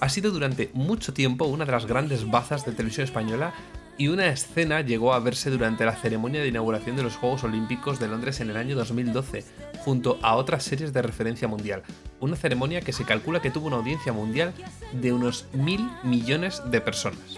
Ha 0.00 0.08
sido 0.08 0.32
durante 0.32 0.70
mucho 0.74 1.14
tiempo 1.14 1.44
una 1.44 1.66
de 1.66 1.70
las 1.70 1.86
grandes 1.86 2.28
bazas 2.28 2.66
de 2.66 2.72
televisión 2.72 3.04
española 3.04 3.54
y 3.98 4.08
una 4.08 4.28
escena 4.28 4.80
llegó 4.80 5.12
a 5.12 5.20
verse 5.20 5.50
durante 5.50 5.84
la 5.84 5.96
ceremonia 5.96 6.40
de 6.40 6.48
inauguración 6.48 6.96
de 6.96 7.02
los 7.02 7.16
Juegos 7.16 7.44
Olímpicos 7.44 7.98
de 7.98 8.08
Londres 8.08 8.40
en 8.40 8.50
el 8.50 8.56
año 8.56 8.74
2012, 8.74 9.44
junto 9.84 10.18
a 10.22 10.36
otras 10.36 10.64
series 10.64 10.92
de 10.92 11.02
referencia 11.02 11.48
mundial. 11.48 11.82
Una 12.20 12.36
ceremonia 12.36 12.80
que 12.80 12.92
se 12.92 13.04
calcula 13.04 13.42
que 13.42 13.50
tuvo 13.50 13.66
una 13.66 13.76
audiencia 13.76 14.12
mundial 14.12 14.54
de 14.92 15.12
unos 15.12 15.46
mil 15.52 15.88
millones 16.02 16.62
de 16.70 16.80
personas. 16.80 17.36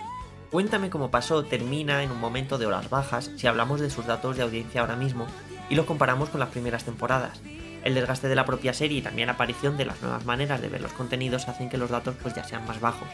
Cuéntame 0.50 0.90
cómo 0.90 1.10
pasó 1.10 1.44
termina 1.44 2.04
en 2.04 2.12
un 2.12 2.20
momento 2.20 2.58
de 2.58 2.66
horas 2.66 2.88
bajas 2.88 3.30
si 3.36 3.46
hablamos 3.46 3.80
de 3.80 3.90
sus 3.90 4.06
datos 4.06 4.36
de 4.36 4.42
audiencia 4.44 4.80
ahora 4.80 4.94
mismo 4.94 5.26
y 5.68 5.74
lo 5.74 5.84
comparamos 5.84 6.28
con 6.28 6.38
las 6.38 6.50
primeras 6.50 6.84
temporadas. 6.84 7.40
El 7.84 7.94
desgaste 7.94 8.28
de 8.28 8.34
la 8.34 8.46
propia 8.46 8.72
serie 8.72 8.98
y 8.98 9.02
también 9.02 9.26
la 9.26 9.34
aparición 9.34 9.76
de 9.76 9.84
las 9.84 10.00
nuevas 10.00 10.24
maneras 10.24 10.62
de 10.62 10.70
ver 10.70 10.80
los 10.80 10.94
contenidos 10.94 11.48
hacen 11.48 11.68
que 11.68 11.76
los 11.76 11.90
datos 11.90 12.16
pues 12.22 12.34
ya 12.34 12.42
sean 12.42 12.66
más 12.66 12.80
bajos. 12.80 13.06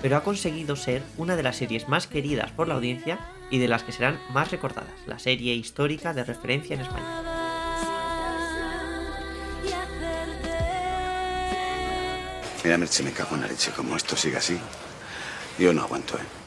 Pero 0.00 0.16
ha 0.16 0.22
conseguido 0.22 0.76
ser 0.76 1.02
una 1.18 1.36
de 1.36 1.42
las 1.42 1.56
series 1.56 1.88
más 1.88 2.06
queridas 2.06 2.50
por 2.50 2.66
la 2.66 2.74
audiencia 2.74 3.18
y 3.50 3.58
de 3.58 3.68
las 3.68 3.82
que 3.82 3.92
serán 3.92 4.18
más 4.30 4.50
recordadas, 4.50 4.94
la 5.06 5.18
serie 5.18 5.54
histórica 5.54 6.14
de 6.14 6.24
referencia 6.24 6.74
en 6.74 6.80
España. 6.80 7.22
Mira, 12.64 12.78
Merche, 12.78 13.02
me 13.02 13.12
cago 13.12 13.34
en 13.34 13.42
la 13.42 13.46
leche. 13.46 13.72
Como 13.72 13.94
esto 13.94 14.16
sigue 14.16 14.38
así, 14.38 14.58
yo 15.58 15.74
no 15.74 15.82
aguanto, 15.82 16.16
¿eh? 16.16 16.43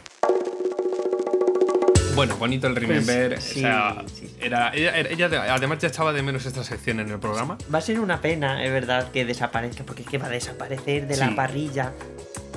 Bueno, 2.17 2.35
bonito 2.37 2.65
el 2.65 2.75
Remember. 2.75 3.33
Pues, 3.35 3.43
sí, 3.43 3.59
o 3.59 3.61
sea, 3.61 4.03
era, 4.41 4.71
ella, 4.73 4.97
ella 5.01 5.53
además 5.53 5.77
ya 5.77 5.87
echaba 5.89 6.11
de 6.13 6.23
menos 6.23 6.47
esta 6.47 6.63
sección 6.63 6.99
en 6.99 7.09
el 7.11 7.19
programa. 7.19 7.59
Va 7.71 7.77
a 7.77 7.81
ser 7.81 7.99
una 7.99 8.19
pena, 8.21 8.63
es 8.63 8.71
verdad, 8.71 9.11
que 9.11 9.23
desaparezca, 9.23 9.83
porque 9.83 10.01
es 10.01 10.07
que 10.09 10.17
va 10.17 10.25
a 10.25 10.29
desaparecer 10.29 11.05
de 11.07 11.13
Sí. 11.13 11.19
la 11.19 11.35
parrilla 11.35 11.93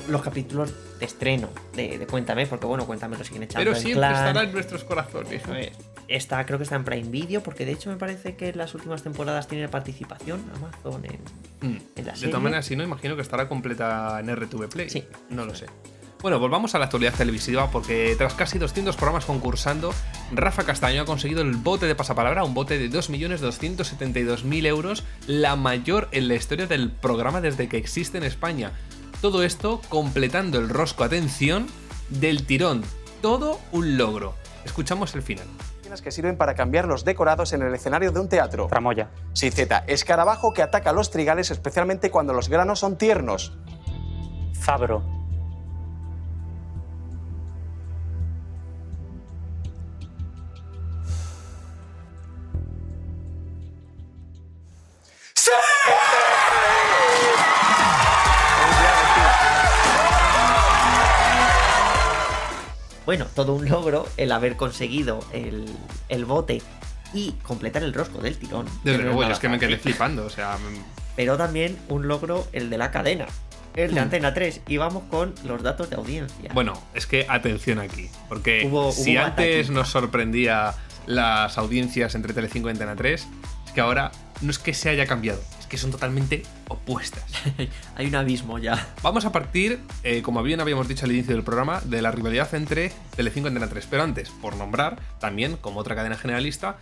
los 0.09 0.23
capítulos 0.23 0.73
de 0.99 1.05
estreno 1.05 1.51
de, 1.75 1.99
de 1.99 2.07
Cuéntame, 2.07 2.47
porque 2.47 2.65
bueno, 2.65 2.87
Cuéntame 2.87 3.19
lo 3.19 3.25
siguen 3.25 3.43
echando 3.43 3.61
Pero 3.61 3.77
en 3.77 3.83
siempre 3.83 3.99
Clan. 4.09 4.15
estará 4.15 4.43
en 4.45 4.53
nuestros 4.53 4.83
corazones. 4.85 5.43
Está, 6.09 6.45
creo 6.47 6.59
que 6.59 6.65
está 6.65 6.77
en 6.77 6.85
Prime 6.85 7.11
Video, 7.11 7.43
porque 7.43 7.67
de 7.67 7.73
hecho 7.73 7.91
me 7.91 7.97
parece 7.97 8.37
que 8.37 8.49
en 8.49 8.57
las 8.59 8.75
últimas 8.75 9.03
temporadas 9.03 9.47
tiene 9.47 9.69
participación 9.69 10.43
Amazon 10.57 11.05
en, 11.05 11.21
Mm. 11.61 11.77
en 11.97 12.07
la 12.07 12.13
De 12.13 12.17
serie. 12.17 12.31
todas 12.31 12.43
maneras, 12.43 12.65
si 12.65 12.75
no, 12.77 12.83
imagino 12.83 13.15
que 13.15 13.21
estará 13.23 13.47
completa 13.47 14.19
en 14.21 14.31
RTV 14.35 14.69
Play. 14.71 14.89
Sí. 14.89 15.05
No 15.29 15.45
lo 15.45 15.55
sé. 15.55 15.67
Bueno, 16.23 16.39
volvamos 16.39 16.75
a 16.75 16.79
la 16.79 16.85
actualidad 16.85 17.15
televisiva 17.15 17.71
porque 17.71 18.15
tras 18.19 18.35
casi 18.35 18.59
200 18.59 18.95
programas 18.97 19.25
concursando, 19.25 19.95
Rafa 20.33 20.65
Castaño 20.65 21.01
ha 21.01 21.05
conseguido 21.07 21.41
el 21.41 21.57
bote 21.57 21.87
de 21.87 21.95
pasapalabra, 21.95 22.45
un 22.45 22.53
bote 22.53 22.79
de 22.79 22.91
2.272.000 22.91 24.67
euros, 24.67 25.05
la 25.27 25.57
mayor 25.57 26.09
en 26.13 26.29
la 26.29 26.35
historia 26.35 26.67
del 26.67 26.91
programa 26.91 27.41
desde 27.41 27.71
que 27.71 27.79
existe 27.79 28.19
en 28.19 28.25
España. 28.25 28.73
Todo 29.23 29.43
esto 29.43 29.81
completando 29.89 30.59
el 30.59 30.69
rosco, 30.69 31.05
atención, 31.05 31.69
del 32.11 32.45
tirón. 32.45 32.83
Todo 33.23 33.59
un 33.73 33.97
logro. 33.97 34.35
Escuchamos 34.67 35.15
el 35.15 35.23
final. 35.23 35.47
que 36.05 36.11
sirven 36.11 36.37
para 36.37 36.55
cambiar 36.55 36.87
los 36.87 37.05
decorados 37.07 37.55
en 37.55 37.63
el 37.63 37.75
escenario 37.75 38.13
de 38.13 38.21
un 38.21 38.29
teatro. 38.29 38.67
Tramoya. 38.67 39.09
Sí, 39.33 39.51
Z. 39.51 39.85
Escarabajo 39.87 40.53
que 40.53 40.63
ataca 40.63 40.91
a 40.91 40.93
los 40.93 41.11
trigales 41.11 41.51
especialmente 41.51 42.11
cuando 42.11 42.35
los 42.35 42.51
granos 42.51 42.79
son 42.79 42.99
tiernos. 42.99 43.55
Fabro. 44.53 45.20
Bueno, 63.11 63.27
todo 63.35 63.55
un 63.55 63.69
logro 63.69 64.07
el 64.19 64.31
haber 64.31 64.55
conseguido 64.57 65.19
el, 65.33 65.67
el 66.09 66.25
bote 66.27 66.63
y 67.13 67.33
completar 67.43 67.83
el 67.83 67.93
rosco 67.93 68.19
del 68.23 68.39
tirón. 68.39 68.67
Desde 68.85 69.03
luego, 69.03 69.25
es 69.25 69.41
que 69.41 69.49
me 69.49 69.59
quedé 69.59 69.79
flipando. 69.79 70.25
O 70.25 70.31
sea, 70.31 70.57
mm, 70.59 70.85
Pero 71.17 71.37
también 71.37 71.77
un 71.89 72.07
logro 72.07 72.47
el 72.53 72.71
de 72.71 72.79
la 72.79 72.93
cadena, 72.93 73.27
el 73.75 73.95
de 73.95 74.01
Hmm. 74.01 74.05
Antena 74.05 74.33
3. 74.33 74.61
Y 74.69 74.77
vamos 74.77 75.03
con 75.11 75.35
los 75.45 75.61
datos 75.61 75.91
de 75.91 75.97
audiencia. 75.97 76.53
Bueno, 76.55 76.81
es 76.95 77.09
que 77.09 77.27
atención 77.29 77.81
aquí, 77.81 78.09
porque 78.29 78.65
Hubo- 78.71 78.93
si 78.93 79.17
hubo 79.17 79.25
antes 79.27 79.71
nos 79.71 79.89
sorprendía 79.89 80.73
las 81.07 81.59
audiencias 81.59 82.15
entre 82.15 82.33
Telecinco 82.33 82.69
y 82.69 82.71
Antena 82.71 82.95
3, 82.95 83.27
es 83.67 83.73
que 83.73 83.81
ahora 83.81 84.13
no 84.41 84.51
es 84.51 84.59
que 84.59 84.75
se 84.75 84.89
haya 84.89 85.07
cambiado, 85.07 85.41
es 85.61 85.67
que 85.67 85.77
son 85.79 85.91
totalmente 85.91 86.43
opuestas. 86.69 87.25
Hay 87.97 88.07
un 88.07 88.15
abismo 88.15 88.59
ya. 88.59 88.95
Vamos 89.03 89.25
a 89.25 89.33
partir, 89.33 89.81
eh, 90.03 90.23
como 90.23 90.43
bien 90.43 90.61
habíamos 90.61 90.89
dicho 90.89 91.05
al 91.07 91.13
inicio 91.13 91.35
del 91.35 91.45
programa, 91.45 91.81
de 91.85 92.03
la 92.03 92.11
rivalidad 92.11 92.55
entre 92.55 92.93
Telecinco 93.17 93.49
y 93.49 93.51
Antena 93.51 93.69
3. 93.69 93.87
Pero 93.91 94.03
antes, 94.03 94.31
por 94.31 94.57
nombrar, 94.57 94.99
también, 95.19 95.57
como 95.57 95.81
otra 95.81 95.95
cadena 95.95 96.17
generalista, 96.17 96.79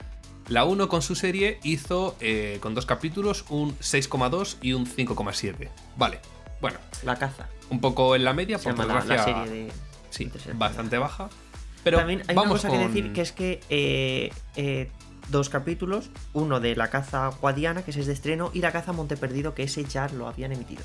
la 0.48 0.64
1 0.64 0.88
con 0.88 1.02
su 1.02 1.14
serie 1.14 1.58
hizo, 1.62 2.16
eh, 2.20 2.58
con 2.60 2.74
dos 2.74 2.86
capítulos, 2.86 3.44
un 3.50 3.76
6,2 3.80 4.56
y 4.62 4.72
un 4.72 4.86
5,7. 4.86 5.68
Vale, 5.96 6.20
bueno. 6.60 6.78
La 7.04 7.16
caza. 7.16 7.48
Un 7.70 7.80
poco 7.80 8.16
en 8.16 8.24
la 8.24 8.32
media, 8.32 8.56
Se 8.58 8.64
por 8.64 8.72
llama 8.78 8.86
la- 8.86 9.00
desgracia. 9.00 9.44
serie 9.44 9.64
de- 9.66 9.72
Sí, 10.10 10.30
bastante 10.54 10.96
baja. 10.96 11.28
Pero 11.84 11.98
También 11.98 12.22
hay 12.26 12.34
vamos 12.34 12.50
una 12.50 12.56
cosa 12.62 12.68
que 12.70 12.76
con- 12.84 12.94
decir 12.94 13.12
que 13.12 13.20
es 13.20 13.32
que 13.32 13.60
eh, 13.68 14.32
eh, 14.56 14.90
dos 15.30 15.48
capítulos, 15.48 16.10
uno 16.32 16.60
de 16.60 16.74
la 16.76 16.88
caza 16.90 17.28
guadiana, 17.28 17.82
que 17.82 17.90
ese 17.90 18.00
es 18.00 18.06
de 18.06 18.12
estreno, 18.12 18.50
y 18.54 18.60
la 18.60 18.72
caza 18.72 18.92
Monte 18.92 19.16
Perdido, 19.16 19.54
que 19.54 19.62
ese 19.64 19.84
ya 19.84 20.08
lo 20.08 20.28
habían 20.28 20.52
emitido. 20.52 20.82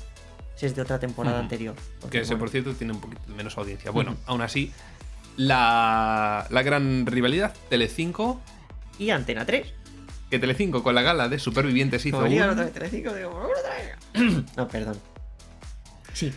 Ese 0.56 0.66
es 0.66 0.76
de 0.76 0.82
otra 0.82 0.98
temporada 1.00 1.40
anterior. 1.40 1.74
Que 2.10 2.18
ese, 2.20 2.28
bueno, 2.34 2.40
por 2.40 2.50
cierto, 2.50 2.74
tiene 2.74 2.92
un 2.92 3.00
poquito 3.00 3.22
menos 3.36 3.56
audiencia. 3.58 3.90
Bueno, 3.90 4.16
aún 4.26 4.40
así, 4.42 4.72
la, 5.36 6.46
la 6.50 6.62
gran 6.62 7.06
rivalidad, 7.06 7.54
Telecinco. 7.68 8.40
Y 8.98 9.10
Antena 9.10 9.44
3. 9.44 9.72
Que 10.30 10.38
Telecinco 10.38 10.82
con 10.82 10.94
la 10.94 11.02
gala 11.02 11.28
de 11.28 11.38
Supervivientes 11.38 12.06
hizo 12.06 12.18
un- 12.18 12.24
otra 12.40 12.54
vez 12.64 12.72
Telecinco, 12.72 13.12
digo, 13.14 13.30
"Vamos 13.34 13.50
otra 13.58 13.74
vez". 13.74 14.44
No, 14.56 14.68
perdón. 14.68 14.96
Sí. 16.12 16.32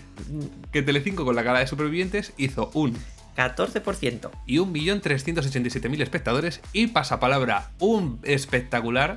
Que 0.71 0.81
Telecinco 0.81 1.23
con 1.25 1.35
la 1.35 1.43
gala 1.43 1.59
de 1.59 1.67
Supervivientes 1.67 2.33
hizo 2.37 2.71
un 2.73 2.97
14%. 3.37 4.31
y 4.45 4.57
1.387.000 4.57 6.01
espectadores. 6.01 6.59
Y 6.73 6.87
pasapalabra, 6.87 7.71
un 7.79 8.19
espectacular 8.23 9.15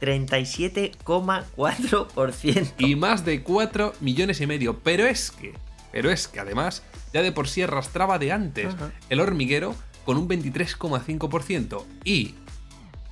37,4%. 0.00 2.72
y 2.78 2.94
más 2.94 3.24
de 3.24 3.42
4 3.42 3.94
millones 4.00 4.40
y 4.40 4.46
medio. 4.46 4.78
Pero 4.78 5.04
es 5.06 5.32
que, 5.32 5.54
pero 5.90 6.10
es 6.10 6.28
que 6.28 6.40
además, 6.40 6.82
ya 7.12 7.22
de 7.22 7.32
por 7.32 7.48
sí 7.48 7.62
arrastraba 7.62 8.18
de 8.18 8.32
antes 8.32 8.74
el 9.08 9.20
hormiguero 9.20 9.74
con 10.04 10.16
un 10.16 10.28
23,5%. 10.28 11.84
Y 12.04 12.34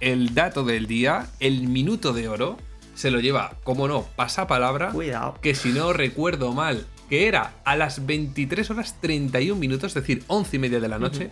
el 0.00 0.34
dato 0.34 0.64
del 0.64 0.86
día, 0.86 1.26
el 1.40 1.68
minuto 1.68 2.12
de 2.12 2.28
oro, 2.28 2.58
se 2.94 3.10
lo 3.10 3.20
lleva, 3.20 3.56
como 3.64 3.88
no, 3.88 4.02
pasapalabra. 4.16 4.92
Cuidado. 4.92 5.38
Que 5.42 5.54
si 5.54 5.70
no 5.70 5.92
recuerdo 5.92 6.52
mal, 6.52 6.86
que 7.08 7.28
era 7.28 7.54
a 7.64 7.76
las 7.76 8.06
23 8.06 8.70
horas 8.70 8.96
31 9.00 9.58
minutos, 9.58 9.90
es 9.90 9.94
decir, 9.94 10.24
11 10.26 10.56
y 10.56 10.58
media 10.58 10.80
de 10.80 10.88
la 10.88 10.98
noche. 10.98 11.30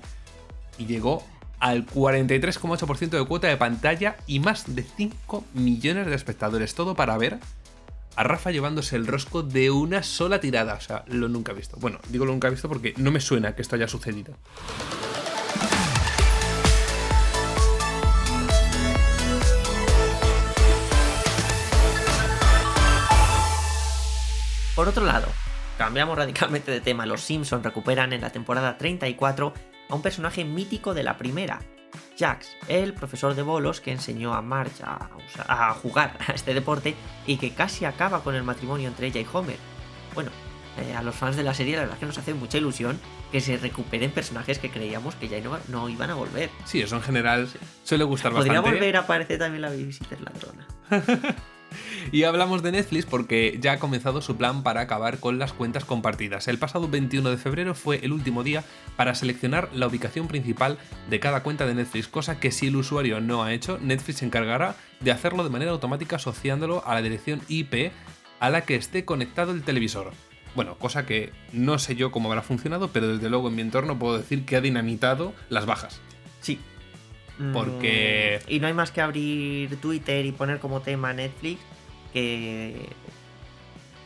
Y 0.79 0.87
llegó 0.87 1.25
al 1.61 1.87
43,8% 1.87 3.11
de 3.11 3.25
cuota 3.25 3.49
de 3.49 3.57
pantalla 3.57 4.16
y 4.27 4.41
más 4.41 4.75
de 4.75 4.83
5 4.83 5.45
millones 5.55 6.07
de 6.07 6.14
espectadores. 6.14 6.75
Todo 6.75 6.95
para 6.95 7.16
ver 7.16 7.39
a 8.16 8.22
Rafa 8.22 8.51
llevándose 8.51 8.97
el 8.97 9.07
rosco 9.07 9.43
de 9.43 9.70
una 9.70 10.03
sola 10.03 10.41
tirada. 10.41 10.75
O 10.75 10.81
sea, 10.81 11.05
lo 11.09 11.29
nunca 11.29 11.53
he 11.53 11.55
visto. 11.55 11.77
Bueno, 11.79 11.99
digo 12.09 12.25
lo 12.25 12.33
nunca 12.33 12.49
he 12.49 12.51
visto 12.51 12.68
porque 12.68 12.95
no 12.97 13.11
me 13.11 13.20
suena 13.20 13.55
que 13.55 13.62
esto 13.62 13.77
haya 13.77 13.89
sucedido. 13.89 14.35
Por 24.75 24.89
otro 24.89 25.05
lado, 25.05 25.29
cambiamos 25.79 26.16
radicalmente 26.16 26.70
de 26.70 26.81
tema. 26.81 27.07
Los 27.07 27.20
Simpsons 27.22 27.64
recuperan 27.64 28.12
en 28.12 28.20
la 28.20 28.31
temporada 28.31 28.79
34 28.79 29.53
a 29.89 29.95
un 29.95 30.03
personaje 30.03 30.45
mítico 30.45 30.95
de 30.95 31.03
la 31.03 31.16
primera, 31.18 31.61
Jax, 32.18 32.49
el 32.68 32.95
profesor 32.95 33.35
de 33.35 33.43
bolos 33.43 33.81
que 33.81 33.93
enseñó 33.93 34.35
a 34.35 34.43
Marge 34.43 34.83
a, 34.85 35.11
a 35.47 35.75
jugar 35.75 36.16
a 36.27 36.33
este 36.33 36.55
deporte 36.55 36.95
y 37.27 37.37
que 37.37 37.51
casi 37.55 37.85
acaba 37.85 38.22
con 38.22 38.35
el 38.35 38.43
matrimonio 38.43 38.89
entre 38.89 39.09
ella 39.09 39.20
y 39.20 39.27
Homer. 39.33 39.59
Bueno, 40.14 40.31
eh, 40.79 40.95
a 40.95 41.03
los 41.03 41.14
fans 41.14 41.37
de 41.37 41.43
la 41.43 41.55
serie 41.55 41.77
la 41.77 41.83
verdad 41.83 41.99
que 41.99 42.07
nos 42.07 42.18
hace 42.18 42.35
mucha 42.35 42.59
ilusión 42.59 42.99
que 43.31 43.41
se 43.41 43.57
recuperen 43.57 44.11
personajes 44.11 44.59
que 44.59 44.70
creíamos 44.70 45.14
que 45.16 45.29
ya 45.29 45.41
no, 45.41 45.59
no 45.68 45.89
iban 45.89 46.11
a 46.11 46.14
volver. 46.14 46.51
Sí, 46.64 46.81
eso 46.83 46.97
en 46.97 47.03
general 47.03 47.49
suele 47.83 48.05
gustar 48.05 48.33
Podría 48.33 48.55
bastante. 48.55 48.79
volver 48.79 48.97
a 48.97 49.01
aparecer 49.01 49.39
también 49.39 49.62
la 49.62 49.68
babysitter 49.70 50.18
ladrona. 50.20 50.66
Y 52.12 52.25
hablamos 52.25 52.62
de 52.62 52.72
Netflix 52.72 53.07
porque 53.07 53.59
ya 53.61 53.72
ha 53.72 53.79
comenzado 53.79 54.20
su 54.20 54.37
plan 54.37 54.62
para 54.62 54.83
acabar 54.83 55.18
con 55.18 55.39
las 55.39 55.53
cuentas 55.53 55.85
compartidas. 55.85 56.49
El 56.49 56.59
pasado 56.59 56.89
21 56.89 57.31
de 57.31 57.37
febrero 57.37 57.75
fue 57.75 58.05
el 58.05 58.12
último 58.12 58.43
día 58.43 58.64
para 58.97 59.14
seleccionar 59.14 59.68
la 59.72 59.87
ubicación 59.87 60.29
principal 60.29 60.79
de 61.11 61.20
cada 61.20 61.43
cuenta 61.43 61.66
de 61.66 61.75
Netflix, 61.75 62.09
cosa 62.09 62.41
que 62.41 62.51
si 62.51 62.68
el 62.68 62.77
usuario 62.77 63.20
no 63.20 63.43
ha 63.43 63.53
hecho, 63.53 63.79
Netflix 63.81 64.18
se 64.18 64.27
encargará 64.27 64.77
de 65.01 65.12
hacerlo 65.12 65.45
de 65.45 65.51
manera 65.51 65.72
automática 65.72 66.16
asociándolo 66.16 66.87
a 66.87 66.95
la 66.95 67.03
dirección 67.03 67.41
IP 67.49 67.93
a 68.41 68.51
la 68.51 68.62
que 68.62 68.77
esté 68.77 69.05
conectado 69.05 69.53
el 69.53 69.62
televisor. 69.62 70.12
Bueno, 70.55 70.77
cosa 70.79 71.05
que 71.05 71.33
no 71.53 71.79
sé 71.79 71.97
yo 71.97 72.12
cómo 72.12 72.29
habrá 72.29 72.43
funcionado, 72.43 72.89
pero 72.89 73.09
desde 73.09 73.29
luego 73.29 73.49
en 73.49 73.57
mi 73.57 73.62
entorno 73.62 73.99
puedo 73.99 74.18
decir 74.18 74.45
que 74.45 74.57
ha 74.57 74.61
dinamitado 74.61 75.35
las 75.49 75.66
bajas. 75.66 76.01
Sí. 76.41 76.61
Porque 77.53 78.41
Mm, 78.47 78.53
Y 78.53 78.61
no 78.61 78.66
hay 78.66 78.74
más 78.74 78.91
que 78.91 79.01
abrir 79.01 79.76
Twitter 79.80 80.24
y 80.26 80.32
poner 80.32 80.61
como 80.61 80.80
tema 80.80 81.12
Netflix 81.12 81.61
que... 82.12 82.89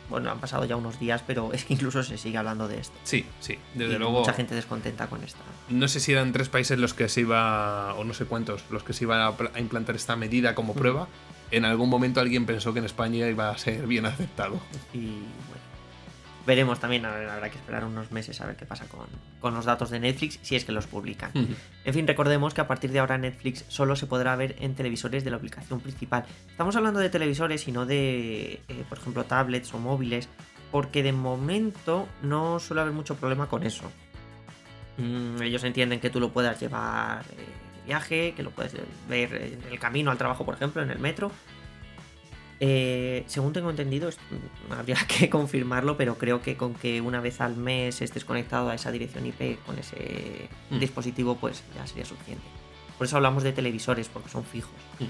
Bueno, 0.09 0.31
han 0.31 0.39
pasado 0.39 0.65
ya 0.65 0.75
unos 0.75 0.99
días, 0.99 1.23
pero 1.27 1.53
es 1.53 1.65
que 1.65 1.73
incluso 1.75 2.01
se 2.01 2.17
sigue 2.17 2.35
hablando 2.39 2.67
de 2.67 2.79
esto. 2.79 2.95
sí, 3.03 3.25
sí, 3.39 3.59
desde 3.75 3.93
Y 3.95 3.99
luego 3.99 4.21
Mucha 4.21 4.33
gente 4.33 4.55
descontenta 4.55 5.05
con 5.05 5.23
esta. 5.23 5.39
No 5.69 5.87
sé 5.87 5.99
si 5.99 6.11
eran 6.13 6.31
tres 6.31 6.49
países 6.49 6.79
los 6.79 6.95
que 6.95 7.07
se 7.09 7.21
iba, 7.21 7.93
o 7.93 8.03
no 8.03 8.15
sé 8.15 8.25
cuántos, 8.25 8.63
los 8.71 8.81
que 8.81 8.93
se 8.93 9.03
iban 9.03 9.21
a, 9.21 9.37
pl- 9.37 9.51
a 9.53 9.59
implantar 9.59 9.95
esta 9.95 10.15
medida 10.15 10.55
como 10.55 10.73
prueba. 10.73 11.07
En 11.51 11.63
algún 11.63 11.89
momento 11.89 12.19
alguien 12.21 12.47
pensó 12.47 12.73
que 12.73 12.79
en 12.79 12.85
España 12.85 13.27
iba 13.27 13.51
a 13.51 13.57
ser 13.59 13.85
bien 13.85 14.07
aceptado. 14.07 14.59
Y 14.93 14.99
bueno. 15.09 15.58
Veremos 16.49 16.79
también, 16.79 17.05
habrá 17.05 17.47
que 17.51 17.59
esperar 17.59 17.85
unos 17.85 18.11
meses 18.11 18.41
a 18.41 18.47
ver 18.47 18.55
qué 18.55 18.65
pasa 18.65 18.85
con, 18.87 19.05
con 19.39 19.53
los 19.53 19.65
datos 19.65 19.91
de 19.91 19.99
Netflix, 19.99 20.39
si 20.41 20.55
es 20.55 20.65
que 20.65 20.71
los 20.71 20.87
publican. 20.87 21.31
En 21.85 21.93
fin, 21.93 22.07
recordemos 22.07 22.55
que 22.55 22.61
a 22.61 22.67
partir 22.67 22.91
de 22.91 22.97
ahora 22.97 23.19
Netflix 23.19 23.65
solo 23.67 23.95
se 23.95 24.07
podrá 24.07 24.35
ver 24.35 24.55
en 24.59 24.73
televisores 24.73 25.23
de 25.23 25.29
la 25.29 25.37
aplicación 25.37 25.79
principal. 25.79 26.25
Estamos 26.49 26.75
hablando 26.75 27.01
de 27.01 27.11
televisores 27.11 27.67
y 27.67 27.71
no 27.71 27.85
de, 27.85 28.53
eh, 28.67 28.83
por 28.89 28.97
ejemplo, 28.97 29.25
tablets 29.25 29.71
o 29.75 29.77
móviles, 29.77 30.27
porque 30.71 31.03
de 31.03 31.11
momento 31.11 32.07
no 32.23 32.57
suele 32.57 32.81
haber 32.81 32.93
mucho 32.95 33.13
problema 33.13 33.45
con 33.45 33.61
eso. 33.61 33.83
Mm, 34.97 35.43
ellos 35.43 35.63
entienden 35.63 35.99
que 35.99 36.09
tú 36.09 36.19
lo 36.19 36.31
puedas 36.31 36.59
llevar 36.59 37.25
eh, 37.31 37.35
de 37.35 37.85
viaje, 37.85 38.33
que 38.35 38.41
lo 38.41 38.49
puedes 38.49 38.73
ver 39.07 39.35
en 39.35 39.71
el 39.71 39.79
camino 39.79 40.09
al 40.09 40.17
trabajo, 40.17 40.45
por 40.45 40.55
ejemplo, 40.55 40.81
en 40.81 40.89
el 40.89 40.97
metro. 40.97 41.31
Eh, 42.61 43.23
según 43.27 43.53
tengo 43.53 43.69
entendido, 43.69 44.09
habría 44.69 44.95
que 45.07 45.29
confirmarlo, 45.29 45.95
pero 45.97 46.17
creo 46.17 46.41
que 46.41 46.57
con 46.57 46.73
que 46.73 47.01
una 47.01 47.21
vez 47.21 47.39
al 47.41 47.55
mes 47.55 48.01
estés 48.01 48.25
conectado 48.25 48.69
a 48.69 48.75
esa 48.75 48.91
dirección 48.91 49.25
IP 49.25 49.59
con 49.65 49.77
ese 49.79 50.49
Mm. 50.69 50.79
dispositivo, 50.79 51.35
pues 51.35 51.63
ya 51.75 51.85
sería 51.87 52.05
suficiente. 52.05 52.43
Por 52.97 53.07
eso 53.07 53.15
hablamos 53.15 53.43
de 53.43 53.53
televisores, 53.53 54.09
porque 54.09 54.29
son 54.29 54.43
fijos. 54.43 54.73
Mm. 54.99 55.03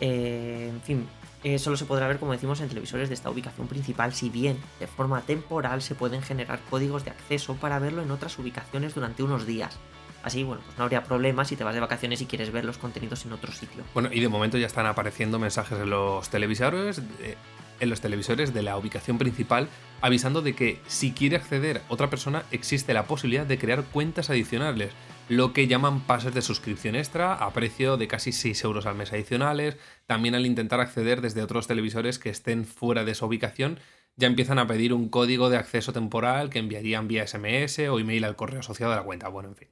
Eh, 0.00 0.68
en 0.72 0.80
fin, 0.82 1.06
eh, 1.42 1.58
solo 1.58 1.76
se 1.76 1.84
podrá 1.84 2.06
ver, 2.06 2.18
como 2.18 2.32
decimos, 2.32 2.60
en 2.60 2.68
televisores 2.68 3.08
de 3.08 3.14
esta 3.14 3.30
ubicación 3.30 3.66
principal, 3.66 4.12
si 4.12 4.28
bien 4.28 4.58
de 4.78 4.86
forma 4.86 5.20
temporal 5.22 5.82
se 5.82 5.94
pueden 5.94 6.22
generar 6.22 6.60
códigos 6.70 7.04
de 7.04 7.10
acceso 7.10 7.54
para 7.54 7.78
verlo 7.78 8.02
en 8.02 8.10
otras 8.10 8.38
ubicaciones 8.38 8.94
durante 8.94 9.22
unos 9.22 9.46
días. 9.46 9.78
Así, 10.24 10.42
bueno, 10.42 10.62
pues 10.64 10.76
no 10.78 10.84
habría 10.84 11.04
problema 11.04 11.44
si 11.44 11.54
te 11.54 11.64
vas 11.64 11.74
de 11.74 11.80
vacaciones 11.80 12.20
y 12.22 12.26
quieres 12.26 12.50
ver 12.50 12.64
los 12.64 12.78
contenidos 12.78 13.24
en 13.26 13.32
otro 13.34 13.52
sitio. 13.52 13.84
Bueno, 13.92 14.08
y 14.10 14.20
de 14.20 14.28
momento 14.28 14.56
ya 14.58 14.66
están 14.66 14.86
apareciendo 14.86 15.38
mensajes 15.38 15.78
en 15.78 15.90
los 15.90 16.30
televisores. 16.30 17.02
eh, 17.20 17.36
en 17.80 17.90
los 17.90 18.00
televisores 18.00 18.54
de 18.54 18.62
la 18.62 18.76
ubicación 18.76 19.18
principal, 19.18 19.68
avisando 20.00 20.42
de 20.42 20.54
que 20.54 20.80
si 20.86 21.12
quiere 21.12 21.36
acceder 21.36 21.82
otra 21.88 22.08
persona 22.08 22.44
existe 22.50 22.94
la 22.94 23.06
posibilidad 23.06 23.46
de 23.46 23.58
crear 23.58 23.84
cuentas 23.84 24.30
adicionales, 24.30 24.92
lo 25.28 25.52
que 25.52 25.66
llaman 25.66 26.00
pases 26.00 26.34
de 26.34 26.42
suscripción 26.42 26.94
extra 26.94 27.34
a 27.34 27.52
precio 27.52 27.96
de 27.96 28.08
casi 28.08 28.32
6 28.32 28.62
euros 28.64 28.86
al 28.86 28.94
mes 28.94 29.12
adicionales. 29.12 29.76
También 30.06 30.34
al 30.34 30.46
intentar 30.46 30.80
acceder 30.80 31.20
desde 31.20 31.42
otros 31.42 31.66
televisores 31.66 32.18
que 32.18 32.30
estén 32.30 32.64
fuera 32.64 33.04
de 33.04 33.12
esa 33.12 33.26
ubicación, 33.26 33.80
ya 34.16 34.28
empiezan 34.28 34.58
a 34.58 34.66
pedir 34.66 34.92
un 34.92 35.08
código 35.08 35.50
de 35.50 35.56
acceso 35.56 35.92
temporal 35.92 36.50
que 36.50 36.58
enviarían 36.58 37.08
vía 37.08 37.26
SMS 37.26 37.78
o 37.88 37.98
email 37.98 38.24
al 38.24 38.36
correo 38.36 38.60
asociado 38.60 38.92
a 38.92 38.96
la 38.96 39.02
cuenta. 39.02 39.28
Bueno, 39.28 39.48
en 39.48 39.56
fin, 39.56 39.68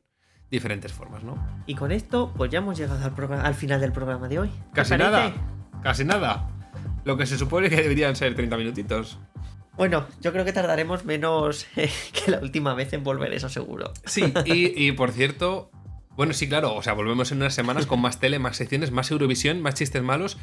diferentes 0.52 0.92
formas, 0.92 1.24
¿no? 1.24 1.36
Y 1.66 1.74
con 1.74 1.90
esto, 1.90 2.32
pues 2.36 2.50
ya 2.52 2.58
hemos 2.58 2.78
llegado 2.78 3.04
al, 3.04 3.14
programa- 3.14 3.42
al 3.42 3.54
final 3.56 3.80
del 3.80 3.90
programa 3.92 4.28
de 4.28 4.38
hoy. 4.38 4.48
¿Te 4.48 4.72
Casi 4.74 4.96
nada, 4.96 5.32
casi 5.82 6.04
nada. 6.04 6.48
Lo 7.04 7.16
que 7.16 7.26
se 7.26 7.36
supone 7.36 7.68
que 7.68 7.76
deberían 7.76 8.14
ser 8.14 8.34
30 8.36 8.56
minutitos. 8.56 9.18
Bueno, 9.76 10.06
yo 10.20 10.32
creo 10.32 10.44
que 10.44 10.52
tardaremos 10.52 11.04
menos 11.04 11.66
eh, 11.76 11.90
que 12.12 12.30
la 12.30 12.38
última 12.38 12.74
vez 12.74 12.92
en 12.92 13.02
volver, 13.02 13.32
eso 13.32 13.48
seguro. 13.48 13.92
Sí, 14.04 14.32
y, 14.44 14.86
y 14.86 14.92
por 14.92 15.10
cierto, 15.10 15.70
bueno, 16.14 16.34
sí, 16.34 16.48
claro, 16.48 16.74
o 16.74 16.82
sea, 16.82 16.92
volvemos 16.92 17.32
en 17.32 17.38
unas 17.38 17.54
semanas 17.54 17.86
con 17.86 18.00
más 18.00 18.20
tele, 18.20 18.38
más 18.38 18.56
secciones, 18.58 18.92
más 18.92 19.10
Eurovisión, 19.10 19.60
más 19.62 19.74
chistes 19.74 20.02
malos. 20.02 20.38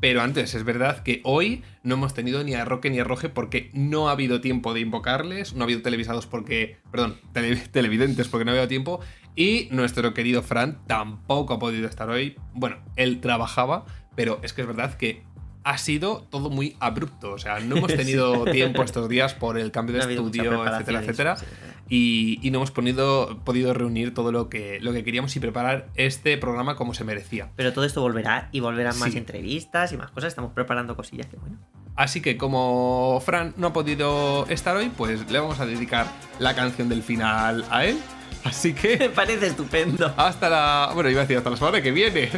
Pero 0.00 0.20
antes, 0.22 0.54
es 0.54 0.64
verdad 0.64 1.02
que 1.02 1.20
hoy 1.24 1.62
no 1.84 1.94
hemos 1.94 2.12
tenido 2.14 2.42
ni 2.44 2.54
a 2.54 2.64
Roque 2.64 2.90
ni 2.90 2.98
a 2.98 3.04
Roge 3.04 3.28
porque 3.30 3.70
no 3.72 4.08
ha 4.08 4.12
habido 4.12 4.40
tiempo 4.40 4.74
de 4.74 4.80
invocarles, 4.80 5.54
no 5.54 5.62
ha 5.62 5.64
habido 5.64 5.82
televisados 5.82 6.26
porque, 6.26 6.78
perdón, 6.90 7.16
tele- 7.32 7.56
televidentes 7.70 8.28
porque 8.28 8.44
no 8.44 8.50
ha 8.50 8.54
habido 8.54 8.68
tiempo. 8.68 9.00
Y 9.36 9.68
nuestro 9.72 10.14
querido 10.14 10.42
Fran 10.42 10.78
tampoco 10.86 11.54
ha 11.54 11.58
podido 11.58 11.88
estar 11.88 12.08
hoy. 12.08 12.36
Bueno, 12.52 12.76
él 12.96 13.20
trabajaba, 13.20 13.84
pero 14.14 14.38
es 14.42 14.52
que 14.52 14.60
es 14.62 14.66
verdad 14.66 14.94
que 14.94 15.24
ha 15.64 15.78
sido 15.78 16.26
todo 16.30 16.50
muy 16.50 16.76
abrupto. 16.78 17.32
O 17.32 17.38
sea, 17.38 17.58
no 17.60 17.76
hemos 17.78 17.94
tenido 17.94 18.44
Sí. 18.46 18.52
tiempo 18.52 18.82
estos 18.82 19.08
días 19.08 19.34
por 19.34 19.58
el 19.58 19.70
cambio 19.72 19.96
de 19.96 20.04
No 20.04 20.10
estudio, 20.10 20.64
etcétera, 20.66 21.00
etcétera. 21.00 21.36
sí, 21.36 21.46
Y, 21.88 22.38
y 22.46 22.50
no 22.50 22.58
hemos 22.58 22.70
ponido- 22.70 23.40
podido 23.44 23.74
reunir 23.74 24.14
todo 24.14 24.30
lo 24.30 24.48
que, 24.48 24.78
lo 24.80 24.92
que 24.92 25.02
queríamos 25.04 25.34
y 25.36 25.40
preparar 25.40 25.88
este 25.96 26.38
programa 26.38 26.76
como 26.76 26.94
se 26.94 27.02
merecía. 27.04 27.50
Pero 27.56 27.72
todo 27.72 27.84
esto 27.84 28.00
volverá 28.02 28.48
y 28.52 28.60
volverán 28.60 28.96
más 28.98 29.14
entrevistas 29.16 29.92
y 29.92 29.96
más 29.96 30.10
cosas. 30.10 30.28
Estamos 30.28 30.52
preparando 30.52 30.94
cosillas 30.96 31.26
que 31.26 31.36
bueno. 31.38 31.58
Así 31.96 32.20
que 32.20 32.36
como 32.36 33.20
Fran 33.24 33.54
no 33.56 33.68
ha 33.68 33.72
podido 33.72 34.46
estar 34.48 34.76
hoy, 34.76 34.90
pues 34.96 35.30
le 35.30 35.38
vamos 35.38 35.60
a 35.60 35.66
dedicar 35.66 36.06
la 36.38 36.54
canción 36.54 36.88
del 36.88 37.02
final 37.02 37.64
a 37.70 37.84
él. 37.84 37.96
Así 38.44 38.74
que... 38.74 38.96
Me 38.98 39.10
parece 39.10 39.48
estupendo. 39.48 40.12
Hasta 40.16 40.48
la... 40.48 40.90
Bueno, 40.94 41.10
iba 41.10 41.20
a 41.20 41.24
decir 41.24 41.36
hasta 41.38 41.50
la 41.50 41.56
semana 41.56 41.82
que 41.82 41.90
viene. 41.90 42.30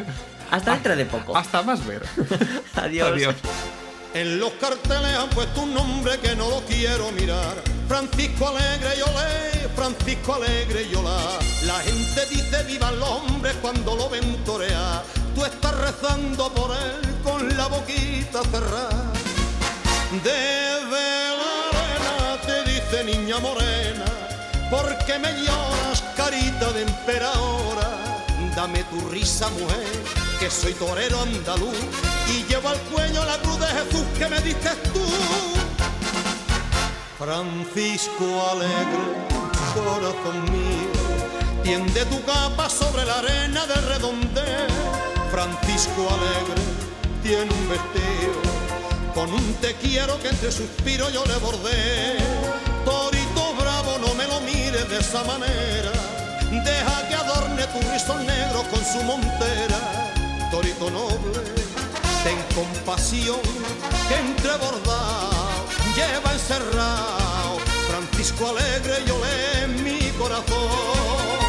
Hasta 0.51 0.73
dentro 0.73 0.97
de 0.97 1.05
poco. 1.07 1.37
Hasta 1.37 1.63
más 1.63 1.85
ver. 1.87 2.03
Adiós. 2.75 3.13
Adiós. 3.13 3.35
En 4.15 4.41
los 4.41 4.53
carteles 4.53 5.15
han 5.15 5.29
puesto 5.29 5.61
un 5.63 5.75
nombre 5.75 6.19
que 6.21 6.35
no 6.35 6.49
lo 6.49 6.61
quiero 6.61 7.13
mirar. 7.13 7.55
Francisco 7.87 8.49
Alegre 8.49 8.97
y 8.97 9.03
olé, 9.03 9.69
Francisco 9.77 10.35
Alegre 10.35 10.85
y 10.91 10.95
olá. 10.95 11.39
La 11.67 11.81
gente 11.81 12.25
dice 12.31 12.63
vivan 12.65 12.99
los 12.99 13.09
hombres 13.11 13.55
cuando 13.61 13.95
lo 13.95 14.09
ven 14.09 14.43
torear. 14.45 15.03
Tú 15.35 15.45
estás 15.45 15.77
rezando 15.77 16.51
por 16.55 16.71
él 16.71 17.15
con 17.23 17.55
la 17.59 17.67
boquita 17.67 18.43
cerrada. 18.45 19.13
Desde 20.25 21.37
la 21.37 21.69
arena 21.69 22.41
te 22.47 22.71
dice 22.71 23.05
niña 23.05 23.39
morena, 23.39 24.06
porque 24.71 25.19
me 25.19 25.33
lloras 25.45 26.03
carita 26.17 26.73
de 26.73 26.83
emperadora. 26.83 27.89
Dame 28.55 28.85
tu 28.85 29.01
risa 29.09 29.49
mujer, 29.51 30.05
que 30.41 30.51
soy 30.51 30.73
torero 30.75 31.21
andaluz 31.21 31.77
y 32.29 32.45
llevo 32.45 32.69
al 32.69 32.79
cuello 32.93 33.25
la 33.25 33.39
cruz 33.39 33.61
de 33.61 33.67
Jesús 33.67 34.07
que 34.19 34.29
me 34.29 34.41
diste 34.41 34.71
tú. 34.93 35.05
Francisco 37.19 38.51
alegre, 38.51 39.07
corazón 39.75 40.45
mío, 40.53 41.63
tiende 41.63 42.05
tu 42.07 42.23
capa 42.25 42.69
sobre 42.69 43.05
la 43.05 43.19
arena 43.19 43.67
del 43.67 43.83
redondel. 43.87 44.69
Francisco 45.31 46.09
alegre, 46.09 46.63
tiene 47.23 47.53
un 47.53 47.69
vestido 47.69 48.57
con 49.17 49.33
un 49.33 49.55
te 49.63 49.75
quiero 49.77 50.21
que 50.21 50.29
entre 50.29 50.53
suspiros 50.53 51.11
yo 51.11 51.25
le 51.25 51.37
bordé. 51.37 52.76
Mires 54.67 54.89
de 54.89 54.99
esa 54.99 55.23
manera. 55.23 55.93
Deja 56.51 57.09
que 57.09 57.15
adorne 57.15 57.65
tu 57.69 57.81
rizón 57.93 58.27
negro 58.27 58.65
con 58.69 58.85
su 58.85 59.01
montera. 59.05 59.79
Torito 60.51 60.91
noble, 60.91 61.41
ten 62.25 62.39
compasión, 62.53 63.41
que 64.09 64.17
entre 64.17 64.57
bordado 64.57 65.67
lleva 65.95 66.33
encerrado. 66.33 67.59
Francisco 67.89 68.49
alegre, 68.49 69.05
yo 69.07 69.17
le 69.25 69.65
en 69.65 69.85
mi 69.85 70.11
corazón. 70.19 71.46